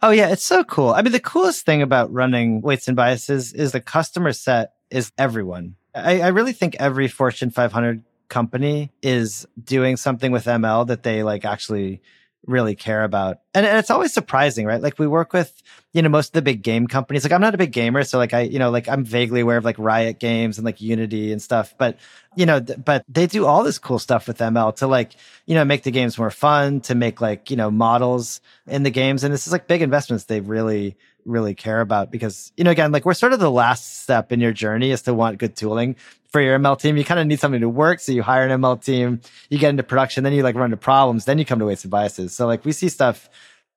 Oh 0.00 0.10
yeah, 0.10 0.30
it's 0.30 0.44
so 0.44 0.62
cool. 0.62 0.90
I 0.90 1.02
mean, 1.02 1.12
the 1.12 1.20
coolest 1.20 1.66
thing 1.66 1.82
about 1.82 2.12
running 2.12 2.60
weights 2.60 2.86
and 2.86 2.96
biases 2.96 3.52
is 3.52 3.72
the 3.72 3.80
customer 3.80 4.32
set 4.32 4.74
is 4.90 5.12
everyone. 5.18 5.76
I, 5.94 6.20
I 6.20 6.28
really 6.28 6.52
think 6.52 6.76
every 6.78 7.08
Fortune 7.08 7.50
500 7.50 8.04
company 8.28 8.92
is 9.02 9.46
doing 9.62 9.96
something 9.96 10.30
with 10.30 10.44
ML 10.44 10.86
that 10.86 11.02
they 11.02 11.22
like 11.22 11.44
actually 11.44 12.00
really 12.46 12.74
care 12.74 13.04
about 13.04 13.38
and, 13.58 13.66
and 13.66 13.78
it's 13.78 13.90
always 13.90 14.12
surprising, 14.12 14.66
right? 14.66 14.80
Like 14.80 15.00
we 15.00 15.08
work 15.08 15.32
with, 15.32 15.62
you 15.92 16.00
know, 16.00 16.08
most 16.08 16.28
of 16.28 16.32
the 16.34 16.42
big 16.42 16.62
game 16.62 16.86
companies. 16.86 17.24
Like 17.24 17.32
I'm 17.32 17.40
not 17.40 17.56
a 17.56 17.58
big 17.58 17.72
gamer, 17.72 18.04
so 18.04 18.16
like 18.16 18.32
I, 18.32 18.42
you 18.42 18.60
know, 18.60 18.70
like 18.70 18.88
I'm 18.88 19.04
vaguely 19.04 19.40
aware 19.40 19.56
of 19.56 19.64
like 19.64 19.76
Riot 19.80 20.20
Games 20.20 20.58
and 20.58 20.64
like 20.64 20.80
Unity 20.80 21.32
and 21.32 21.42
stuff. 21.42 21.74
But 21.76 21.98
you 22.36 22.46
know, 22.46 22.60
th- 22.60 22.78
but 22.84 23.04
they 23.08 23.26
do 23.26 23.46
all 23.46 23.64
this 23.64 23.80
cool 23.80 23.98
stuff 23.98 24.28
with 24.28 24.38
ML 24.38 24.76
to 24.76 24.86
like, 24.86 25.16
you 25.46 25.56
know, 25.56 25.64
make 25.64 25.82
the 25.82 25.90
games 25.90 26.16
more 26.16 26.30
fun, 26.30 26.80
to 26.82 26.94
make 26.94 27.20
like, 27.20 27.50
you 27.50 27.56
know, 27.56 27.68
models 27.68 28.40
in 28.68 28.84
the 28.84 28.90
games. 28.90 29.24
And 29.24 29.34
this 29.34 29.48
is 29.48 29.52
like 29.52 29.66
big 29.66 29.82
investments 29.82 30.24
they 30.24 30.40
really, 30.40 30.96
really 31.24 31.56
care 31.56 31.80
about 31.80 32.12
because, 32.12 32.52
you 32.56 32.62
know, 32.62 32.70
again, 32.70 32.92
like 32.92 33.04
we're 33.04 33.14
sort 33.14 33.32
of 33.32 33.40
the 33.40 33.50
last 33.50 34.02
step 34.02 34.30
in 34.30 34.38
your 34.38 34.52
journey 34.52 34.92
is 34.92 35.02
to 35.02 35.14
want 35.14 35.38
good 35.38 35.56
tooling 35.56 35.96
for 36.28 36.40
your 36.40 36.58
ML 36.58 36.78
team. 36.78 36.96
You 36.96 37.04
kind 37.04 37.20
of 37.20 37.26
need 37.26 37.40
something 37.40 37.60
to 37.60 37.68
work. 37.68 38.00
So 38.00 38.12
you 38.12 38.22
hire 38.22 38.46
an 38.46 38.60
ML 38.60 38.82
team, 38.82 39.20
you 39.50 39.58
get 39.58 39.70
into 39.70 39.82
production, 39.82 40.24
then 40.24 40.32
you 40.32 40.42
like 40.42 40.54
run 40.54 40.66
into 40.66 40.76
problems, 40.76 41.24
then 41.24 41.38
you 41.38 41.44
come 41.44 41.58
to 41.58 41.64
weights 41.64 41.84
and 41.84 41.90
biases. 41.90 42.34
So 42.34 42.46
like 42.46 42.64
we 42.64 42.72
see 42.72 42.88
stuff, 42.88 43.28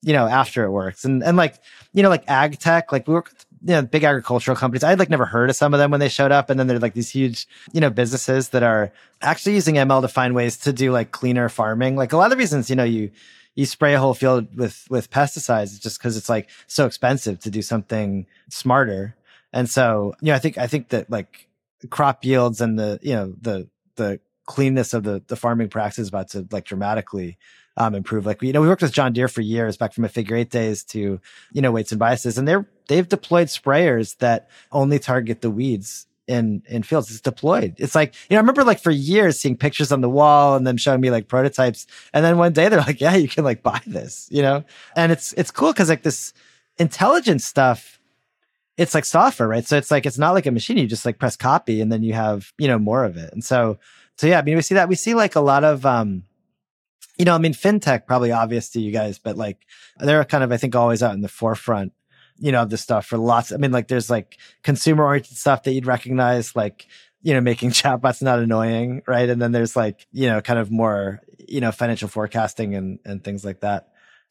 you 0.01 0.13
know, 0.13 0.27
after 0.27 0.63
it 0.63 0.71
works. 0.71 1.05
And 1.05 1.23
and 1.23 1.37
like, 1.37 1.55
you 1.93 2.03
know, 2.03 2.09
like 2.09 2.29
ag 2.29 2.59
tech, 2.59 2.91
like 2.91 3.07
we 3.07 3.13
work 3.13 3.29
with 3.29 3.45
you 3.63 3.75
know, 3.75 3.81
big 3.83 4.03
agricultural 4.03 4.57
companies. 4.57 4.83
I'd 4.83 4.97
like 4.97 5.09
never 5.09 5.25
heard 5.25 5.49
of 5.49 5.55
some 5.55 5.73
of 5.73 5.79
them 5.79 5.91
when 5.91 5.99
they 5.99 6.09
showed 6.09 6.31
up. 6.31 6.49
And 6.49 6.59
then 6.59 6.67
they're 6.67 6.79
like 6.79 6.95
these 6.95 7.11
huge, 7.11 7.47
you 7.73 7.79
know, 7.79 7.91
businesses 7.91 8.49
that 8.49 8.63
are 8.63 8.91
actually 9.21 9.53
using 9.53 9.75
ML 9.75 10.01
to 10.01 10.07
find 10.07 10.33
ways 10.33 10.57
to 10.57 10.73
do 10.73 10.91
like 10.91 11.11
cleaner 11.11 11.47
farming. 11.47 11.95
Like 11.95 12.11
a 12.11 12.17
lot 12.17 12.31
of 12.31 12.39
reasons, 12.39 12.69
you 12.69 12.75
know, 12.75 12.83
you 12.83 13.11
you 13.53 13.65
spray 13.65 13.93
a 13.93 13.99
whole 13.99 14.13
field 14.13 14.55
with 14.55 14.87
with 14.89 15.11
pesticides 15.11 15.79
just 15.79 15.99
because 15.99 16.17
it's 16.17 16.29
like 16.29 16.49
so 16.67 16.85
expensive 16.85 17.39
to 17.39 17.51
do 17.51 17.61
something 17.61 18.25
smarter. 18.49 19.15
And 19.53 19.69
so, 19.69 20.15
you 20.21 20.27
know, 20.27 20.35
I 20.35 20.39
think 20.39 20.57
I 20.57 20.65
think 20.65 20.89
that 20.89 21.11
like 21.11 21.47
crop 21.89 22.23
yields 22.23 22.61
and 22.61 22.77
the 22.77 22.99
you 23.01 23.13
know 23.13 23.33
the 23.39 23.69
the 23.95 24.19
cleanness 24.45 24.93
of 24.93 25.03
the 25.03 25.23
the 25.27 25.35
farming 25.35 25.69
practice 25.69 25.99
is 25.99 26.09
about 26.09 26.29
to 26.29 26.47
like 26.51 26.65
dramatically 26.65 27.37
um, 27.77 27.95
improve. 27.95 28.25
Like 28.25 28.41
you 28.41 28.53
know, 28.53 28.61
we 28.61 28.67
worked 28.67 28.81
with 28.81 28.91
John 28.91 29.13
Deere 29.13 29.27
for 29.27 29.41
years, 29.41 29.77
back 29.77 29.93
from 29.93 30.03
a 30.03 30.09
figure 30.09 30.35
eight 30.35 30.49
days 30.49 30.83
to 30.85 31.19
you 31.51 31.61
know 31.61 31.71
weights 31.71 31.91
and 31.91 31.99
biases, 31.99 32.37
and 32.37 32.47
they're 32.47 32.67
they've 32.87 33.07
deployed 33.07 33.47
sprayers 33.47 34.17
that 34.17 34.49
only 34.71 34.99
target 34.99 35.41
the 35.41 35.49
weeds 35.51 36.07
in 36.27 36.63
in 36.67 36.83
fields. 36.83 37.09
It's 37.11 37.21
deployed. 37.21 37.75
It's 37.77 37.95
like 37.95 38.13
you 38.29 38.35
know, 38.35 38.37
I 38.37 38.41
remember 38.41 38.63
like 38.63 38.81
for 38.81 38.91
years 38.91 39.39
seeing 39.39 39.57
pictures 39.57 39.91
on 39.91 40.01
the 40.01 40.09
wall 40.09 40.55
and 40.55 40.67
them 40.67 40.77
showing 40.77 41.01
me 41.01 41.11
like 41.11 41.27
prototypes, 41.27 41.87
and 42.13 42.25
then 42.25 42.37
one 42.37 42.53
day 42.53 42.69
they're 42.69 42.79
like, 42.79 43.01
yeah, 43.01 43.15
you 43.15 43.27
can 43.27 43.43
like 43.43 43.63
buy 43.63 43.81
this, 43.87 44.27
you 44.31 44.41
know, 44.41 44.63
and 44.95 45.11
it's 45.11 45.33
it's 45.33 45.51
cool 45.51 45.71
because 45.71 45.89
like 45.89 46.03
this 46.03 46.33
intelligence 46.77 47.45
stuff 47.45 47.99
it's 48.81 48.95
like 48.95 49.05
software, 49.05 49.47
right? 49.47 49.65
So 49.65 49.77
it's 49.77 49.91
like 49.91 50.07
it's 50.07 50.17
not 50.17 50.31
like 50.31 50.47
a 50.47 50.51
machine. 50.51 50.77
You 50.77 50.87
just 50.87 51.05
like 51.05 51.19
press 51.19 51.37
copy 51.37 51.81
and 51.81 51.91
then 51.91 52.01
you 52.01 52.13
have, 52.13 52.51
you 52.57 52.67
know, 52.67 52.79
more 52.79 53.05
of 53.05 53.15
it. 53.15 53.31
And 53.31 53.43
so 53.43 53.77
so 54.17 54.25
yeah, 54.25 54.39
I 54.39 54.41
mean 54.41 54.55
we 54.55 54.63
see 54.63 54.73
that. 54.73 54.89
We 54.89 54.95
see 54.95 55.13
like 55.13 55.35
a 55.35 55.41
lot 55.41 55.63
of 55.63 55.85
um 55.85 56.23
you 57.17 57.25
know, 57.25 57.35
I 57.35 57.37
mean 57.37 57.53
fintech 57.53 58.07
probably 58.07 58.31
obvious 58.31 58.71
to 58.71 58.81
you 58.81 58.91
guys, 58.91 59.19
but 59.19 59.37
like 59.37 59.59
they're 59.99 60.25
kind 60.25 60.43
of 60.43 60.51
I 60.51 60.57
think 60.57 60.75
always 60.75 61.03
out 61.03 61.13
in 61.13 61.21
the 61.21 61.27
forefront, 61.27 61.93
you 62.39 62.51
know, 62.51 62.63
of 62.63 62.71
this 62.71 62.81
stuff 62.81 63.05
for 63.05 63.19
lots. 63.19 63.51
I 63.51 63.57
mean, 63.57 63.71
like 63.71 63.87
there's 63.87 64.09
like 64.09 64.39
consumer 64.63 65.03
oriented 65.03 65.37
stuff 65.37 65.61
that 65.63 65.73
you'd 65.73 65.85
recognize, 65.85 66.55
like 66.55 66.87
you 67.21 67.35
know, 67.35 67.41
making 67.41 67.69
chatbots 67.71 68.23
not 68.23 68.39
annoying, 68.39 69.03
right? 69.05 69.29
And 69.29 69.39
then 69.39 69.51
there's 69.51 69.75
like, 69.75 70.07
you 70.11 70.27
know, 70.27 70.41
kind 70.41 70.57
of 70.57 70.71
more, 70.71 71.21
you 71.47 71.61
know, 71.61 71.71
financial 71.71 72.09
forecasting 72.09 72.73
and 72.73 72.97
and 73.05 73.23
things 73.23 73.45
like 73.45 73.59
that. 73.59 73.89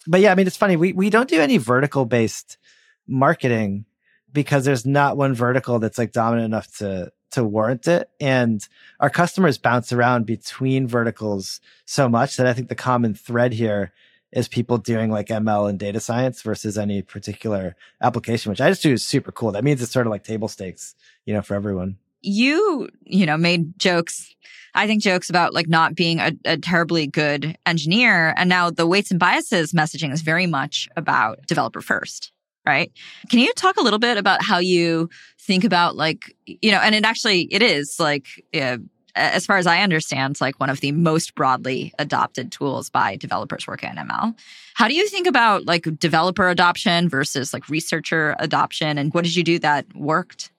But 0.09 0.23
yeah, 0.23 0.33
I 0.33 0.35
mean, 0.35 0.49
it's 0.49 0.57
funny. 0.57 0.75
We 0.75 0.93
we 0.93 1.09
don't 1.09 1.29
do 1.29 1.41
any 1.41 1.59
vertical 1.59 2.05
based 2.05 2.59
marketing 3.07 3.85
because 4.33 4.65
there's 4.65 4.87
not 4.87 5.17
one 5.17 5.35
vertical 5.35 5.79
that's 5.79 5.99
like 5.99 6.13
dominant 6.13 6.47
enough 6.47 6.77
to 6.79 7.13
to 7.33 7.45
warrant 7.45 7.87
it. 7.87 8.11
And 8.21 8.67
our 8.99 9.11
customers 9.11 9.57
bounce 9.59 9.93
around 9.93 10.27
between 10.27 10.87
verticals 10.87 11.61
so 11.85 12.09
much 12.09 12.37
that 12.37 12.47
I 12.47 12.53
think 12.53 12.69
the 12.69 12.75
common 12.75 13.15
thread 13.15 13.53
here 13.53 13.93
is 14.33 14.49
people 14.49 14.79
doing 14.79 15.11
like 15.11 15.29
ML 15.29 15.69
and 15.69 15.79
data 15.79 16.01
science 16.01 16.43
versus 16.43 16.79
any 16.79 17.03
particular 17.03 17.77
application, 18.01 18.51
which 18.51 18.61
I 18.61 18.69
just 18.69 18.83
do 18.83 18.93
is 18.93 19.05
super 19.05 19.33
cool. 19.33 19.53
That 19.53 19.65
means 19.65 19.83
it's 19.83 19.93
sort 19.93 20.07
of 20.07 20.11
like 20.11 20.25
table 20.25 20.49
stakes, 20.49 20.95
you 21.25 21.35
know, 21.35 21.43
for 21.43 21.55
everyone. 21.55 21.99
You, 22.23 22.89
you 23.05 23.27
know, 23.27 23.37
made 23.37 23.79
jokes 23.79 24.35
I 24.75 24.87
think 24.87 25.03
jokes 25.03 25.29
about 25.29 25.53
like 25.53 25.69
not 25.69 25.97
being 25.97 26.21
a, 26.21 26.33
a, 26.45 26.57
terribly 26.57 27.07
good 27.09 27.59
engineer. 27.67 28.35
And 28.37 28.49
now 28.49 28.71
the 28.71 28.87
weights 28.87 29.11
and 29.11 29.19
biases 29.19 29.73
messaging 29.73 30.13
is 30.13 30.23
very 30.23 30.47
much 30.47 30.89
about 30.97 31.45
developer 31.47 31.81
first 31.81 32.31
right? 32.67 32.93
Can 33.29 33.39
you 33.39 33.53
talk 33.55 33.77
a 33.77 33.83
little 33.83 33.99
bit 33.99 34.19
about 34.19 34.43
how 34.43 34.59
you 34.59 35.09
think 35.39 35.65
about 35.65 35.97
like, 35.97 36.35
you 36.47 36.71
know, 36.71 36.79
and 36.79 36.95
it 36.95 37.05
actually, 37.05 37.43
it 37.51 37.63
is 37.63 37.99
like, 37.99 38.27
uh, 38.55 38.79
as 39.17 39.47
far 39.47 39.59
as 39.59 39.67
I 39.67 39.81
understand, 39.81 40.33
it's 40.33 40.41
like 40.41 40.61
one 40.61 40.71
of 40.71 40.81
the 40.81 40.93
most 40.93 41.35
broadly 41.35 41.93
adopted 41.99 42.53
tools 42.53 42.91
by 42.91 43.17
developers 43.17 43.67
working 43.67 43.91
on 43.91 44.09
ML. 44.09 44.39
How 44.75 44.89
do 44.89 44.95
you 44.95 45.09
think 45.09 45.27
about 45.27 45.67
like 45.67 45.87
developer 45.99 46.49
adoption 46.49 47.09
versus 47.09 47.53
like 47.53 47.69
researcher 47.69 48.37
adoption? 48.39 48.99
And 48.99 49.13
what 49.13 49.25
did 49.25 49.35
you 49.35 49.43
do 49.43 49.59
that 49.61 49.87
worked? 49.95 50.53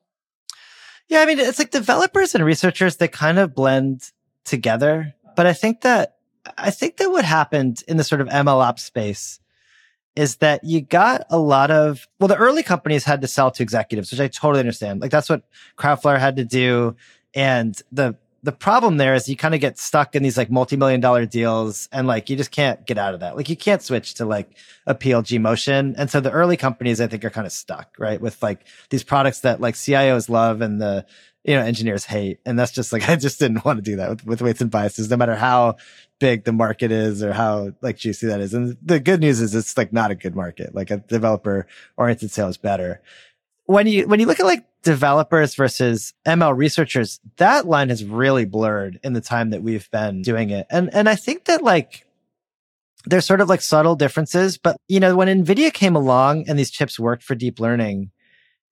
Yeah, 1.08 1.22
I 1.22 1.26
mean, 1.26 1.40
it's 1.40 1.60
like 1.60 1.72
developers 1.72 2.36
and 2.36 2.44
researchers, 2.44 2.98
they 2.98 3.08
kind 3.08 3.40
of 3.40 3.56
blend 3.56 4.12
together. 4.46 5.14
But 5.36 5.46
I 5.46 5.54
think 5.54 5.82
that, 5.82 6.18
I 6.58 6.72
think 6.72 6.98
that 6.98 7.12
what 7.12 7.26
happened 7.26 7.84
in 7.88 7.98
the 7.98 8.04
sort 8.04 8.22
of 8.22 8.28
ML 8.28 8.62
ops 8.62 8.84
space 8.84 9.40
is 10.16 10.38
that 10.38 10.64
you 10.64 10.82
got 10.82 11.26
a 11.30 11.38
lot 11.38 11.72
of 11.72 12.08
well 12.20 12.28
the 12.28 12.36
early 12.36 12.64
companies 12.64 13.04
had 13.04 13.22
to 13.22 13.28
sell 13.28 13.50
to 13.52 13.64
executives 13.64 14.12
which 14.12 14.20
i 14.20 14.28
totally 14.28 14.60
understand. 14.60 15.02
Like 15.02 15.12
that's 15.12 15.30
what 15.30 15.44
crowdflower 15.78 16.20
had 16.20 16.36
to 16.38 16.46
do. 16.46 16.96
And 17.34 17.80
the 17.92 18.16
the 18.44 18.52
problem 18.52 18.98
there 18.98 19.14
is 19.14 19.30
you 19.30 19.36
kind 19.36 19.54
of 19.54 19.62
get 19.62 19.78
stuck 19.78 20.16
in 20.16 20.24
these 20.24 20.36
like 20.36 20.50
multi-million 20.50 21.00
dollar 21.00 21.28
deals 21.28 21.88
and 21.92 22.08
like 22.08 22.28
you 22.28 22.36
just 22.36 22.50
can't 22.50 22.86
get 22.88 22.98
out 22.98 23.14
of 23.14 23.20
that. 23.20 23.36
Like 23.36 23.50
you 23.50 23.56
can't 23.56 23.84
switch 23.84 24.16
to 24.16 24.26
like 24.26 24.50
a 24.88 24.96
plg 24.96 25.40
motion. 25.40 25.96
And 25.98 26.10
so 26.10 26.20
the 26.20 26.32
early 26.32 26.58
companies 26.58 27.00
i 27.00 27.08
think 27.08 27.24
are 27.24 27.30
kind 27.30 27.48
of 27.48 27.54
stuck 27.54 27.96
right 27.98 28.20
with 28.20 28.42
like 28.42 28.66
these 28.90 29.04
products 29.04 29.42
that 29.42 29.62
like 29.62 29.76
cios 29.76 30.28
love 30.28 30.62
and 30.62 30.82
the 30.82 31.06
you 31.44 31.56
know 31.56 31.62
engineers 31.62 32.06
hate. 32.06 32.40
And 32.46 32.60
that's 32.60 32.72
just 32.72 32.92
like 32.92 33.08
i 33.10 33.16
just 33.16 33.40
didn't 33.40 33.64
want 33.64 33.78
to 33.78 33.84
do 33.84 33.96
that 33.98 34.10
with, 34.10 34.26
with 34.26 34.42
weights 34.42 34.62
and 34.62 34.72
biases 34.72 35.10
no 35.10 35.18
matter 35.18 35.36
how 35.36 35.78
big 36.22 36.46
the 36.46 36.54
market 36.54 36.92
is 36.92 37.24
or 37.24 37.34
how 37.34 37.72
like 37.82 37.98
juicy 37.98 38.28
that 38.28 38.40
is. 38.40 38.54
And 38.54 38.78
the 38.82 39.00
good 39.00 39.20
news 39.20 39.42
is 39.42 39.56
it's 39.56 39.76
like 39.76 39.92
not 39.92 40.12
a 40.12 40.16
good 40.16 40.36
market. 40.36 40.74
Like 40.74 40.92
a 40.92 40.98
developer 40.98 41.68
oriented 41.98 42.32
sale 42.32 42.48
is 42.48 42.58
better. 42.58 43.02
When 43.66 43.88
you, 43.88 44.08
when 44.08 44.20
you 44.20 44.28
look 44.28 44.40
at 44.40 44.46
like 44.46 44.64
developers 44.84 45.56
versus 45.56 46.14
ML 46.26 46.56
researchers, 46.56 47.20
that 47.38 47.66
line 47.66 47.90
has 47.90 48.06
really 48.06 48.46
blurred 48.46 49.00
in 49.04 49.14
the 49.14 49.22
time 49.22 49.50
that 49.50 49.64
we've 49.64 49.90
been 49.90 50.22
doing 50.22 50.52
it. 50.52 50.68
And, 50.70 50.94
and 50.94 51.10
I 51.10 51.16
think 51.16 51.46
that 51.46 51.64
like, 51.64 52.06
there's 53.06 53.26
sort 53.26 53.42
of 53.42 53.50
like 53.50 53.62
subtle 53.62 53.96
differences, 53.96 54.60
but 54.60 54.78
you 54.88 55.00
know, 55.00 55.16
when 55.16 55.28
NVIDIA 55.28 55.74
came 55.74 55.96
along 55.96 56.48
and 56.48 56.60
these 56.60 56.70
chips 56.70 57.00
worked 57.00 57.24
for 57.24 57.34
deep 57.34 57.60
learning, 57.60 58.12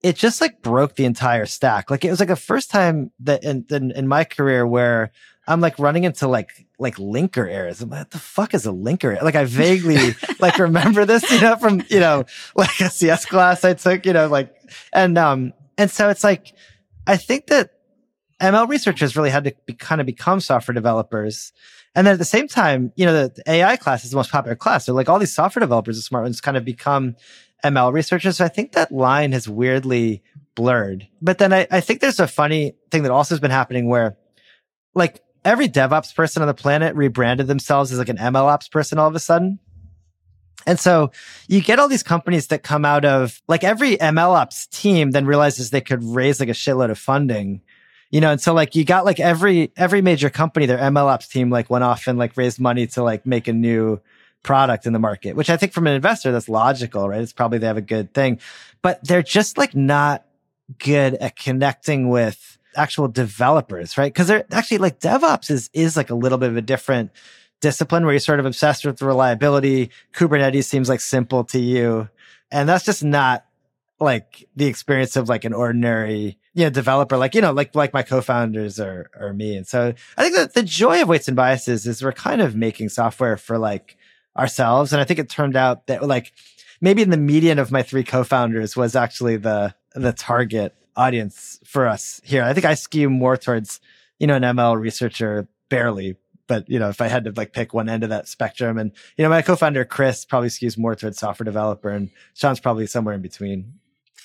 it 0.04 0.14
just 0.14 0.40
like 0.40 0.62
broke 0.62 0.94
the 0.94 1.04
entire 1.04 1.46
stack. 1.46 1.90
Like 1.90 2.04
it 2.04 2.10
was 2.10 2.20
like 2.20 2.30
a 2.30 2.36
first 2.36 2.70
time 2.70 3.10
that 3.20 3.42
in, 3.42 3.66
in, 3.70 3.90
in 3.90 4.06
my 4.06 4.22
career 4.22 4.64
where 4.64 5.10
I'm 5.48 5.60
like 5.60 5.80
running 5.80 6.04
into 6.04 6.28
like 6.28 6.66
like 6.80 6.96
linker 6.96 7.48
errors. 7.48 7.82
I'm 7.82 7.90
like, 7.90 8.00
what 8.00 8.10
the 8.10 8.18
fuck 8.18 8.54
is 8.54 8.66
a 8.66 8.70
linker? 8.70 9.20
Like 9.22 9.36
I 9.36 9.44
vaguely 9.44 10.14
like 10.40 10.58
remember 10.58 11.04
this, 11.04 11.30
you 11.30 11.40
know, 11.40 11.56
from 11.56 11.82
you 11.88 12.00
know 12.00 12.24
like 12.56 12.80
a 12.80 12.90
CS 12.90 13.26
class 13.26 13.64
I 13.64 13.74
took, 13.74 14.06
you 14.06 14.12
know, 14.12 14.28
like 14.28 14.54
and 14.92 15.16
um 15.18 15.52
and 15.78 15.90
so 15.90 16.08
it's 16.08 16.24
like 16.24 16.54
I 17.06 17.16
think 17.16 17.46
that 17.48 17.70
ML 18.40 18.68
researchers 18.68 19.16
really 19.16 19.30
had 19.30 19.44
to 19.44 19.54
be, 19.66 19.74
kind 19.74 20.00
of 20.00 20.06
become 20.06 20.40
software 20.40 20.74
developers. 20.74 21.52
And 21.94 22.06
then 22.06 22.14
at 22.14 22.18
the 22.18 22.24
same 22.24 22.48
time, 22.48 22.92
you 22.96 23.04
know, 23.04 23.12
the, 23.12 23.42
the 23.44 23.50
AI 23.50 23.76
class 23.76 24.04
is 24.04 24.10
the 24.10 24.16
most 24.16 24.30
popular 24.30 24.56
class. 24.56 24.86
So 24.86 24.94
like 24.94 25.08
all 25.08 25.18
these 25.18 25.34
software 25.34 25.60
developers 25.60 25.96
and 25.96 26.04
smart 26.04 26.24
ones 26.24 26.40
kind 26.40 26.56
of 26.56 26.64
become 26.64 27.16
ML 27.64 27.92
researchers. 27.92 28.38
So 28.38 28.44
I 28.44 28.48
think 28.48 28.72
that 28.72 28.90
line 28.90 29.32
has 29.32 29.48
weirdly 29.48 30.22
blurred. 30.54 31.08
But 31.20 31.38
then 31.38 31.52
I, 31.52 31.66
I 31.70 31.80
think 31.80 32.00
there's 32.00 32.20
a 32.20 32.26
funny 32.26 32.74
thing 32.90 33.02
that 33.02 33.12
also 33.12 33.34
has 33.34 33.40
been 33.40 33.50
happening 33.50 33.88
where 33.88 34.16
like 34.94 35.20
every 35.44 35.68
DevOps 35.68 36.14
person 36.14 36.42
on 36.42 36.48
the 36.48 36.54
planet 36.54 36.94
rebranded 36.94 37.46
themselves 37.46 37.92
as 37.92 37.98
like 37.98 38.08
an 38.08 38.16
MLOps 38.16 38.70
person 38.70 38.98
all 38.98 39.08
of 39.08 39.14
a 39.14 39.20
sudden. 39.20 39.58
And 40.66 40.78
so 40.78 41.10
you 41.48 41.62
get 41.62 41.78
all 41.78 41.88
these 41.88 42.02
companies 42.02 42.48
that 42.48 42.62
come 42.62 42.84
out 42.84 43.04
of 43.04 43.40
like 43.48 43.64
every 43.64 43.96
MLOps 43.96 44.68
team 44.68 45.12
then 45.12 45.24
realizes 45.24 45.70
they 45.70 45.80
could 45.80 46.04
raise 46.04 46.38
like 46.38 46.48
a 46.48 46.52
shitload 46.52 46.90
of 46.90 46.98
funding. 46.98 47.62
You 48.10 48.20
know, 48.20 48.32
and 48.32 48.40
so 48.40 48.52
like 48.52 48.74
you 48.74 48.84
got 48.84 49.04
like 49.04 49.20
every 49.20 49.72
every 49.76 50.02
major 50.02 50.30
company, 50.30 50.66
their 50.66 50.78
MLOps 50.78 51.30
team 51.30 51.48
like 51.48 51.70
went 51.70 51.84
off 51.84 52.06
and 52.08 52.18
like 52.18 52.36
raised 52.36 52.60
money 52.60 52.86
to 52.88 53.02
like 53.02 53.24
make 53.24 53.48
a 53.48 53.52
new 53.52 54.00
product 54.42 54.86
in 54.86 54.92
the 54.92 54.98
market, 54.98 55.36
which 55.36 55.50
I 55.50 55.56
think 55.56 55.72
from 55.72 55.86
an 55.86 55.94
investor 55.94 56.32
that's 56.32 56.48
logical, 56.48 57.08
right? 57.08 57.20
It's 57.20 57.32
probably 57.32 57.58
they 57.58 57.66
have 57.66 57.76
a 57.76 57.82
good 57.82 58.12
thing. 58.12 58.40
But 58.82 59.04
they're 59.04 59.22
just 59.22 59.58
like 59.58 59.74
not 59.74 60.24
good 60.78 61.14
at 61.14 61.36
connecting 61.36 62.08
with 62.08 62.58
actual 62.76 63.08
developers, 63.08 63.98
right? 63.98 64.12
Because 64.12 64.28
they're 64.28 64.44
actually 64.50 64.78
like 64.78 65.00
DevOps 65.00 65.50
is 65.50 65.70
is 65.72 65.96
like 65.96 66.10
a 66.10 66.14
little 66.14 66.38
bit 66.38 66.50
of 66.50 66.56
a 66.56 66.62
different 66.62 67.10
discipline 67.60 68.04
where 68.04 68.14
you're 68.14 68.20
sort 68.20 68.40
of 68.40 68.46
obsessed 68.46 68.84
with 68.84 69.02
reliability. 69.02 69.90
Kubernetes 70.14 70.64
seems 70.64 70.88
like 70.88 71.00
simple 71.00 71.44
to 71.44 71.58
you. 71.58 72.08
And 72.50 72.68
that's 72.68 72.84
just 72.84 73.04
not 73.04 73.44
like 74.00 74.48
the 74.56 74.66
experience 74.66 75.14
of 75.14 75.28
like 75.28 75.44
an 75.44 75.52
ordinary, 75.52 76.38
you 76.54 76.64
know, 76.64 76.70
developer, 76.70 77.18
like, 77.18 77.34
you 77.34 77.42
know, 77.42 77.52
like, 77.52 77.74
like 77.74 77.92
my 77.92 78.02
co-founders 78.02 78.80
or, 78.80 79.10
or 79.18 79.34
me. 79.34 79.56
And 79.56 79.66
so 79.66 79.92
I 80.16 80.22
think 80.22 80.36
that 80.36 80.54
the 80.54 80.62
joy 80.62 81.02
of 81.02 81.08
weights 81.08 81.28
and 81.28 81.36
biases 81.36 81.86
is 81.86 82.02
we're 82.02 82.12
kind 82.12 82.40
of 82.40 82.56
making 82.56 82.88
software 82.88 83.36
for 83.36 83.58
like 83.58 83.98
ourselves. 84.36 84.92
And 84.92 85.00
I 85.00 85.04
think 85.04 85.20
it 85.20 85.28
turned 85.28 85.54
out 85.54 85.86
that 85.86 86.06
like 86.06 86.32
maybe 86.80 87.02
in 87.02 87.10
the 87.10 87.18
median 87.18 87.58
of 87.58 87.70
my 87.70 87.82
three 87.82 88.04
co-founders 88.04 88.74
was 88.74 88.96
actually 88.96 89.36
the 89.36 89.74
the 89.94 90.12
target 90.12 90.74
audience 91.00 91.58
for 91.64 91.88
us 91.88 92.20
here. 92.24 92.42
I 92.42 92.52
think 92.52 92.66
I 92.66 92.74
skew 92.74 93.08
more 93.08 93.36
towards, 93.36 93.80
you 94.18 94.26
know, 94.26 94.36
an 94.36 94.42
ML 94.42 94.78
researcher 94.78 95.48
barely, 95.70 96.16
but 96.46 96.68
you 96.68 96.78
know, 96.78 96.90
if 96.90 97.00
I 97.00 97.08
had 97.08 97.24
to 97.24 97.32
like 97.34 97.52
pick 97.52 97.72
one 97.72 97.88
end 97.88 98.04
of 98.04 98.10
that 98.10 98.28
spectrum 98.28 98.76
and 98.76 98.92
you 99.16 99.24
know, 99.24 99.30
my 99.30 99.40
co-founder 99.40 99.84
Chris 99.86 100.24
probably 100.24 100.50
skews 100.50 100.76
more 100.76 100.94
towards 100.94 101.18
software 101.18 101.46
developer 101.46 101.88
and 101.88 102.10
Shawn's 102.34 102.60
probably 102.60 102.86
somewhere 102.86 103.14
in 103.14 103.22
between. 103.22 103.74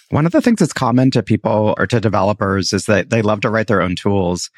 One 0.10 0.26
of 0.26 0.34
the 0.34 0.42
things 0.42 0.60
that's 0.60 0.74
common 0.74 1.12
to 1.12 1.24
people 1.24 1.74
or 1.78 1.88
to 1.88 2.00
developers 2.00 2.74
is 2.74 2.86
that 2.86 3.10
they 3.10 3.22
love 3.22 3.42
to 3.42 3.50
write 3.50 3.68
their 3.68 3.82
own 3.82 3.96
tools 3.96 4.52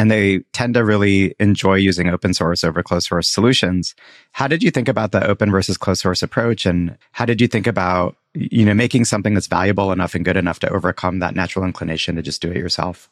and 0.00 0.10
they 0.10 0.38
tend 0.54 0.72
to 0.72 0.82
really 0.82 1.34
enjoy 1.38 1.74
using 1.74 2.08
open 2.08 2.32
source 2.32 2.64
over 2.64 2.82
closed 2.82 3.06
source 3.06 3.28
solutions. 3.28 3.94
How 4.32 4.48
did 4.48 4.62
you 4.62 4.70
think 4.70 4.88
about 4.88 5.12
the 5.12 5.22
open 5.26 5.50
versus 5.50 5.76
closed 5.76 6.00
source 6.00 6.22
approach? 6.22 6.64
And 6.64 6.96
how 7.12 7.26
did 7.26 7.38
you 7.38 7.46
think 7.46 7.66
about, 7.66 8.16
you 8.32 8.64
know, 8.64 8.72
making 8.72 9.04
something 9.04 9.34
that's 9.34 9.46
valuable 9.46 9.92
enough 9.92 10.14
and 10.14 10.24
good 10.24 10.38
enough 10.38 10.58
to 10.60 10.70
overcome 10.70 11.18
that 11.18 11.34
natural 11.34 11.66
inclination 11.66 12.16
to 12.16 12.22
just 12.22 12.40
do 12.40 12.50
it 12.50 12.56
yourself? 12.56 13.10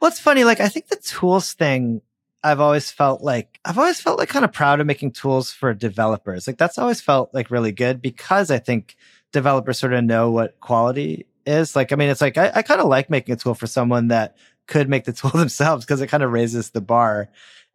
Well, 0.00 0.08
it's 0.08 0.20
funny. 0.20 0.44
Like, 0.44 0.60
I 0.60 0.68
think 0.68 0.86
the 0.86 0.94
tools 0.94 1.54
thing, 1.54 2.02
I've 2.44 2.60
always 2.60 2.88
felt 2.88 3.20
like, 3.20 3.58
I've 3.64 3.78
always 3.78 4.00
felt 4.00 4.20
like 4.20 4.28
kind 4.28 4.44
of 4.44 4.52
proud 4.52 4.78
of 4.78 4.86
making 4.86 5.10
tools 5.10 5.50
for 5.50 5.74
developers. 5.74 6.46
Like, 6.46 6.56
that's 6.56 6.78
always 6.78 7.00
felt 7.00 7.34
like 7.34 7.50
really 7.50 7.72
good 7.72 8.00
because 8.00 8.52
I 8.52 8.60
think 8.60 8.94
developers 9.32 9.80
sort 9.80 9.92
of 9.92 10.04
know 10.04 10.30
what 10.30 10.60
quality 10.60 11.26
is. 11.44 11.74
Like, 11.74 11.90
I 11.90 11.96
mean, 11.96 12.10
it's 12.10 12.20
like, 12.20 12.38
I, 12.38 12.52
I 12.54 12.62
kind 12.62 12.80
of 12.80 12.86
like 12.86 13.10
making 13.10 13.32
a 13.32 13.36
tool 13.36 13.56
for 13.56 13.66
someone 13.66 14.06
that 14.08 14.36
could 14.66 14.88
make 14.88 15.04
the 15.04 15.12
tool 15.12 15.30
themselves 15.34 15.84
because 15.84 16.00
it 16.00 16.08
kind 16.08 16.22
of 16.22 16.32
raises 16.32 16.70
the 16.70 16.80
bar. 16.80 17.28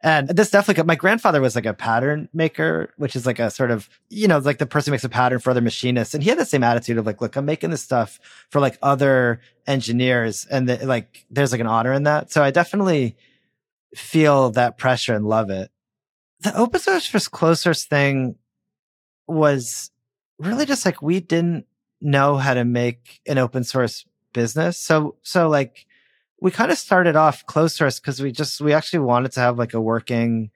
And 0.04 0.28
this 0.28 0.50
definitely, 0.50 0.82
my 0.82 0.96
grandfather 0.96 1.40
was 1.40 1.54
like 1.54 1.66
a 1.66 1.74
pattern 1.74 2.28
maker, 2.32 2.92
which 2.96 3.14
is 3.14 3.24
like 3.24 3.38
a 3.38 3.50
sort 3.50 3.70
of, 3.70 3.88
you 4.10 4.26
know, 4.26 4.38
like 4.38 4.58
the 4.58 4.66
person 4.66 4.90
makes 4.90 5.04
a 5.04 5.08
pattern 5.08 5.38
for 5.38 5.50
other 5.50 5.60
machinists. 5.60 6.12
And 6.12 6.24
he 6.24 6.28
had 6.28 6.40
the 6.40 6.44
same 6.44 6.64
attitude 6.64 6.98
of 6.98 7.06
like, 7.06 7.20
look, 7.20 7.36
I'm 7.36 7.44
making 7.44 7.70
this 7.70 7.82
stuff 7.82 8.18
for 8.50 8.60
like 8.60 8.78
other 8.82 9.40
engineers. 9.66 10.44
And 10.50 10.68
the, 10.68 10.84
like, 10.84 11.24
there's 11.30 11.52
like 11.52 11.60
an 11.60 11.68
honor 11.68 11.92
in 11.92 12.02
that. 12.02 12.32
So 12.32 12.42
I 12.42 12.50
definitely 12.50 13.16
feel 13.94 14.50
that 14.50 14.76
pressure 14.76 15.14
and 15.14 15.24
love 15.24 15.50
it. 15.50 15.70
The 16.40 16.56
open 16.58 16.80
source 16.80 17.28
closed 17.28 17.62
source 17.62 17.84
thing 17.84 18.34
was 19.28 19.92
really 20.40 20.66
just 20.66 20.84
like 20.84 21.00
we 21.00 21.20
didn't 21.20 21.66
know 22.00 22.36
how 22.36 22.54
to 22.54 22.64
make 22.64 23.20
an 23.28 23.38
open 23.38 23.62
source 23.62 24.04
business. 24.32 24.78
So, 24.78 25.14
so 25.22 25.48
like, 25.48 25.86
we 26.42 26.50
kind 26.50 26.72
of 26.72 26.76
started 26.76 27.14
off 27.14 27.46
closed 27.46 27.76
source 27.76 28.00
because 28.00 28.20
we 28.20 28.32
just 28.32 28.60
we 28.60 28.72
actually 28.72 28.98
wanted 28.98 29.30
to 29.32 29.40
have 29.40 29.58
like 29.58 29.74
a 29.74 29.80
working 29.80 30.50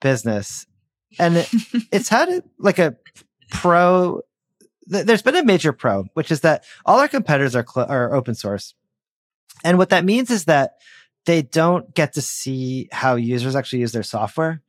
business. 0.00 0.66
And 1.18 1.36
it, 1.36 1.48
it's 1.92 2.08
had 2.08 2.42
like 2.58 2.80
a 2.80 2.96
pro 3.50 4.22
th- 4.90 5.06
there's 5.06 5.22
been 5.22 5.36
a 5.36 5.44
major 5.44 5.72
pro 5.72 6.04
which 6.14 6.32
is 6.32 6.40
that 6.40 6.64
all 6.84 6.98
our 6.98 7.08
competitors 7.08 7.54
are 7.54 7.64
cl- 7.64 7.86
are 7.88 8.12
open 8.12 8.34
source. 8.34 8.74
And 9.62 9.78
what 9.78 9.90
that 9.90 10.04
means 10.04 10.28
is 10.30 10.46
that 10.46 10.72
they 11.24 11.42
don't 11.42 11.94
get 11.94 12.14
to 12.14 12.20
see 12.20 12.88
how 12.90 13.14
users 13.14 13.54
actually 13.54 13.78
use 13.78 13.92
their 13.92 14.02
software 14.02 14.60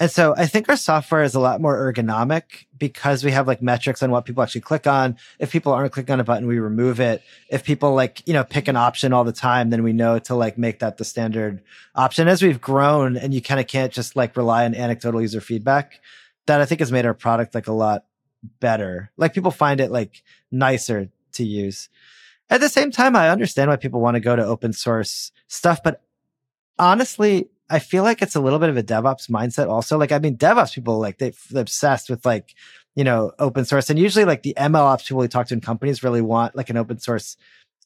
and 0.00 0.10
so 0.10 0.34
I 0.34 0.46
think 0.46 0.70
our 0.70 0.76
software 0.76 1.22
is 1.22 1.34
a 1.34 1.40
lot 1.40 1.60
more 1.60 1.76
ergonomic 1.76 2.64
because 2.78 3.22
we 3.22 3.32
have 3.32 3.46
like 3.46 3.60
metrics 3.60 4.02
on 4.02 4.10
what 4.10 4.24
people 4.24 4.42
actually 4.42 4.62
click 4.62 4.86
on. 4.86 5.18
If 5.38 5.52
people 5.52 5.74
aren't 5.74 5.92
clicking 5.92 6.14
on 6.14 6.20
a 6.20 6.24
button, 6.24 6.46
we 6.46 6.58
remove 6.58 7.00
it. 7.00 7.22
If 7.50 7.64
people 7.64 7.92
like, 7.92 8.26
you 8.26 8.32
know, 8.32 8.42
pick 8.42 8.66
an 8.66 8.76
option 8.76 9.12
all 9.12 9.24
the 9.24 9.32
time, 9.32 9.68
then 9.68 9.82
we 9.82 9.92
know 9.92 10.18
to 10.20 10.34
like 10.34 10.56
make 10.56 10.78
that 10.78 10.96
the 10.96 11.04
standard 11.04 11.62
option. 11.94 12.28
As 12.28 12.42
we've 12.42 12.62
grown 12.62 13.18
and 13.18 13.34
you 13.34 13.42
kind 13.42 13.60
of 13.60 13.66
can't 13.66 13.92
just 13.92 14.16
like 14.16 14.38
rely 14.38 14.64
on 14.64 14.74
anecdotal 14.74 15.20
user 15.20 15.42
feedback, 15.42 16.00
that 16.46 16.62
I 16.62 16.64
think 16.64 16.80
has 16.80 16.90
made 16.90 17.04
our 17.04 17.12
product 17.12 17.54
like 17.54 17.68
a 17.68 17.72
lot 17.72 18.06
better. 18.58 19.10
Like 19.18 19.34
people 19.34 19.50
find 19.50 19.80
it 19.80 19.90
like 19.90 20.22
nicer 20.50 21.10
to 21.32 21.44
use. 21.44 21.90
At 22.48 22.60
the 22.60 22.70
same 22.70 22.90
time, 22.90 23.14
I 23.14 23.28
understand 23.28 23.68
why 23.68 23.76
people 23.76 24.00
want 24.00 24.14
to 24.14 24.20
go 24.20 24.34
to 24.34 24.46
open 24.46 24.72
source 24.72 25.30
stuff, 25.46 25.82
but 25.84 26.02
honestly, 26.78 27.50
I 27.70 27.78
feel 27.78 28.02
like 28.02 28.20
it's 28.20 28.34
a 28.34 28.40
little 28.40 28.58
bit 28.58 28.68
of 28.68 28.76
a 28.76 28.82
DevOps 28.82 29.30
mindset 29.30 29.68
also. 29.68 29.96
Like, 29.96 30.10
I 30.10 30.18
mean, 30.18 30.36
DevOps 30.36 30.74
people, 30.74 30.98
like, 30.98 31.18
they, 31.18 31.28
are 31.54 31.60
obsessed 31.60 32.10
with 32.10 32.26
like, 32.26 32.54
you 32.96 33.04
know, 33.04 33.32
open 33.38 33.64
source. 33.64 33.88
And 33.88 33.98
usually 33.98 34.24
like 34.24 34.42
the 34.42 34.54
ML 34.58 34.74
ops 34.74 35.04
people 35.04 35.20
we 35.20 35.28
talk 35.28 35.46
to 35.46 35.54
in 35.54 35.60
companies 35.60 36.02
really 36.02 36.20
want 36.20 36.56
like 36.56 36.68
an 36.68 36.76
open 36.76 36.98
source 36.98 37.36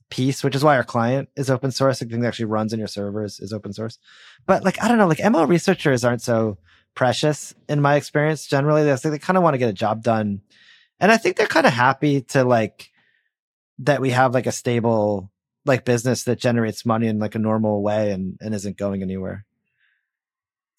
piece, 0.09 0.43
which 0.43 0.55
is 0.55 0.64
why 0.64 0.76
our 0.76 0.85
client 0.85 1.28
is 1.37 1.51
open 1.51 1.70
source. 1.70 1.99
The 1.99 2.07
thing 2.07 2.20
that 2.20 2.28
actually 2.28 2.47
runs 2.47 2.72
in 2.72 2.78
your 2.78 2.89
servers 2.89 3.41
is 3.41 3.53
open 3.53 3.74
source. 3.74 3.99
But 4.47 4.64
like, 4.64 4.82
I 4.82 4.89
don't 4.89 4.97
know, 4.97 5.07
like 5.07 5.18
ML 5.18 5.49
researchers 5.49 6.03
aren't 6.03 6.22
so 6.22 6.57
precious 6.95 7.55
in 7.68 7.82
my 7.82 7.97
experience. 7.97 8.47
Generally, 8.47 8.85
they, 8.85 9.11
they 9.11 9.18
kind 9.18 9.37
of 9.37 9.43
want 9.43 9.55
to 9.55 9.59
get 9.59 9.68
a 9.68 9.74
job 9.74 10.03
done. 10.03 10.41
And 10.99 11.12
I 11.12 11.18
think 11.18 11.37
they're 11.37 11.47
kind 11.47 11.66
of 11.66 11.72
happy 11.74 12.22
to 12.22 12.43
like, 12.45 12.91
that 13.80 14.01
we 14.01 14.11
have 14.11 14.32
like 14.32 14.47
a 14.47 14.53
stable 14.53 15.30
like 15.66 15.85
business 15.85 16.24
that 16.24 16.39
generates 16.39 16.87
money 16.87 17.09
in 17.09 17.18
like 17.18 17.35
a 17.35 17.41
normal 17.41 17.82
way 17.82 18.12
and, 18.12 18.39
and 18.41 18.55
isn't 18.55 18.78
going 18.78 19.03
anywhere 19.03 19.45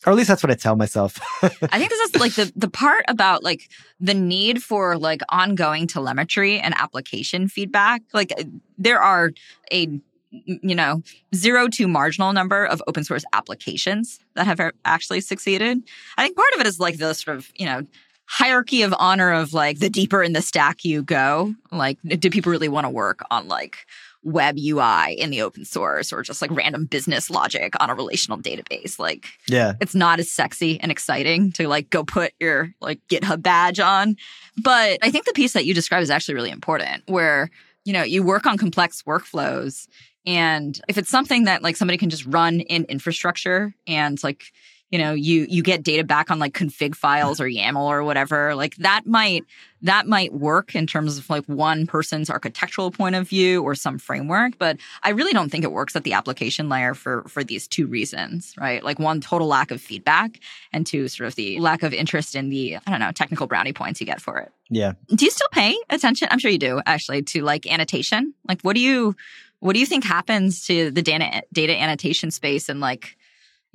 or 0.05 0.11
at 0.11 0.15
least 0.15 0.27
that's 0.27 0.43
what 0.43 0.51
I 0.51 0.55
tell 0.55 0.75
myself. 0.75 1.19
I 1.43 1.77
think 1.79 1.89
this 1.89 2.09
is 2.09 2.15
like 2.15 2.33
the 2.35 2.51
the 2.55 2.69
part 2.69 3.05
about 3.07 3.43
like 3.43 3.69
the 3.99 4.13
need 4.13 4.61
for 4.61 4.97
like 4.97 5.21
ongoing 5.29 5.87
telemetry 5.87 6.59
and 6.59 6.73
application 6.77 7.47
feedback. 7.47 8.01
Like 8.13 8.33
uh, 8.37 8.43
there 8.77 9.01
are 9.01 9.31
a 9.71 9.99
you 10.31 10.75
know 10.75 11.01
zero 11.33 11.67
to 11.69 11.87
marginal 11.87 12.33
number 12.33 12.65
of 12.65 12.81
open 12.87 13.03
source 13.03 13.23
applications 13.33 14.19
that 14.35 14.45
have 14.45 14.59
uh, 14.59 14.71
actually 14.83 15.21
succeeded. 15.21 15.81
I 16.17 16.23
think 16.23 16.35
part 16.35 16.53
of 16.53 16.61
it 16.61 16.67
is 16.67 16.79
like 16.79 16.97
the 16.97 17.13
sort 17.13 17.37
of 17.37 17.51
you 17.55 17.65
know 17.65 17.85
hierarchy 18.27 18.81
of 18.81 18.93
honor 18.97 19.31
of 19.31 19.53
like 19.53 19.79
the 19.79 19.89
deeper 19.89 20.23
in 20.23 20.33
the 20.33 20.41
stack 20.41 20.83
you 20.83 21.03
go. 21.03 21.53
Like, 21.71 21.97
do 22.03 22.29
people 22.29 22.51
really 22.51 22.69
want 22.69 22.85
to 22.85 22.89
work 22.89 23.21
on 23.29 23.47
like 23.47 23.85
web 24.25 24.57
UI 24.57 25.13
in 25.13 25.29
the 25.29 25.41
open 25.41 25.63
source 25.63 26.11
or 26.11 26.23
just 26.23 26.41
like 26.41 26.51
random 26.51 26.85
business 26.85 27.29
logic 27.29 27.73
on 27.79 27.89
a 27.89 27.95
relational 27.95 28.39
database. 28.39 28.99
Like, 28.99 29.27
yeah, 29.47 29.73
it's 29.79 29.95
not 29.95 30.19
as 30.19 30.29
sexy 30.29 30.79
and 30.81 30.91
exciting 30.91 31.51
to 31.53 31.67
like 31.67 31.89
go 31.91 32.03
put 32.03 32.33
your 32.39 32.73
like 32.81 32.99
GitHub 33.07 33.41
badge 33.41 33.79
on. 33.79 34.17
But 34.61 34.99
I 35.01 35.11
think 35.11 35.25
the 35.25 35.33
piece 35.33 35.53
that 35.53 35.65
you 35.65 35.73
describe 35.73 36.01
is 36.01 36.09
actually 36.09 36.35
really 36.35 36.49
important 36.49 37.03
where, 37.07 37.49
you 37.85 37.93
know, 37.93 38.03
you 38.03 38.23
work 38.23 38.47
on 38.47 38.57
complex 38.57 39.03
workflows. 39.03 39.87
And 40.25 40.81
if 40.89 40.97
it's 40.97 41.09
something 41.09 41.43
that 41.43 41.61
like 41.61 41.75
somebody 41.75 41.99
can 41.99 42.09
just 42.09 42.25
run 42.25 42.61
in 42.61 42.85
infrastructure 42.85 43.75
and 43.85 44.21
like, 44.23 44.51
you 44.95 45.03
know 45.03 45.13
you 45.13 45.45
you 45.49 45.61
get 45.61 45.83
data 45.83 46.03
back 46.03 46.31
on 46.31 46.39
like 46.39 46.53
config 46.53 46.95
files 46.95 47.41
or 47.41 47.45
yaml 47.45 47.85
or 47.87 48.03
whatever 48.03 48.55
like 48.55 48.75
that 48.77 49.05
might 49.05 49.43
that 49.81 50.07
might 50.07 50.33
work 50.33 50.73
in 50.73 50.87
terms 50.87 51.17
of 51.17 51.29
like 51.29 51.45
one 51.45 51.85
person's 51.85 52.29
architectural 52.29 52.89
point 52.91 53.13
of 53.13 53.27
view 53.27 53.61
or 53.61 53.75
some 53.75 53.99
framework 53.99 54.57
but 54.57 54.77
i 55.03 55.09
really 55.09 55.33
don't 55.33 55.49
think 55.49 55.65
it 55.65 55.71
works 55.71 55.95
at 55.95 56.05
the 56.05 56.13
application 56.13 56.69
layer 56.69 56.93
for 56.93 57.23
for 57.27 57.43
these 57.43 57.67
two 57.67 57.87
reasons 57.87 58.55
right? 58.57 58.83
Like 58.83 58.99
one 58.99 59.21
total 59.21 59.47
lack 59.47 59.71
of 59.71 59.81
feedback 59.81 60.39
and 60.71 60.85
two 60.85 61.07
sort 61.07 61.27
of 61.27 61.35
the 61.35 61.59
lack 61.59 61.83
of 61.83 61.93
interest 61.93 62.35
in 62.35 62.49
the 62.49 62.77
i 62.77 62.91
don't 62.91 62.99
know 62.99 63.11
technical 63.11 63.47
brownie 63.47 63.73
points 63.73 63.99
you 63.99 64.05
get 64.05 64.21
for 64.21 64.39
it. 64.39 64.51
Yeah. 64.69 64.93
Do 65.09 65.25
you 65.25 65.31
still 65.31 65.47
pay 65.51 65.75
attention? 65.89 66.27
I'm 66.31 66.39
sure 66.39 66.51
you 66.51 66.57
do 66.57 66.81
actually 66.85 67.21
to 67.23 67.43
like 67.43 67.67
annotation. 67.67 68.33
Like 68.47 68.61
what 68.61 68.75
do 68.75 68.81
you 68.81 69.15
what 69.59 69.73
do 69.73 69.79
you 69.79 69.85
think 69.85 70.03
happens 70.03 70.65
to 70.67 70.91
the 70.91 71.01
data 71.01 71.43
data 71.53 71.75
annotation 71.75 72.31
space 72.31 72.69
and 72.69 72.79
like 72.79 73.17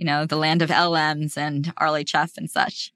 you 0.00 0.06
know, 0.06 0.24
the 0.24 0.36
land 0.36 0.62
of 0.62 0.70
LMs 0.70 1.36
and 1.36 1.76
RLHF 1.76 2.38
and 2.38 2.50
such? 2.50 2.92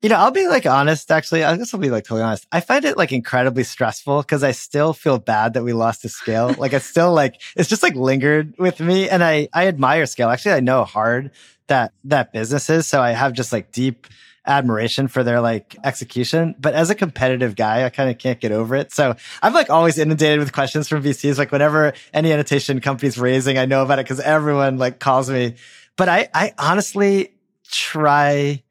You 0.00 0.08
know, 0.08 0.16
I'll 0.16 0.30
be 0.30 0.46
like 0.46 0.64
honest, 0.64 1.10
actually. 1.10 1.42
I 1.42 1.56
guess 1.56 1.74
I'll 1.74 1.80
be 1.80 1.90
like 1.90 2.04
totally 2.04 2.22
honest. 2.22 2.46
I 2.52 2.60
find 2.60 2.84
it 2.84 2.96
like 2.96 3.10
incredibly 3.10 3.64
stressful 3.64 4.22
because 4.22 4.44
I 4.44 4.52
still 4.52 4.92
feel 4.92 5.18
bad 5.18 5.54
that 5.54 5.64
we 5.64 5.72
lost 5.72 6.02
the 6.02 6.08
scale. 6.08 6.54
like 6.58 6.72
it's 6.72 6.86
still 6.86 7.12
like, 7.12 7.40
it's 7.56 7.68
just 7.68 7.82
like 7.82 7.96
lingered 7.96 8.54
with 8.58 8.78
me. 8.78 9.08
And 9.08 9.24
I, 9.24 9.48
I 9.52 9.66
admire 9.66 10.06
scale. 10.06 10.28
Actually, 10.28 10.52
I 10.52 10.60
know 10.60 10.84
hard 10.84 11.32
that, 11.66 11.92
that 12.04 12.32
business 12.32 12.70
is. 12.70 12.86
So 12.86 13.02
I 13.02 13.10
have 13.10 13.32
just 13.32 13.50
like 13.50 13.72
deep 13.72 14.06
admiration 14.46 15.08
for 15.08 15.24
their 15.24 15.40
like 15.40 15.76
execution. 15.82 16.54
But 16.60 16.74
as 16.74 16.90
a 16.90 16.94
competitive 16.94 17.56
guy, 17.56 17.84
I 17.84 17.88
kind 17.88 18.10
of 18.10 18.18
can't 18.18 18.38
get 18.38 18.52
over 18.52 18.76
it. 18.76 18.92
So 18.92 19.16
I'm 19.42 19.54
like 19.54 19.70
always 19.70 19.98
inundated 19.98 20.38
with 20.38 20.52
questions 20.52 20.86
from 20.86 21.02
VCs. 21.02 21.38
Like 21.38 21.50
whenever 21.50 21.94
any 22.12 22.32
annotation 22.32 22.80
company's 22.80 23.18
raising, 23.18 23.58
I 23.58 23.64
know 23.64 23.82
about 23.82 23.98
it 23.98 24.04
because 24.04 24.20
everyone 24.20 24.76
like 24.76 25.00
calls 25.00 25.30
me 25.30 25.54
but 25.96 26.08
I, 26.08 26.28
I 26.34 26.52
honestly 26.58 27.34
try. 27.70 28.62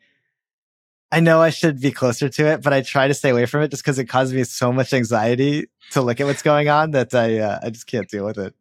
I 1.11 1.19
know 1.19 1.41
I 1.41 1.51
should 1.51 1.79
be 1.79 1.91
closer 1.91 2.27
to 2.27 2.47
it, 2.47 2.63
but 2.63 2.73
I 2.73 2.81
try 2.81 3.07
to 3.07 3.13
stay 3.13 3.29
away 3.29 3.45
from 3.45 3.61
it 3.61 3.69
just 3.69 3.83
because 3.83 3.99
it 3.99 4.05
causes 4.05 4.33
me 4.33 4.43
so 4.45 4.73
much 4.73 4.93
anxiety 4.93 5.67
to 5.91 6.01
look 6.01 6.19
at 6.19 6.25
what's 6.25 6.41
going 6.41 6.69
on 6.69 6.91
that 6.91 7.13
I, 7.13 7.37
uh, 7.37 7.59
I 7.61 7.69
just 7.69 7.85
can't 7.85 8.09
deal 8.09 8.25
with 8.25 8.39
it. 8.39 8.55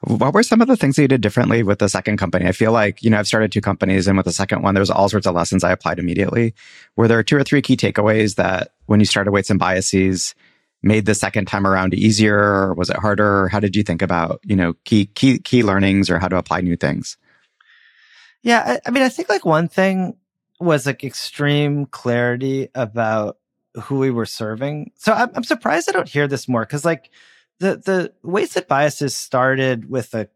What 0.00 0.34
were 0.34 0.42
some 0.42 0.60
of 0.60 0.68
the 0.68 0.76
things 0.76 0.96
that 0.96 1.02
you 1.02 1.08
did 1.08 1.20
differently 1.20 1.62
with 1.62 1.78
the 1.78 1.88
second 1.88 2.16
company? 2.16 2.46
I 2.46 2.52
feel 2.52 2.72
like, 2.72 3.02
you 3.02 3.10
know, 3.10 3.18
I've 3.18 3.28
started 3.28 3.52
two 3.52 3.60
companies 3.60 4.06
and 4.08 4.16
with 4.16 4.26
the 4.26 4.32
second 4.32 4.62
one, 4.62 4.74
there 4.74 4.80
was 4.80 4.90
all 4.90 5.08
sorts 5.08 5.26
of 5.26 5.34
lessons 5.34 5.64
I 5.64 5.70
applied 5.72 5.98
immediately. 5.98 6.54
Were 6.96 7.08
there 7.08 7.22
two 7.22 7.36
or 7.36 7.44
three 7.44 7.62
key 7.62 7.76
takeaways 7.76 8.34
that 8.34 8.72
when 8.86 9.00
you 9.00 9.06
started 9.06 9.30
Weights 9.30 9.50
and 9.50 9.58
Biases 9.58 10.34
made 10.82 11.06
the 11.06 11.14
second 11.14 11.46
time 11.46 11.66
around 11.66 11.94
easier 11.94 12.38
or 12.38 12.74
was 12.74 12.90
it 12.90 12.96
harder? 12.96 13.48
How 13.48 13.60
did 13.60 13.74
you 13.74 13.82
think 13.82 14.02
about, 14.02 14.40
you 14.44 14.56
know, 14.56 14.74
key, 14.84 15.06
key, 15.06 15.38
key 15.38 15.62
learnings 15.62 16.10
or 16.10 16.18
how 16.18 16.28
to 16.28 16.36
apply 16.36 16.60
new 16.60 16.76
things? 16.76 17.16
Yeah, 18.46 18.62
I, 18.64 18.88
I 18.88 18.90
mean, 18.92 19.02
I 19.02 19.08
think 19.08 19.28
like 19.28 19.44
one 19.44 19.66
thing 19.66 20.16
was 20.60 20.86
like 20.86 21.02
extreme 21.02 21.86
clarity 21.86 22.68
about 22.76 23.38
who 23.82 23.98
we 23.98 24.12
were 24.12 24.24
serving. 24.24 24.92
So 24.94 25.12
I'm, 25.12 25.30
I'm 25.34 25.42
surprised 25.42 25.88
I 25.88 25.92
don't 25.92 26.08
hear 26.08 26.28
this 26.28 26.46
more 26.46 26.60
because 26.60 26.84
like 26.84 27.10
the 27.58 27.76
the 27.76 28.12
weights 28.22 28.54
and 28.54 28.64
biases 28.68 29.16
started 29.16 29.90
with 29.90 30.14
a 30.14 30.28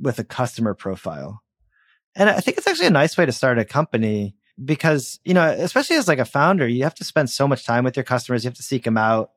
with 0.00 0.20
a 0.20 0.24
customer 0.24 0.72
profile, 0.72 1.42
and 2.14 2.30
I 2.30 2.40
think 2.40 2.58
it's 2.58 2.68
actually 2.68 2.86
a 2.86 2.90
nice 2.90 3.18
way 3.18 3.26
to 3.26 3.32
start 3.32 3.58
a 3.58 3.64
company 3.64 4.36
because 4.64 5.18
you 5.24 5.34
know 5.34 5.44
especially 5.48 5.96
as 5.96 6.06
like 6.08 6.20
a 6.20 6.24
founder 6.24 6.68
you 6.68 6.84
have 6.84 6.94
to 6.96 7.04
spend 7.04 7.30
so 7.30 7.48
much 7.48 7.66
time 7.66 7.84
with 7.84 7.96
your 7.96 8.04
customers 8.04 8.44
you 8.44 8.48
have 8.48 8.56
to 8.58 8.62
seek 8.62 8.84
them 8.84 8.98
out. 8.98 9.32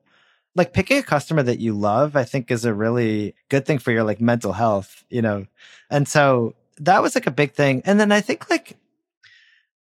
Like 0.54 0.72
picking 0.74 0.98
a 0.98 1.02
customer 1.02 1.42
that 1.44 1.60
you 1.60 1.72
love 1.74 2.14
i 2.14 2.24
think 2.24 2.50
is 2.50 2.64
a 2.66 2.74
really 2.74 3.34
good 3.48 3.66
thing 3.66 3.78
for 3.78 3.90
your 3.90 4.04
like 4.04 4.20
mental 4.20 4.52
health 4.52 5.02
you 5.10 5.22
know? 5.22 5.46
And 5.90 6.06
so 6.06 6.54
that 6.78 7.02
was 7.02 7.14
like 7.14 7.26
a 7.26 7.30
big 7.30 7.52
thing 7.52 7.82
and 7.84 7.98
then 7.98 8.12
i 8.12 8.20
think 8.20 8.48
like 8.50 8.76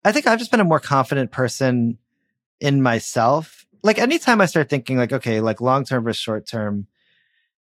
i 0.03 0.11
think 0.11 0.27
i've 0.27 0.39
just 0.39 0.51
been 0.51 0.59
a 0.59 0.65
more 0.65 0.79
confident 0.79 1.31
person 1.31 1.97
in 2.59 2.81
myself 2.81 3.65
like 3.83 3.97
anytime 3.97 4.41
i 4.41 4.45
start 4.45 4.69
thinking 4.69 4.97
like 4.97 5.13
okay 5.13 5.41
like 5.41 5.61
long 5.61 5.83
term 5.83 6.03
versus 6.03 6.21
short 6.21 6.45
term 6.45 6.87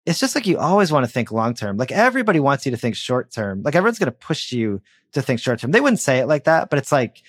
it's 0.07 0.21
just 0.21 0.35
like 0.35 0.47
you 0.47 0.59
always 0.59 0.93
want 0.93 1.07
to 1.07 1.11
think 1.11 1.33
long 1.33 1.55
term. 1.55 1.79
Like 1.79 1.91
everybody 1.91 2.39
wants 2.39 2.67
you 2.67 2.73
to 2.73 2.77
think 2.77 2.95
short 2.95 3.31
term. 3.31 3.63
Like 3.63 3.75
everyone's 3.75 3.99
going 3.99 4.13
to 4.13 4.13
push 4.13 4.53
you 4.53 4.83
to 5.13 5.23
think 5.23 5.41
short 5.41 5.61
term. 5.61 5.71
They 5.71 5.81
wouldn't 5.81 5.99
say 5.99 6.19
it 6.19 6.27
like 6.27 6.45
that, 6.45 6.69
but 6.69 6.79
it's 6.79 6.93
like 6.93 7.23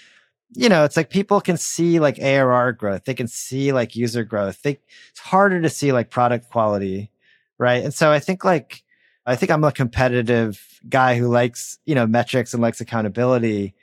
you 0.55 0.69
know, 0.69 0.83
it's 0.83 0.95
like 0.95 1.09
people 1.09 1.41
can 1.41 1.57
see 1.57 1.99
like 1.99 2.19
ARR 2.19 2.73
growth. 2.73 3.05
They 3.05 3.13
can 3.13 3.27
see 3.27 3.73
like 3.73 3.95
user 3.95 4.23
growth. 4.23 4.61
They, 4.61 4.79
it's 5.09 5.19
harder 5.19 5.61
to 5.61 5.69
see 5.69 5.91
like 5.91 6.09
product 6.09 6.49
quality. 6.49 7.11
Right. 7.57 7.83
And 7.83 7.93
so 7.93 8.11
I 8.11 8.19
think 8.19 8.43
like, 8.45 8.83
I 9.25 9.35
think 9.35 9.51
I'm 9.51 9.63
a 9.63 9.71
competitive 9.71 10.81
guy 10.87 11.17
who 11.17 11.27
likes, 11.27 11.79
you 11.85 11.95
know, 11.95 12.05
metrics 12.05 12.53
and 12.53 12.61
likes 12.61 12.81
accountability. 12.81 13.73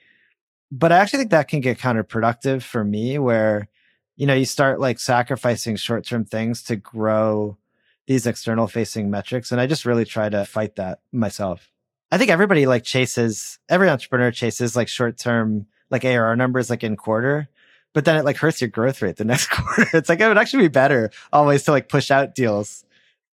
But 0.71 0.93
I 0.93 0.99
actually 0.99 1.21
think 1.21 1.31
that 1.33 1.49
can 1.49 1.61
get 1.61 1.79
counterproductive 1.79 2.63
for 2.63 2.85
me 2.85 3.19
where, 3.19 3.69
you 4.17 4.27
know, 4.27 4.35
you 4.35 4.45
start 4.45 4.81
like 4.81 4.99
sacrificing 5.01 5.77
short 5.77 6.05
term 6.07 6.25
things 6.25 6.63
to 6.65 6.77
grow 6.77 7.59
these 8.07 8.27
external 8.27 8.69
facing 8.69 9.11
metrics. 9.11 9.53
And 9.53 9.61
I 9.61 9.67
just 9.67 9.85
really 9.85 10.05
try 10.05 10.29
to 10.29 10.45
fight 10.45 10.77
that 10.77 11.01
myself. 11.13 11.71
I 12.11 12.19
think 12.19 12.31
everybody 12.31 12.67
like 12.67 12.85
chases, 12.85 13.59
every 13.69 13.89
entrepreneur 13.89 14.31
chases 14.31 14.77
like 14.77 14.89
short 14.89 15.19
term 15.19 15.67
like 15.91 16.05
ARR 16.05 16.37
numbers 16.37 16.71
like 16.71 16.85
in 16.85 16.97
quarter, 16.97 17.49
but 17.95 18.05
then 18.05 18.17
it 18.17 18.25
like 18.25 18.37
hurts 18.37 18.61
your 18.61 18.71
growth 18.71 19.03
rate 19.03 19.17
the 19.17 19.25
next 19.27 19.49
quarter. 19.49 19.89
It's 19.93 20.09
like 20.09 20.21
it 20.21 20.29
would 20.29 20.39
actually 20.39 20.65
be 20.65 20.69
better 20.69 21.11
always 21.33 21.65
to 21.65 21.73
like 21.73 21.89
push 21.89 22.11
out 22.11 22.35
deals. 22.35 22.85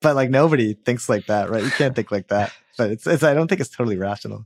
But 0.02 0.16
like 0.16 0.30
nobody 0.30 0.74
thinks 0.74 1.10
like 1.10 1.26
that, 1.28 1.50
right? 1.50 1.64
You 1.64 1.72
can't 1.72 1.96
think 1.96 2.12
like 2.12 2.30
that. 2.30 2.54
But 2.78 2.92
it's, 2.92 3.06
it's 3.06 3.24
I 3.24 3.34
don't 3.34 3.48
think 3.48 3.62
it's 3.62 3.70
totally 3.70 3.98
rational. 3.98 4.46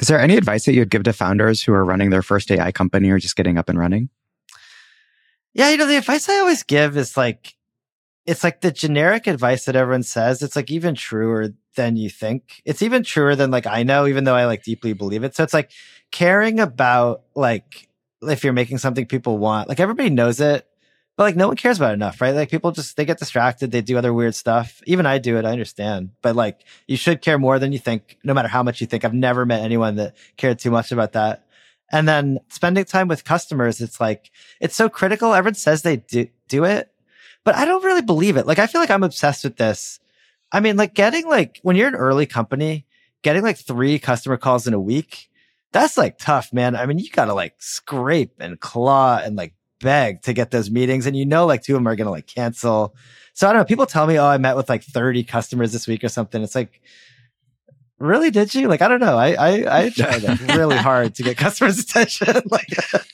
Is 0.00 0.08
there 0.08 0.20
any 0.20 0.36
advice 0.36 0.64
that 0.66 0.74
you'd 0.74 0.90
give 0.90 1.04
to 1.04 1.12
founders 1.12 1.62
who 1.62 1.72
are 1.72 1.84
running 1.84 2.10
their 2.10 2.22
first 2.22 2.50
AI 2.50 2.72
company 2.72 3.10
or 3.10 3.18
just 3.18 3.36
getting 3.36 3.58
up 3.58 3.68
and 3.68 3.78
running? 3.78 4.08
Yeah, 5.52 5.70
you 5.70 5.76
know, 5.76 5.86
the 5.86 5.96
advice 5.96 6.28
I 6.28 6.38
always 6.38 6.62
give 6.64 6.96
is 6.96 7.16
like 7.16 7.54
it's 8.26 8.42
like 8.42 8.60
the 8.60 8.72
generic 8.72 9.26
advice 9.26 9.66
that 9.66 9.76
everyone 9.76 10.02
says. 10.02 10.42
It's 10.42 10.56
like 10.56 10.70
even 10.70 10.94
truer 10.94 11.50
than 11.76 11.96
you 11.96 12.08
think. 12.08 12.62
It's 12.64 12.82
even 12.82 13.02
truer 13.02 13.36
than 13.36 13.50
like 13.50 13.66
I 13.66 13.82
know, 13.82 14.06
even 14.06 14.24
though 14.24 14.34
I 14.34 14.46
like 14.46 14.64
deeply 14.64 14.92
believe 14.94 15.24
it. 15.24 15.34
So 15.34 15.42
it's 15.42 15.54
like 15.54 15.70
caring 16.10 16.58
about 16.58 17.22
like 17.34 17.88
if 18.22 18.42
you're 18.42 18.52
making 18.52 18.78
something 18.78 19.06
people 19.06 19.38
want, 19.38 19.68
like 19.68 19.80
everybody 19.80 20.10
knows 20.10 20.40
it, 20.40 20.66
but 21.16 21.24
like 21.24 21.36
no 21.36 21.48
one 21.48 21.56
cares 21.56 21.78
about 21.78 21.92
it 21.92 21.94
enough, 21.94 22.20
right? 22.20 22.34
Like 22.34 22.50
people 22.50 22.72
just 22.72 22.96
they 22.96 23.04
get 23.04 23.18
distracted, 23.18 23.70
they 23.70 23.80
do 23.80 23.98
other 23.98 24.12
weird 24.12 24.34
stuff. 24.34 24.80
Even 24.86 25.06
I 25.06 25.18
do 25.18 25.36
it, 25.36 25.44
I 25.44 25.52
understand. 25.52 26.10
But 26.22 26.36
like 26.36 26.60
you 26.86 26.96
should 26.96 27.22
care 27.22 27.38
more 27.38 27.58
than 27.58 27.72
you 27.72 27.78
think, 27.78 28.18
no 28.24 28.34
matter 28.34 28.48
how 28.48 28.62
much 28.62 28.80
you 28.80 28.86
think. 28.86 29.04
I've 29.04 29.14
never 29.14 29.46
met 29.46 29.62
anyone 29.62 29.96
that 29.96 30.16
cared 30.36 30.58
too 30.58 30.70
much 30.70 30.92
about 30.92 31.12
that. 31.12 31.46
And 31.92 32.08
then 32.08 32.40
spending 32.48 32.84
time 32.84 33.08
with 33.08 33.24
customers, 33.24 33.80
it's 33.80 34.00
like 34.00 34.30
it's 34.60 34.76
so 34.76 34.88
critical. 34.88 35.34
Everyone 35.34 35.54
says 35.54 35.82
they 35.82 35.96
do 35.96 36.28
do 36.48 36.64
it, 36.64 36.90
but 37.44 37.54
I 37.54 37.64
don't 37.64 37.84
really 37.84 38.02
believe 38.02 38.36
it. 38.36 38.46
Like 38.46 38.58
I 38.58 38.66
feel 38.66 38.80
like 38.80 38.90
I'm 38.90 39.04
obsessed 39.04 39.44
with 39.44 39.56
this 39.56 40.00
I 40.54 40.60
mean, 40.60 40.76
like 40.76 40.94
getting 40.94 41.26
like 41.26 41.58
when 41.62 41.74
you're 41.74 41.88
an 41.88 41.96
early 41.96 42.26
company, 42.26 42.86
getting 43.22 43.42
like 43.42 43.58
three 43.58 43.98
customer 43.98 44.36
calls 44.36 44.68
in 44.68 44.72
a 44.72 44.78
week, 44.78 45.28
that's 45.72 45.96
like 45.96 46.16
tough, 46.16 46.52
man. 46.52 46.76
I 46.76 46.86
mean, 46.86 47.00
you 47.00 47.10
gotta 47.10 47.34
like 47.34 47.54
scrape 47.58 48.34
and 48.38 48.60
claw 48.60 49.18
and 49.18 49.34
like 49.34 49.54
beg 49.80 50.22
to 50.22 50.32
get 50.32 50.50
those 50.50 50.70
meetings. 50.70 51.06
And 51.06 51.16
you 51.16 51.26
know, 51.26 51.46
like 51.46 51.62
two 51.62 51.74
of 51.74 51.80
them 51.80 51.88
are 51.88 51.96
gonna 51.96 52.10
like 52.10 52.26
cancel. 52.26 52.94
So 53.32 53.48
I 53.48 53.52
don't 53.52 53.60
know. 53.60 53.64
People 53.64 53.86
tell 53.86 54.06
me, 54.06 54.18
oh, 54.18 54.26
I 54.26 54.38
met 54.38 54.56
with 54.56 54.68
like 54.68 54.84
30 54.84 55.24
customers 55.24 55.72
this 55.72 55.86
week 55.86 56.04
or 56.04 56.08
something. 56.08 56.42
It's 56.42 56.54
like, 56.54 56.80
really 57.98 58.30
did 58.30 58.54
you 58.54 58.66
like 58.66 58.82
i 58.82 58.88
don't 58.88 59.00
know 59.00 59.16
i 59.16 59.32
i, 59.34 59.84
I 59.84 59.90
tried 59.94 60.40
really 60.56 60.76
hard 60.76 61.14
to 61.16 61.22
get 61.22 61.36
customers 61.36 61.78
attention 61.78 62.42
like 62.50 62.68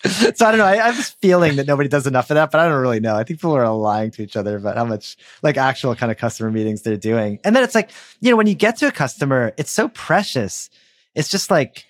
so 0.04 0.46
i 0.46 0.50
don't 0.50 0.58
know 0.58 0.64
I, 0.64 0.88
i'm 0.88 0.94
just 0.94 1.20
feeling 1.20 1.56
that 1.56 1.66
nobody 1.66 1.88
does 1.88 2.06
enough 2.06 2.30
of 2.30 2.36
that 2.36 2.50
but 2.50 2.60
i 2.60 2.68
don't 2.68 2.80
really 2.80 3.00
know 3.00 3.14
i 3.14 3.18
think 3.18 3.38
people 3.38 3.52
are 3.52 3.68
lying 3.72 4.10
to 4.12 4.22
each 4.22 4.36
other 4.36 4.56
about 4.56 4.76
how 4.76 4.84
much 4.84 5.16
like 5.42 5.56
actual 5.58 5.94
kind 5.94 6.10
of 6.10 6.18
customer 6.18 6.50
meetings 6.50 6.82
they're 6.82 6.96
doing 6.96 7.38
and 7.44 7.54
then 7.54 7.62
it's 7.62 7.74
like 7.74 7.90
you 8.20 8.30
know 8.30 8.36
when 8.36 8.46
you 8.46 8.54
get 8.54 8.76
to 8.78 8.88
a 8.88 8.92
customer 8.92 9.52
it's 9.58 9.70
so 9.70 9.88
precious 9.88 10.70
it's 11.14 11.28
just 11.28 11.50
like 11.50 11.84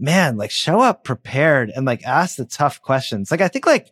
man 0.00 0.36
like 0.36 0.50
show 0.50 0.80
up 0.80 1.04
prepared 1.04 1.70
and 1.74 1.84
like 1.86 2.02
ask 2.04 2.36
the 2.36 2.44
tough 2.44 2.80
questions. 2.82 3.30
Like 3.30 3.40
i 3.40 3.48
think 3.48 3.66
like 3.66 3.88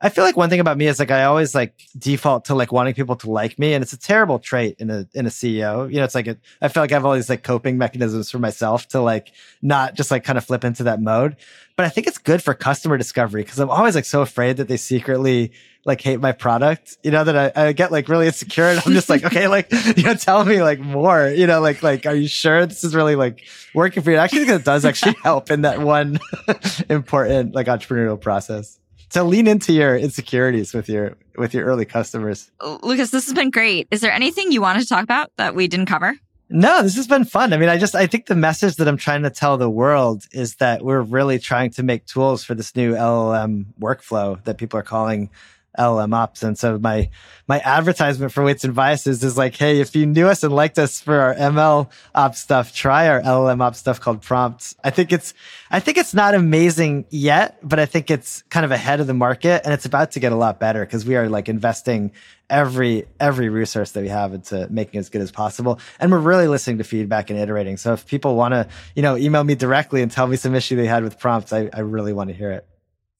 I 0.00 0.10
feel 0.10 0.22
like 0.22 0.36
one 0.36 0.48
thing 0.48 0.60
about 0.60 0.78
me 0.78 0.86
is 0.86 1.00
like 1.00 1.10
I 1.10 1.24
always 1.24 1.56
like 1.56 1.74
default 1.98 2.44
to 2.46 2.54
like 2.54 2.70
wanting 2.70 2.94
people 2.94 3.16
to 3.16 3.30
like 3.30 3.58
me, 3.58 3.74
and 3.74 3.82
it's 3.82 3.92
a 3.92 3.98
terrible 3.98 4.38
trait 4.38 4.76
in 4.78 4.90
a 4.90 5.08
in 5.12 5.26
a 5.26 5.28
CEO. 5.28 5.90
You 5.90 5.98
know, 5.98 6.04
it's 6.04 6.14
like 6.14 6.28
a, 6.28 6.36
I 6.62 6.68
feel 6.68 6.84
like 6.84 6.92
I 6.92 6.94
have 6.94 7.04
all 7.04 7.14
these 7.14 7.28
like 7.28 7.42
coping 7.42 7.78
mechanisms 7.78 8.30
for 8.30 8.38
myself 8.38 8.86
to 8.88 9.00
like 9.00 9.32
not 9.60 9.94
just 9.94 10.12
like 10.12 10.22
kind 10.22 10.38
of 10.38 10.44
flip 10.44 10.62
into 10.62 10.84
that 10.84 11.02
mode. 11.02 11.36
But 11.74 11.84
I 11.84 11.88
think 11.88 12.06
it's 12.06 12.18
good 12.18 12.42
for 12.42 12.54
customer 12.54 12.96
discovery 12.96 13.42
because 13.42 13.58
I'm 13.58 13.70
always 13.70 13.96
like 13.96 14.04
so 14.04 14.22
afraid 14.22 14.58
that 14.58 14.68
they 14.68 14.76
secretly 14.76 15.52
like 15.84 16.00
hate 16.00 16.20
my 16.20 16.30
product. 16.30 16.96
You 17.02 17.10
know 17.10 17.24
that 17.24 17.56
I, 17.56 17.68
I 17.68 17.72
get 17.72 17.90
like 17.90 18.08
really 18.08 18.26
insecure, 18.26 18.66
and 18.66 18.80
I'm 18.86 18.92
just 18.92 19.08
like, 19.08 19.24
okay, 19.24 19.48
like 19.48 19.72
you 19.96 20.04
know, 20.04 20.14
tell 20.14 20.44
me 20.44 20.62
like 20.62 20.78
more. 20.78 21.28
You 21.28 21.48
know, 21.48 21.60
like 21.60 21.82
like 21.82 22.06
are 22.06 22.14
you 22.14 22.28
sure 22.28 22.66
this 22.66 22.84
is 22.84 22.94
really 22.94 23.16
like 23.16 23.44
working 23.74 24.04
for 24.04 24.12
you? 24.12 24.18
I 24.18 24.24
actually 24.24 24.42
it 24.42 24.64
does 24.64 24.84
actually 24.84 25.16
help 25.24 25.50
in 25.50 25.62
that 25.62 25.80
one 25.80 26.20
important 26.88 27.56
like 27.56 27.66
entrepreneurial 27.66 28.20
process 28.20 28.78
to 29.10 29.24
lean 29.24 29.46
into 29.46 29.72
your 29.72 29.96
insecurities 29.96 30.74
with 30.74 30.88
your 30.88 31.16
with 31.36 31.54
your 31.54 31.64
early 31.64 31.84
customers. 31.84 32.50
Lukas, 32.82 33.10
this 33.10 33.26
has 33.26 33.34
been 33.34 33.50
great. 33.50 33.88
Is 33.90 34.00
there 34.00 34.12
anything 34.12 34.52
you 34.52 34.60
wanted 34.60 34.80
to 34.80 34.88
talk 34.88 35.04
about 35.04 35.30
that 35.36 35.54
we 35.54 35.68
didn't 35.68 35.86
cover? 35.86 36.14
No, 36.50 36.82
this 36.82 36.96
has 36.96 37.06
been 37.06 37.24
fun. 37.24 37.52
I 37.52 37.58
mean, 37.58 37.68
I 37.68 37.76
just 37.76 37.94
I 37.94 38.06
think 38.06 38.26
the 38.26 38.34
message 38.34 38.76
that 38.76 38.88
I'm 38.88 38.96
trying 38.96 39.22
to 39.22 39.30
tell 39.30 39.58
the 39.58 39.68
world 39.68 40.24
is 40.32 40.56
that 40.56 40.82
we're 40.82 41.02
really 41.02 41.38
trying 41.38 41.70
to 41.72 41.82
make 41.82 42.06
tools 42.06 42.42
for 42.42 42.54
this 42.54 42.74
new 42.74 42.94
LLM 42.94 43.66
workflow 43.78 44.42
that 44.44 44.56
people 44.56 44.78
are 44.78 44.84
calling 44.84 45.30
LLM 45.78 46.14
ops. 46.14 46.42
And 46.42 46.58
so 46.58 46.78
my 46.78 47.08
my 47.46 47.60
advertisement 47.60 48.32
for 48.32 48.44
weights 48.44 48.64
and 48.64 48.74
biases 48.74 49.24
is 49.24 49.38
like, 49.38 49.56
hey, 49.56 49.80
if 49.80 49.96
you 49.96 50.04
knew 50.04 50.26
us 50.26 50.42
and 50.42 50.54
liked 50.54 50.78
us 50.78 51.00
for 51.00 51.18
our 51.18 51.34
ML 51.34 51.90
ops 52.14 52.40
stuff, 52.40 52.74
try 52.74 53.08
our 53.08 53.22
LLM 53.22 53.62
ops 53.62 53.78
stuff 53.78 54.00
called 54.00 54.20
prompts. 54.20 54.76
I 54.84 54.90
think 54.90 55.12
it's 55.12 55.32
I 55.70 55.80
think 55.80 55.96
it's 55.96 56.12
not 56.12 56.34
amazing 56.34 57.06
yet, 57.10 57.58
but 57.62 57.78
I 57.78 57.86
think 57.86 58.10
it's 58.10 58.42
kind 58.50 58.64
of 58.64 58.70
ahead 58.70 59.00
of 59.00 59.06
the 59.06 59.14
market 59.14 59.62
and 59.64 59.72
it's 59.72 59.86
about 59.86 60.12
to 60.12 60.20
get 60.20 60.32
a 60.32 60.36
lot 60.36 60.60
better 60.60 60.84
because 60.84 61.06
we 61.06 61.16
are 61.16 61.28
like 61.28 61.48
investing 61.48 62.12
every 62.50 63.06
every 63.20 63.48
resource 63.48 63.92
that 63.92 64.02
we 64.02 64.08
have 64.08 64.34
into 64.34 64.66
making 64.70 64.98
it 64.98 65.00
as 65.00 65.08
good 65.08 65.22
as 65.22 65.30
possible. 65.30 65.78
And 66.00 66.10
we're 66.10 66.18
really 66.18 66.48
listening 66.48 66.78
to 66.78 66.84
feedback 66.84 67.30
and 67.30 67.38
iterating. 67.38 67.76
So 67.76 67.92
if 67.92 68.06
people 68.06 68.36
want 68.36 68.52
to, 68.52 68.68
you 68.94 69.02
know, 69.02 69.16
email 69.16 69.44
me 69.44 69.54
directly 69.54 70.02
and 70.02 70.10
tell 70.10 70.26
me 70.26 70.36
some 70.36 70.54
issue 70.54 70.76
they 70.76 70.86
had 70.86 71.02
with 71.02 71.18
prompts, 71.18 71.52
I, 71.52 71.70
I 71.72 71.80
really 71.80 72.12
want 72.12 72.30
to 72.30 72.34
hear 72.34 72.50
it. 72.50 72.66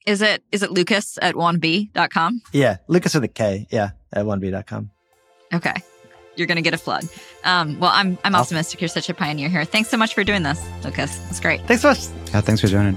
Is 0.09 0.23
it 0.23 0.43
is 0.51 0.63
it 0.63 0.71
Lukas 0.71 1.19
at 1.21 1.35
wandb.com? 1.35 2.41
Yeah, 2.53 2.79
Lukas 2.87 3.13
with 3.13 3.25
a 3.25 3.29
K. 3.29 3.67
Yeah, 3.71 3.91
at 4.11 4.25
wandb.com. 4.25 4.91
Okay. 5.53 5.75
You're 6.35 6.47
gonna 6.47 6.63
get 6.63 6.73
a 6.73 6.79
flood. 6.79 7.05
Um, 7.45 7.79
well, 7.79 7.91
I'm 7.93 8.17
I'm 8.25 8.35
awesome. 8.35 8.57
optimistic. 8.57 8.81
You're 8.81 8.89
such 8.89 9.11
a 9.11 9.15
pioneer 9.15 9.51
here. 9.51 9.67
Thanks 9.67 9.91
so 9.91 9.99
much 9.99 10.15
for 10.15 10.25
doing 10.25 10.45
this, 10.45 10.65
Lukas. 10.83 11.21
It's 11.29 11.41
great. 11.41 11.61
Thanks 11.67 11.83
so 11.83 11.89
much. 11.89 12.07
Yeah, 12.33 12.41
thanks 12.41 12.63
for 12.63 12.69
joining. 12.69 12.97